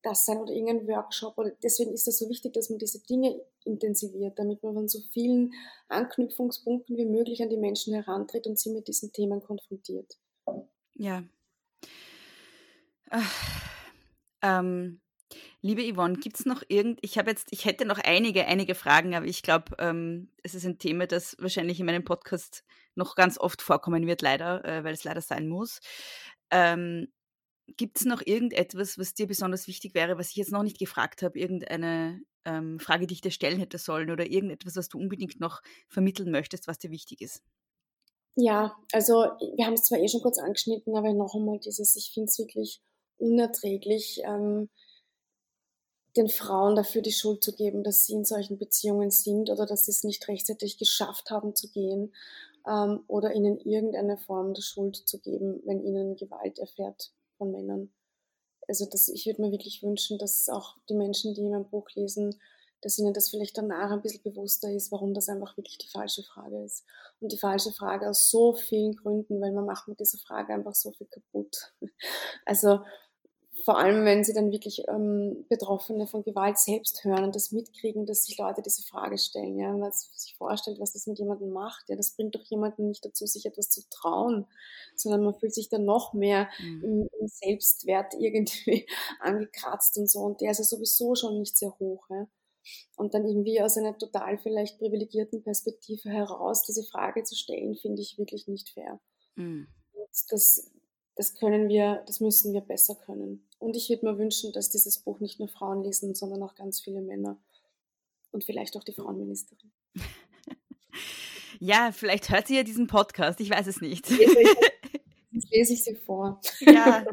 das 0.05 0.26
sein 0.26 0.38
oder 0.38 0.52
irgendein 0.52 0.86
Workshop. 0.86 1.38
Oder 1.38 1.52
deswegen 1.62 1.92
ist 1.92 2.07
es 2.07 2.18
so 2.18 2.28
wichtig, 2.28 2.52
dass 2.52 2.70
man 2.70 2.78
diese 2.78 3.00
Dinge 3.00 3.40
intensiviert, 3.64 4.38
damit 4.38 4.62
man 4.62 4.74
von 4.74 4.88
so 4.88 5.00
vielen 5.12 5.52
Anknüpfungspunkten 5.88 6.96
wie 6.96 7.07
möglich 7.07 7.42
an 7.42 7.50
die 7.50 7.57
Menschen 7.57 7.94
herantritt 7.94 8.46
und 8.46 8.59
sie 8.59 8.70
mit 8.70 8.88
diesen 8.88 9.12
Themen 9.12 9.42
konfrontiert. 9.42 10.18
Ja, 10.94 11.24
ähm, 14.42 15.00
liebe 15.62 15.82
Yvonne, 15.82 16.16
gibt 16.16 16.38
es 16.38 16.46
noch 16.46 16.62
irgend, 16.68 16.98
ich 17.02 17.18
habe 17.18 17.30
jetzt, 17.30 17.48
ich 17.50 17.64
hätte 17.64 17.84
noch 17.84 17.98
einige, 17.98 18.46
einige 18.46 18.74
Fragen, 18.74 19.14
aber 19.14 19.26
ich 19.26 19.42
glaube, 19.42 19.76
ähm, 19.78 20.30
es 20.42 20.55
ist 20.55 20.66
ein 20.66 20.78
Thema, 20.78 21.07
das 21.07 21.36
wahrscheinlich 21.38 21.80
in 21.80 21.86
meinem 21.86 22.05
Podcast 22.05 22.64
noch 22.94 23.16
ganz 23.16 23.38
oft 23.38 23.62
vorkommen 23.62 24.07
wird, 24.07 24.22
leider, 24.22 24.64
äh, 24.64 24.84
weil 24.84 24.94
es 24.94 25.05
leider 25.05 25.20
sein 25.20 25.48
muss. 25.48 25.80
Ähm, 26.50 27.09
gibt 27.66 27.98
es 27.98 28.04
noch 28.04 28.22
irgendetwas, 28.24 28.98
was 28.98 29.14
dir 29.14 29.26
besonders 29.26 29.66
wichtig 29.68 29.94
wäre, 29.94 30.18
was 30.18 30.30
ich 30.30 30.36
jetzt 30.36 30.52
noch 30.52 30.62
nicht 30.62 30.78
gefragt 30.78 31.22
habe, 31.22 31.38
irgendeine 31.38 32.22
ähm, 32.44 32.78
Frage, 32.78 33.06
die 33.06 33.14
ich 33.14 33.20
dir 33.22 33.30
stellen 33.30 33.58
hätte 33.58 33.78
sollen 33.78 34.10
oder 34.10 34.26
irgendetwas, 34.26 34.76
was 34.76 34.88
du 34.88 34.98
unbedingt 34.98 35.40
noch 35.40 35.62
vermitteln 35.88 36.30
möchtest, 36.30 36.68
was 36.68 36.78
dir 36.78 36.90
wichtig 36.90 37.20
ist? 37.20 37.42
Ja, 38.36 38.76
also 38.92 39.14
wir 39.56 39.66
haben 39.66 39.74
es 39.74 39.84
zwar 39.84 39.98
eh 39.98 40.08
schon 40.08 40.22
kurz 40.22 40.38
angeschnitten, 40.38 40.96
aber 40.96 41.12
noch 41.12 41.34
einmal 41.34 41.58
dieses, 41.60 41.94
ich 41.96 42.10
finde 42.12 42.28
es 42.30 42.38
wirklich 42.38 42.80
unerträglich, 43.18 44.22
ähm, 44.24 44.68
den 46.16 46.28
Frauen 46.28 46.76
dafür 46.76 47.02
die 47.02 47.12
Schuld 47.12 47.42
zu 47.44 47.54
geben, 47.54 47.82
dass 47.84 48.06
sie 48.06 48.14
in 48.14 48.24
solchen 48.24 48.58
Beziehungen 48.58 49.10
sind 49.10 49.50
oder 49.50 49.66
dass 49.66 49.84
sie 49.84 49.90
es 49.90 50.02
nicht 50.04 50.26
rechtzeitig 50.28 50.78
geschafft 50.78 51.30
haben 51.30 51.54
zu 51.54 51.68
gehen. 51.70 52.14
ähm, 52.68 53.04
oder 53.08 53.34
ihnen 53.34 53.58
irgendeine 53.60 54.18
Form 54.18 54.54
der 54.54 54.62
Schuld 54.62 54.96
zu 54.96 55.20
geben, 55.20 55.62
wenn 55.66 55.84
ihnen 55.84 56.16
Gewalt 56.16 56.58
erfährt 56.58 57.12
von 57.45 57.53
Männern. 57.53 57.90
Also 58.66 58.86
das, 58.86 59.09
ich 59.09 59.26
würde 59.26 59.42
mir 59.42 59.53
wirklich 59.53 59.82
wünschen, 59.82 60.18
dass 60.18 60.49
auch 60.49 60.76
die 60.88 60.95
Menschen, 60.95 61.34
die 61.34 61.42
mein 61.42 61.68
Buch 61.68 61.88
lesen, 61.95 62.40
dass 62.80 62.99
ihnen 62.99 63.14
das 63.14 63.30
vielleicht 63.30 63.57
danach 63.57 63.90
ein 63.90 64.03
bisschen 64.03 64.22
bewusster 64.22 64.70
ist, 64.70 64.90
warum 64.92 65.14
das 65.14 65.28
einfach 65.28 65.57
wirklich 65.57 65.78
die 65.78 65.88
falsche 65.88 66.22
Frage 66.22 66.62
ist. 66.64 66.84
Und 67.20 67.32
die 67.32 67.38
falsche 67.38 67.72
Frage 67.72 68.09
aus 68.09 68.30
so 68.30 68.55
vielen 68.55 68.97
Gründen, 68.97 69.40
weil 69.40 69.53
man 69.53 69.64
macht 69.64 69.88
mit 69.88 70.01
dieser 70.01 70.18
Frage 70.18 70.53
einfach 70.53 70.74
so 70.74 70.92
viel 70.92 71.07
kaputt. 71.07 71.72
Also 72.47 72.80
vor 73.64 73.78
allem, 73.78 74.04
wenn 74.04 74.24
sie 74.24 74.34
dann 74.34 74.52
wirklich 74.52 74.82
ähm, 74.88 75.46
Betroffene 75.48 76.06
von 76.06 76.22
Gewalt 76.22 76.58
selbst 76.58 77.02
hören 77.02 77.24
und 77.24 77.34
das 77.34 77.50
mitkriegen, 77.50 78.04
dass 78.04 78.24
sich 78.24 78.36
Leute 78.36 78.60
diese 78.60 78.82
Frage 78.82 79.16
stellen, 79.16 79.58
ja, 79.58 79.72
man 79.72 79.90
sich 79.90 80.36
vorstellt, 80.36 80.78
was 80.80 80.92
das 80.92 81.06
mit 81.06 81.18
jemandem 81.18 81.50
macht, 81.50 81.88
ja, 81.88 81.96
das 81.96 82.14
bringt 82.14 82.34
doch 82.34 82.44
jemanden 82.44 82.88
nicht 82.88 83.04
dazu, 83.04 83.24
sich 83.24 83.46
etwas 83.46 83.70
zu 83.70 83.80
trauen, 83.88 84.46
sondern 84.96 85.24
man 85.24 85.34
fühlt 85.34 85.54
sich 85.54 85.70
dann 85.70 85.86
noch 85.86 86.12
mehr 86.12 86.48
mhm. 86.60 86.84
im, 86.84 87.08
im, 87.20 87.26
Selbstwert 87.26 88.12
irgendwie 88.18 88.86
angekratzt 89.20 89.96
und 89.96 90.10
so 90.10 90.20
und 90.20 90.42
der 90.42 90.50
ist 90.50 90.58
ja 90.58 90.64
sowieso 90.64 91.14
schon 91.14 91.38
nicht 91.38 91.56
sehr 91.56 91.74
hoch, 91.78 92.06
ja. 92.10 92.26
Und 92.96 93.12
dann 93.12 93.26
irgendwie 93.26 93.60
aus 93.60 93.76
einer 93.76 93.96
total 93.98 94.38
vielleicht 94.38 94.78
privilegierten 94.78 95.42
Perspektive 95.42 96.08
heraus 96.08 96.62
diese 96.62 96.82
Frage 96.82 97.22
zu 97.22 97.34
stellen, 97.34 97.76
finde 97.76 98.00
ich 98.00 98.16
wirklich 98.16 98.46
nicht 98.46 98.70
fair. 98.70 99.00
Mhm. 99.36 99.68
Das, 100.30 100.70
das 101.16 101.34
können 101.34 101.68
wir, 101.68 102.02
das 102.06 102.20
müssen 102.20 102.52
wir 102.52 102.60
besser 102.60 102.94
können. 102.94 103.46
Und 103.64 103.76
ich 103.76 103.88
würde 103.88 104.04
mir 104.04 104.18
wünschen, 104.18 104.52
dass 104.52 104.68
dieses 104.68 104.98
Buch 104.98 105.20
nicht 105.20 105.38
nur 105.38 105.48
Frauen 105.48 105.82
lesen, 105.82 106.14
sondern 106.14 106.42
auch 106.42 106.54
ganz 106.54 106.82
viele 106.82 107.00
Männer. 107.00 107.38
Und 108.30 108.44
vielleicht 108.44 108.76
auch 108.76 108.84
die 108.84 108.92
Frauenministerin. 108.92 109.72
Ja, 111.60 111.92
vielleicht 111.92 112.30
hört 112.30 112.48
sie 112.48 112.56
ja 112.56 112.64
diesen 112.64 112.88
Podcast, 112.88 113.40
ich 113.40 113.48
weiß 113.48 113.68
es 113.68 113.80
nicht. 113.80 114.10
Jetzt 114.10 115.50
lese 115.50 115.72
ich 115.72 115.84
sie 115.84 115.94
vor. 115.94 116.40
Ja. 116.60 117.06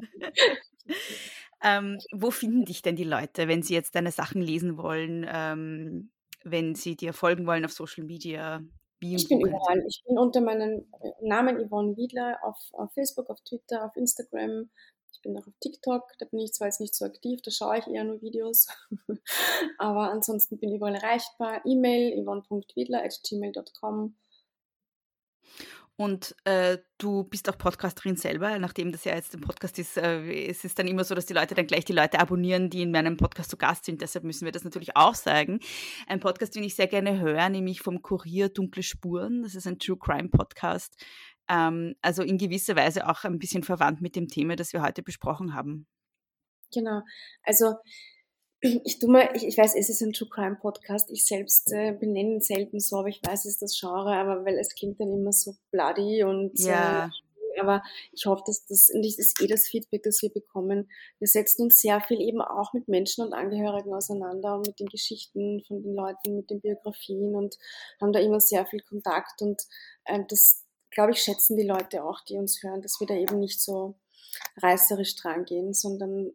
ähm, 1.64 2.00
wo 2.12 2.32
finden 2.32 2.66
dich 2.66 2.82
denn 2.82 2.96
die 2.96 3.04
Leute, 3.04 3.48
wenn 3.48 3.62
sie 3.62 3.76
jetzt 3.76 3.94
deine 3.94 4.12
Sachen 4.12 4.42
lesen 4.42 4.78
wollen, 4.78 5.28
ähm, 5.32 6.12
wenn 6.44 6.74
sie 6.74 6.96
dir 6.96 7.14
folgen 7.14 7.46
wollen 7.46 7.64
auf 7.64 7.72
Social 7.72 8.04
Media? 8.04 8.64
Ich 9.00 9.30
bin 9.30 9.42
überall. 9.42 9.86
Ich 9.88 10.04
bin 10.08 10.18
unter 10.18 10.42
meinem 10.42 10.92
Namen 11.22 11.64
Yvonne 11.64 11.96
Wiedler 11.96 12.40
auf, 12.42 12.58
auf 12.72 12.92
Facebook, 12.94 13.30
auf 13.30 13.40
Twitter, 13.42 13.86
auf 13.86 13.96
Instagram. 13.96 14.72
Ich 15.14 15.22
bin 15.22 15.38
auch 15.38 15.46
auf 15.48 15.54
TikTok, 15.60 16.14
da 16.20 16.26
bin 16.26 16.40
ich 16.40 16.54
zwar 16.54 16.68
jetzt 16.68 16.80
nicht 16.80 16.96
so 16.96 17.06
aktiv, 17.06 17.42
da 17.42 17.52
schaue 17.52 17.78
ich 17.80 17.88
eher 17.88 18.04
nur 18.04 18.22
Videos. 18.22 18.68
Aber 19.78 20.12
ansonsten 20.12 20.58
bin 20.58 20.70
ich 20.70 20.76
überall 20.78 20.96
erreichbar. 20.96 21.62
E-Mail 21.66 22.24
yvonne.wiedler.gmail.com 22.24 24.16
und 26.02 26.36
äh, 26.46 26.80
du 26.98 27.26
bist 27.26 27.48
auch 27.48 27.60
Podcasterin 27.60 28.16
selber, 28.16 28.58
nachdem 28.58 28.92
das 28.92 29.04
ja 29.04 29.14
jetzt 29.14 29.36
ein 29.36 29.42
Podcast 29.42 29.78
ist. 29.78 29.98
Äh, 29.98 30.48
es 30.48 30.66
ist 30.66 30.80
dann 30.80 30.88
immer 30.88 31.04
so, 31.04 31.14
dass 31.14 31.28
die 31.28 31.34
Leute 31.36 31.54
dann 31.54 31.68
gleich 31.68 31.86
die 31.86 31.94
Leute 31.94 32.20
abonnieren, 32.20 32.72
die 32.72 32.82
in 32.82 32.90
meinem 32.90 33.18
Podcast 33.18 33.52
zu 33.52 33.58
Gast 33.58 33.86
sind. 33.86 34.02
Deshalb 34.02 34.26
müssen 34.26 34.46
wir 34.46 34.52
das 34.52 34.64
natürlich 34.64 34.96
auch 34.98 35.14
sagen. 35.14 35.60
Ein 36.08 36.20
Podcast, 36.20 36.56
den 36.56 36.64
ich 36.64 36.74
sehr 36.74 36.88
gerne 36.88 37.20
höre, 37.20 37.48
nämlich 37.50 37.82
vom 37.82 38.02
Kurier 38.02 38.50
Dunkle 38.50 38.82
Spuren. 38.82 39.44
Das 39.44 39.54
ist 39.54 39.68
ein 39.68 39.78
True 39.78 39.98
Crime 40.00 40.30
Podcast. 40.30 40.96
Ähm, 41.52 41.96
also 42.02 42.24
in 42.24 42.38
gewisser 42.38 42.78
Weise 42.78 43.10
auch 43.10 43.26
ein 43.26 43.38
bisschen 43.38 43.64
verwandt 43.64 44.02
mit 44.02 44.16
dem 44.16 44.30
Thema, 44.30 44.56
das 44.56 44.72
wir 44.72 44.82
heute 44.82 45.04
besprochen 45.04 45.54
haben. 45.54 45.86
Genau. 46.74 47.02
Also 47.44 47.76
ich 48.62 49.00
tu 49.00 49.08
mal, 49.08 49.30
ich, 49.34 49.46
ich 49.46 49.58
weiß, 49.58 49.76
es 49.76 49.90
ist 49.90 50.02
ein 50.02 50.14
True 50.14 50.30
Crime 50.30 50.58
Podcast. 50.62 51.12
Ich 51.12 51.26
selbst 51.26 51.72
äh, 51.74 51.92
benenne 51.92 52.36
ihn 52.36 52.42
selten 52.42 52.80
so, 52.80 53.00
aber 53.00 53.10
ich 53.10 53.22
weiß, 53.22 53.46
es 53.46 53.54
ist 53.54 53.62
das 53.62 53.78
Genre, 53.78 54.16
aber 54.16 54.46
weil 54.46 54.58
es 54.58 54.74
klingt 54.74 55.02
dann 55.02 55.12
immer 55.12 55.34
so 55.34 55.56
bloody 55.72 56.24
und 56.24 56.58
ja. 56.60 57.08
Äh, 57.08 57.10
aber 57.60 57.84
ich 58.14 58.26
hoffe, 58.26 58.44
dass 58.46 58.66
das, 58.66 58.90
und 58.94 59.06
das 59.06 59.18
ist 59.18 59.42
eh 59.42 59.48
das 59.48 59.68
Feedback, 59.68 60.04
das 60.04 60.22
wir 60.22 60.30
bekommen. 60.30 60.90
Wir 61.20 61.28
setzen 61.28 61.64
uns 61.64 61.80
sehr 61.80 62.00
viel 62.00 62.22
eben 62.22 62.42
auch 62.42 62.72
mit 62.74 62.88
Menschen 62.88 63.26
und 63.26 63.34
Angehörigen 63.34 63.94
auseinander 63.94 64.56
und 64.56 64.68
mit 64.68 64.80
den 64.80 64.88
Geschichten 64.88 65.62
von 65.68 65.84
den 65.84 65.94
Leuten, 65.94 66.38
mit 66.38 66.50
den 66.50 66.62
Biografien 66.62 67.36
und 67.36 67.58
haben 68.00 68.14
da 68.14 68.20
immer 68.20 68.40
sehr 68.40 68.66
viel 68.66 68.82
Kontakt 68.82 69.42
und 69.42 69.62
äh, 70.06 70.20
das, 70.30 70.61
glaube 70.92 71.12
ich, 71.12 71.22
schätzen 71.22 71.58
die 71.58 71.68
Leute 71.68 72.04
auch, 72.04 72.22
die 72.22 72.38
uns 72.38 72.62
hören, 72.62 72.82
dass 72.82 73.00
wir 73.00 73.08
da 73.08 73.16
eben 73.16 73.40
nicht 73.40 73.62
so 73.62 73.96
reißerisch 74.58 75.16
dran 75.16 75.46
gehen, 75.46 75.74
sondern 75.74 76.32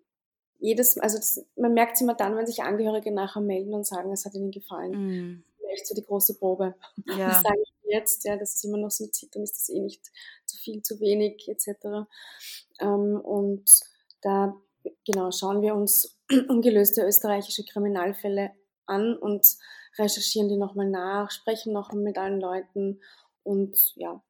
jedes, 0.58 0.98
also 0.98 1.18
das, 1.18 1.44
man 1.56 1.74
merkt 1.74 1.96
es 1.96 2.00
immer 2.00 2.14
dann, 2.14 2.36
wenn 2.36 2.46
sich 2.46 2.62
Angehörige 2.62 3.12
nachher 3.12 3.42
melden 3.42 3.74
und 3.74 3.86
sagen, 3.86 4.12
es 4.12 4.24
hat 4.24 4.34
ihnen 4.34 4.50
gefallen. 4.50 4.92
Mm. 4.92 5.44
Echt 5.72 5.86
so 5.86 5.94
die 5.94 6.04
große 6.04 6.38
Probe. 6.38 6.74
Ja. 7.06 7.28
Das 7.28 7.42
sage 7.42 7.60
ich 7.62 7.72
jetzt, 7.92 8.24
ja, 8.24 8.36
das 8.36 8.54
ist 8.54 8.64
immer 8.64 8.78
noch 8.78 8.90
so 8.90 9.04
ein 9.04 9.12
Zittern, 9.12 9.42
ist 9.42 9.56
das 9.56 9.68
eh 9.68 9.80
nicht 9.80 10.10
zu 10.46 10.56
viel, 10.56 10.82
zu 10.82 10.98
wenig, 11.00 11.48
etc. 11.48 12.08
Ähm, 12.80 13.20
und 13.20 13.70
da, 14.22 14.56
genau, 15.04 15.30
schauen 15.30 15.62
wir 15.62 15.74
uns 15.74 16.18
ungelöste 16.48 17.02
österreichische 17.02 17.64
Kriminalfälle 17.64 18.52
an 18.86 19.16
und 19.16 19.46
recherchieren 19.98 20.48
die 20.48 20.56
nochmal 20.56 20.88
nach, 20.88 21.30
sprechen 21.30 21.72
nochmal 21.72 22.02
mit 22.02 22.18
allen 22.18 22.40
Leuten 22.40 23.00
und 23.42 23.92
ja, 23.96 24.22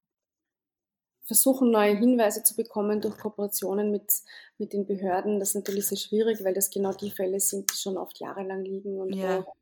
versuchen, 1.26 1.70
neue 1.70 1.96
Hinweise 1.96 2.42
zu 2.42 2.54
bekommen 2.54 3.00
durch 3.00 3.18
Kooperationen 3.18 3.90
mit, 3.90 4.12
mit 4.58 4.72
den 4.72 4.86
Behörden. 4.86 5.40
Das 5.40 5.50
ist 5.50 5.56
natürlich 5.56 5.88
sehr 5.88 5.98
schwierig, 5.98 6.42
weil 6.44 6.54
das 6.54 6.70
genau 6.70 6.92
die 6.92 7.10
Fälle 7.10 7.40
sind, 7.40 7.70
die 7.70 7.76
schon 7.76 7.98
oft 7.98 8.18
jahrelang 8.20 8.64
liegen 8.64 9.00
und 9.00 9.12
ja. 9.14 9.44
wo 9.44 9.52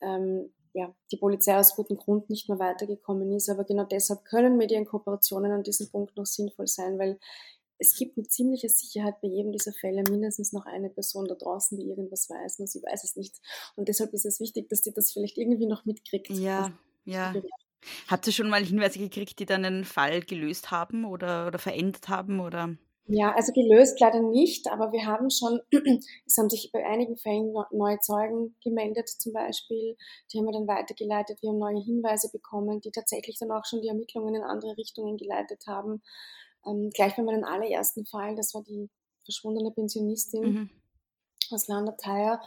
ähm, 0.00 0.52
ja, 0.72 0.92
die 1.12 1.16
Polizei 1.16 1.56
aus 1.56 1.76
gutem 1.76 1.96
Grund 1.96 2.28
nicht 2.30 2.48
mehr 2.48 2.58
weitergekommen 2.58 3.30
ist. 3.32 3.48
Aber 3.48 3.64
genau 3.64 3.84
deshalb 3.84 4.24
können 4.24 4.56
Medienkooperationen 4.56 5.52
an 5.52 5.62
diesem 5.62 5.88
Punkt 5.88 6.16
noch 6.16 6.26
sinnvoll 6.26 6.66
sein, 6.66 6.98
weil 6.98 7.18
es 7.78 7.96
gibt 7.96 8.16
mit 8.16 8.32
ziemlicher 8.32 8.68
Sicherheit 8.68 9.20
bei 9.20 9.28
jedem 9.28 9.52
dieser 9.52 9.72
Fälle 9.72 10.02
mindestens 10.08 10.52
noch 10.52 10.66
eine 10.66 10.90
Person 10.90 11.26
da 11.26 11.34
draußen, 11.34 11.78
die 11.78 11.88
irgendwas 11.88 12.30
weiß, 12.30 12.58
nur 12.58 12.68
sie 12.68 12.82
weiß 12.82 13.04
es 13.04 13.16
nicht. 13.16 13.34
Und 13.76 13.88
deshalb 13.88 14.12
ist 14.14 14.26
es 14.26 14.40
wichtig, 14.40 14.68
dass 14.68 14.82
die 14.82 14.92
das 14.92 15.12
vielleicht 15.12 15.38
irgendwie 15.38 15.66
noch 15.66 15.84
mitkriegt. 15.84 16.30
Ja, 16.30 16.72
ja. 17.04 17.34
Habt 18.08 18.26
ihr 18.26 18.32
schon 18.32 18.50
mal 18.50 18.64
Hinweise 18.64 18.98
gekriegt, 18.98 19.38
die 19.38 19.46
dann 19.46 19.64
einen 19.64 19.84
Fall 19.84 20.20
gelöst 20.22 20.70
haben 20.70 21.04
oder, 21.04 21.46
oder 21.48 21.58
verändert 21.58 22.08
haben? 22.08 22.40
Oder? 22.40 22.76
Ja, 23.06 23.34
also 23.34 23.52
gelöst 23.52 24.00
leider 24.00 24.20
nicht, 24.20 24.70
aber 24.70 24.90
wir 24.92 25.04
haben 25.04 25.28
schon, 25.28 25.60
es 26.26 26.38
haben 26.38 26.48
sich 26.48 26.70
bei 26.72 26.86
einigen 26.86 27.18
Fällen 27.18 27.52
neue 27.70 27.98
Zeugen 28.00 28.56
gemeldet 28.62 29.10
zum 29.10 29.34
Beispiel, 29.34 29.96
die 30.32 30.38
haben 30.38 30.46
wir 30.46 30.52
dann 30.52 30.66
weitergeleitet, 30.66 31.42
wir 31.42 31.50
haben 31.50 31.58
neue 31.58 31.82
Hinweise 31.82 32.30
bekommen, 32.32 32.80
die 32.80 32.90
tatsächlich 32.90 33.38
dann 33.38 33.50
auch 33.50 33.66
schon 33.66 33.82
die 33.82 33.88
Ermittlungen 33.88 34.36
in 34.36 34.42
andere 34.42 34.78
Richtungen 34.78 35.18
geleitet 35.18 35.64
haben. 35.66 36.02
Ähm, 36.66 36.90
gleich 36.94 37.14
bei 37.14 37.22
meinem 37.22 37.44
allerersten 37.44 38.06
Fall, 38.06 38.36
das 38.36 38.54
war 38.54 38.62
die 38.62 38.88
verschwundene 39.24 39.70
Pensionistin 39.70 40.42
mhm. 40.42 40.70
aus 41.50 41.68
Landerteier, 41.68 42.40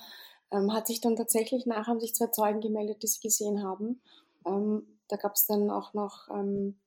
ähm, 0.52 0.74
hat 0.74 0.88
sich 0.88 1.02
dann 1.02 1.16
tatsächlich 1.16 1.68
nach, 1.68 1.86
haben 1.86 2.00
sich 2.00 2.16
zwei 2.16 2.28
Zeugen 2.28 2.62
gemeldet, 2.62 3.04
die 3.04 3.08
sie 3.08 3.20
gesehen 3.20 3.64
haben. 3.64 4.02
Ähm, 4.44 4.97
da 5.08 5.18
gab 5.18 5.34
es 5.36 5.46
dann 5.48 5.70
auch 5.72 5.94
noch 5.94 6.30
ähm, 6.30 6.80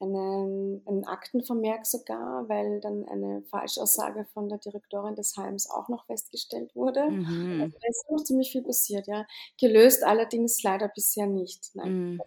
einen, 0.00 0.82
einen 0.86 1.04
Aktenvermerk 1.04 1.86
sogar, 1.86 2.48
weil 2.48 2.80
dann 2.80 3.04
eine 3.08 3.42
Falschaussage 3.42 4.26
von 4.32 4.48
der 4.48 4.58
Direktorin 4.58 5.16
des 5.16 5.36
Heims 5.36 5.68
auch 5.70 5.88
noch 5.88 6.06
festgestellt 6.06 6.74
wurde. 6.76 7.10
Mhm. 7.10 7.60
Also 7.62 7.78
da 7.80 7.88
ist 7.88 8.10
noch 8.10 8.24
ziemlich 8.24 8.52
viel 8.52 8.62
passiert, 8.62 9.06
ja. 9.08 9.26
Gelöst 9.60 10.04
allerdings 10.04 10.62
leider 10.62 10.88
bisher 10.88 11.26
nicht. 11.26 11.74
Nein. 11.74 12.12
Mhm. 12.12 12.20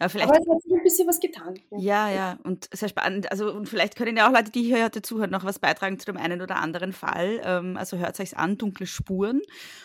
Ja, 0.00 0.08
vielleicht, 0.08 0.28
Aber 0.28 0.38
es 0.40 0.48
hat 0.48 0.62
sich 0.62 0.72
ein 0.72 0.82
bisschen 0.82 1.08
was 1.08 1.20
getan. 1.20 1.58
Ja. 1.70 1.78
ja, 1.78 2.10
ja, 2.10 2.38
und 2.44 2.68
sehr 2.72 2.88
spannend. 2.88 3.30
Also, 3.30 3.52
und 3.52 3.68
vielleicht 3.68 3.96
können 3.96 4.16
ja 4.16 4.28
auch 4.28 4.32
Leute, 4.32 4.50
die 4.50 4.62
hier 4.62 4.84
heute 4.84 5.02
zuhören, 5.02 5.30
noch 5.30 5.44
was 5.44 5.58
beitragen 5.58 5.98
zu 5.98 6.06
dem 6.06 6.16
einen 6.16 6.42
oder 6.42 6.56
anderen 6.56 6.92
Fall. 6.92 7.40
Ähm, 7.44 7.76
also 7.76 7.98
hört 7.98 8.18
euch 8.20 8.36
an, 8.36 8.58
Dunkle 8.58 8.86
Spuren. 8.86 9.42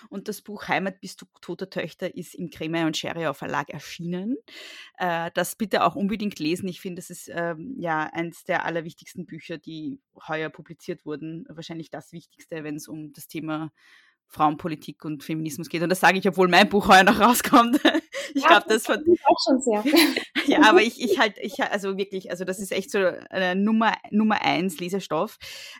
Und 0.10 0.28
das 0.28 0.42
Buch 0.42 0.68
Heimat 0.68 1.02
bist 1.02 1.22
du 1.22 1.26
toter 1.42 1.70
Töchter 1.70 2.16
ist 2.16 2.36
im 2.36 2.50
Kremer 2.50 2.86
und 2.86 2.98
Scheriau 2.98 3.34
Verlag 3.34 3.70
erschienen. 3.70 4.38
Äh, 4.98 5.32
das 5.34 5.56
bitte 5.56 5.84
auch 5.84 5.96
unbedingt 5.96 6.40
lesen. 6.40 6.68
Ich 6.68 6.82
finde, 6.82 7.02
das 7.02 7.10
ist 7.10 7.30
ähm, 7.34 7.76
ja 7.78 8.10
eins 8.12 8.44
der 8.44 8.66
allerwichtigsten 8.66 9.26
Bücher, 9.26 9.58
die 9.58 10.00
heuer 10.28 10.50
publiziert 10.50 11.06
wurden. 11.06 11.46
Wahrscheinlich 11.50 11.90
das 11.90 12.12
Wichtigste, 12.12 12.64
wenn 12.64 12.76
es 12.76 12.88
um 12.88 13.14
das 13.14 13.28
Thema 13.28 13.72
Frauenpolitik 14.32 15.04
und 15.04 15.24
Feminismus 15.24 15.68
geht. 15.68 15.84
Und 15.84 15.90
das 15.90 16.00
sage 16.00 16.18
ich, 16.18 16.28
obwohl 16.28 16.48
mein 16.48 16.70
Buch 16.70 16.88
heuer 16.88 17.04
noch 17.04 17.20
rauskommt. 17.20 17.80
Ich 18.34 18.44
ja, 18.44 18.50
glaube, 18.50 18.66
das 18.68 18.86
von. 18.86 19.04
auch 19.26 19.38
schon 19.44 19.62
sehr. 19.62 19.84
ja, 20.46 20.62
aber 20.64 20.82
ich, 20.82 21.02
ich 21.02 21.20
halt, 21.20 21.38
ich 21.40 21.62
also 21.62 21.98
wirklich, 21.98 22.32
also 22.32 22.46
das 22.46 22.60
ist 22.60 22.72
echt 22.72 22.92
so 22.92 23.00
eine 23.30 23.56
Nummer, 23.56 23.94
Nummer 24.10 24.42
eins 24.42 24.80
Lesestoff. 24.80 25.38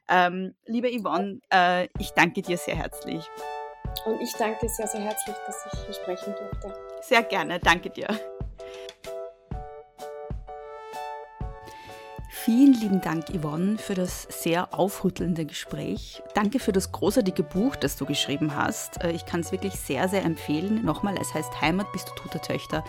Ähm, 0.08 0.56
liebe 0.66 0.90
Yvonne, 0.90 1.40
äh, 1.52 1.88
ich 2.00 2.12
danke 2.12 2.42
dir 2.42 2.58
sehr 2.58 2.76
herzlich. 2.76 3.24
Und 4.06 4.22
ich 4.22 4.34
danke 4.34 4.60
dir 4.62 4.70
sehr, 4.70 4.88
sehr 4.88 5.02
herzlich, 5.02 5.36
dass 5.46 5.66
ich 5.72 5.80
hier 5.86 5.94
sprechen 5.94 6.34
durfte. 6.38 6.74
Sehr 7.02 7.24
gerne, 7.24 7.60
danke 7.60 7.90
dir. 7.90 8.08
Vielen 12.44 12.74
lieben 12.74 13.02
Dank, 13.02 13.26
Yvonne, 13.30 13.78
für 13.78 13.94
das 13.94 14.24
sehr 14.24 14.74
aufrüttelnde 14.74 15.46
Gespräch. 15.46 16.24
Danke 16.34 16.58
für 16.58 16.72
das 16.72 16.92
großartige 16.92 17.44
Buch, 17.44 17.76
das 17.76 17.98
du 17.98 18.06
geschrieben 18.08 18.56
hast. 18.56 19.04
Äh, 19.04 19.12
ich 19.12 19.28
kann 19.28 19.42
es 19.42 19.52
wirklich 19.52 19.74
sehr, 19.74 20.10
sehr 20.10 20.26
empfehlen. 20.26 20.84
Nochmal, 20.84 21.16
es 21.22 21.32
heißt 21.36 21.62
Heimat 21.62 21.92
bist 21.92 22.10
du 22.10 22.16
Tutor 22.16 22.42
Töchter 22.42 22.84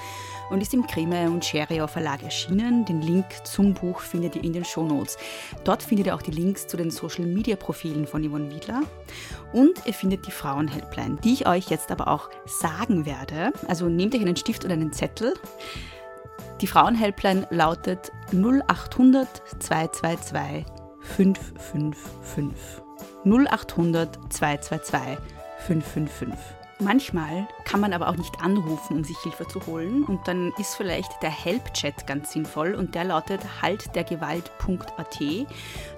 und 0.49 0.63
ist 0.63 0.73
im 0.73 0.87
Krime 0.87 1.31
und 1.31 1.45
Scherio 1.45 1.87
Verlag 1.87 2.23
erschienen. 2.23 2.87
Den 2.87 3.03
Link 3.03 3.27
zum 3.45 3.75
Buch 3.75 4.01
findet 4.01 4.37
ihr 4.37 4.45
in 4.45 4.55
den 4.55 4.65
Shownotes. 4.65 5.19
Dort 5.65 5.83
findet 5.83 6.07
ihr 6.07 6.15
auch 6.15 6.23
die 6.23 6.31
Links 6.31 6.67
zu 6.67 6.79
den 6.79 6.91
Social 6.91 7.27
Media 7.27 7.57
Profilen 7.57 8.07
von 8.07 8.27
Yvonne 8.27 8.51
Wiedler. 8.51 8.81
Und 9.53 9.85
ihr 9.85 9.93
findet 9.93 10.27
die 10.27 10.31
Frauenhelpline, 10.31 11.19
die 11.23 11.35
ich 11.35 11.47
euch 11.47 11.69
jetzt 11.69 11.91
aber 11.91 12.09
auch 12.09 12.31
sagen 12.47 13.05
werde. 13.05 13.53
Also 13.69 13.91
nehmt 13.91 14.15
euch 14.15 14.23
einen 14.23 14.37
Stift 14.37 14.65
und 14.65 14.73
einen 14.73 14.95
Zettel. 14.95 15.35
Die 16.63 16.69
Frauenhelpline 16.69 17.49
lautet 17.51 18.13
0800 18.33 19.29
222 19.59 20.65
555. 21.01 22.83
0800 23.25 24.33
222 24.33 25.19
555. 25.67 26.39
Manchmal 26.79 27.49
kann 27.65 27.81
man 27.81 27.93
aber 27.93 28.09
auch 28.09 28.17
nicht 28.17 28.41
anrufen, 28.41 28.99
um 28.99 29.05
sich 29.05 29.19
Hilfe 29.19 29.49
zu 29.49 29.67
holen 29.67 30.05
und 30.05 30.21
dann 30.29 30.53
ist 30.59 30.77
vielleicht 30.77 31.21
der 31.21 31.31
Help-Chat 31.31 32.07
ganz 32.07 32.33
sinnvoll 32.33 32.75
und 32.75 32.95
der 32.95 33.05
lautet 33.05 33.41
haltdergewalt.at. 33.61 35.21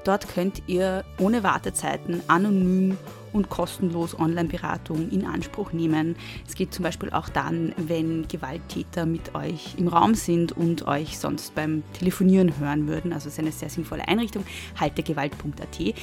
Dort 0.04 0.28
könnt 0.28 0.62
ihr 0.66 1.04
ohne 1.18 1.42
Wartezeiten 1.42 2.22
anonym 2.28 2.96
und 3.34 3.50
kostenlos 3.50 4.18
Online-Beratung 4.18 5.10
in 5.10 5.26
Anspruch 5.26 5.72
nehmen. 5.72 6.16
Es 6.46 6.54
geht 6.54 6.72
zum 6.72 6.84
Beispiel 6.84 7.10
auch 7.10 7.28
dann, 7.28 7.74
wenn 7.76 8.26
Gewalttäter 8.28 9.04
mit 9.04 9.34
euch 9.34 9.74
im 9.76 9.88
Raum 9.88 10.14
sind 10.14 10.52
und 10.52 10.86
euch 10.86 11.18
sonst 11.18 11.54
beim 11.54 11.82
Telefonieren 11.98 12.58
hören 12.58 12.86
würden. 12.86 13.12
Also 13.12 13.28
es 13.28 13.34
ist 13.34 13.40
eine 13.40 13.52
sehr 13.52 13.68
sinnvolle 13.68 14.08
Einrichtung. 14.08 14.44
haltdergewalt.at. 14.80 15.94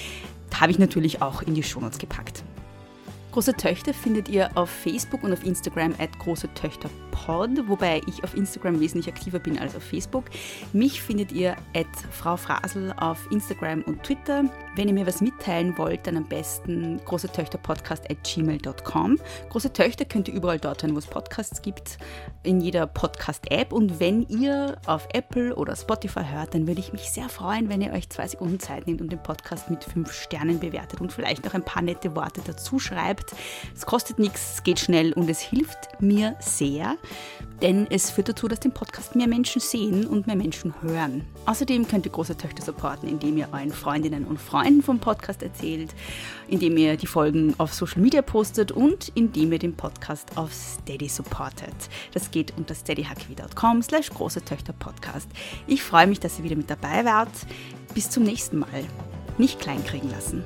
Habe 0.60 0.72
ich 0.72 0.80
natürlich 0.80 1.22
auch 1.22 1.42
in 1.42 1.56
die 1.56 1.64
Shownotes 1.64 1.98
gepackt. 1.98 2.44
Große 3.32 3.54
Töchter 3.54 3.94
findet 3.94 4.28
ihr 4.28 4.50
auf 4.56 4.70
Facebook 4.70 5.24
und 5.24 5.32
auf 5.32 5.46
Instagram 5.46 5.96
at 6.00 6.20
Große 6.20 6.54
Töchter 6.54 6.90
Pod, 7.12 7.50
wobei 7.68 8.02
ich 8.06 8.26
auf 8.26 8.36
Instagram 8.36 8.82
wesentlich 8.82 9.08
aktiver 9.08 9.40
bin 9.40 9.58
als 9.58 9.74
auf 9.74 9.84
Facebook. 9.84 10.26
Mich 10.74 11.02
findet 11.02 11.32
ihr 11.32 11.56
at 11.74 11.88
Frau 12.12 12.36
Frasel 12.36 12.94
auf 12.98 13.32
Instagram 13.32 13.84
und 13.84 14.04
Twitter. 14.04 14.44
Wenn 14.74 14.88
ihr 14.88 14.94
mir 14.94 15.06
was 15.06 15.20
mitteilen 15.20 15.78
wollt, 15.78 16.08
dann 16.08 16.16
am 16.16 16.24
besten 16.24 17.02
große 17.04 17.30
Töchter 17.30 17.58
Podcast 17.58 18.10
at 18.10 18.24
gmail.com. 18.24 19.18
Große 19.50 19.74
Töchter 19.74 20.06
könnt 20.06 20.30
ihr 20.30 20.34
überall 20.34 20.60
dort 20.60 20.82
hören, 20.82 20.96
wo 20.96 21.00
es 21.00 21.08
Podcasts 21.08 21.62
gibt, 21.62 21.98
in 22.44 22.62
jeder 22.62 22.88
Podcast-App. 22.88 23.74
Und 23.74 24.00
wenn 24.00 24.26
ihr 24.30 24.78
auf 24.86 25.10
Apple 25.14 25.56
oder 25.58 25.76
Spotify 25.76 26.24
hört, 26.24 26.54
dann 26.54 26.68
würde 26.68 26.80
ich 26.80 26.94
mich 26.94 27.12
sehr 27.12 27.28
freuen, 27.28 27.68
wenn 27.68 27.82
ihr 27.82 27.92
euch 27.92 28.10
zwei 28.10 28.26
Sekunden 28.30 28.62
Zeit 28.62 28.88
nehmt 28.88 29.02
und 29.02 29.12
den 29.12 29.22
Podcast 29.22 29.70
mit 29.70 29.84
fünf 29.84 30.14
Sternen 30.14 30.62
bewertet 30.62 31.02
und 31.02 31.12
vielleicht 31.12 31.44
noch 31.44 31.54
ein 31.54 31.66
paar 31.66 31.82
nette 31.82 32.16
Worte 32.16 32.40
dazu 32.46 32.80
schreibt. 32.80 33.36
Es 33.76 33.86
kostet 33.86 34.20
nichts, 34.20 34.54
es 34.54 34.64
geht 34.64 34.80
schnell 34.80 35.12
und 35.12 35.30
es 35.30 35.42
hilft 35.42 36.02
mir 36.02 36.38
sehr 36.40 36.96
denn 37.62 37.88
es 37.90 38.10
führt 38.10 38.30
dazu, 38.30 38.48
dass 38.48 38.60
den 38.60 38.72
Podcast 38.72 39.16
mehr 39.16 39.28
Menschen 39.28 39.62
sehen 39.62 40.08
und 40.08 40.28
mehr 40.28 40.36
Menschen 40.36 40.74
hören. 40.82 41.26
Außerdem 41.46 41.88
könnt 41.88 42.06
ihr 42.06 42.12
große 42.12 42.36
Töchter 42.36 42.64
supporten, 42.64 43.08
indem 43.08 43.38
ihr 43.38 43.50
euren 43.52 43.72
Freundinnen 43.72 44.26
und 44.26 44.40
Freunden 44.62 44.84
vom 44.84 44.99
Podcast 44.99 45.41
erzählt, 45.41 45.93
indem 46.47 46.78
ihr 46.78 46.95
die 46.95 47.07
Folgen 47.07 47.55
auf 47.57 47.74
Social 47.74 48.01
Media 48.01 48.22
postet 48.22 48.72
und 48.72 49.12
indem 49.16 49.51
ihr 49.53 49.59
den 49.59 49.76
Podcast 49.76 50.38
auf 50.38 50.53
Steady 50.53 51.09
supportet. 51.09 51.74
Das 52.14 52.30
geht 52.30 52.53
unter 52.57 52.76
steadyhq.com 52.76 53.82
slash 53.82 54.09
große 54.12 54.45
Töchter 54.45 54.74
Podcast. 54.74 55.30
Ich 55.66 55.82
freue 55.82 56.07
mich, 56.07 56.20
dass 56.20 56.38
ihr 56.38 56.43
wieder 56.43 56.55
mit 56.55 56.70
dabei 56.70 57.05
wart. 57.05 57.32
Bis 57.95 58.09
zum 58.09 58.24
nächsten 58.24 58.59
Mal. 58.59 58.86
Nicht 59.38 59.59
kleinkriegen 59.59 60.12
lassen. 60.12 60.43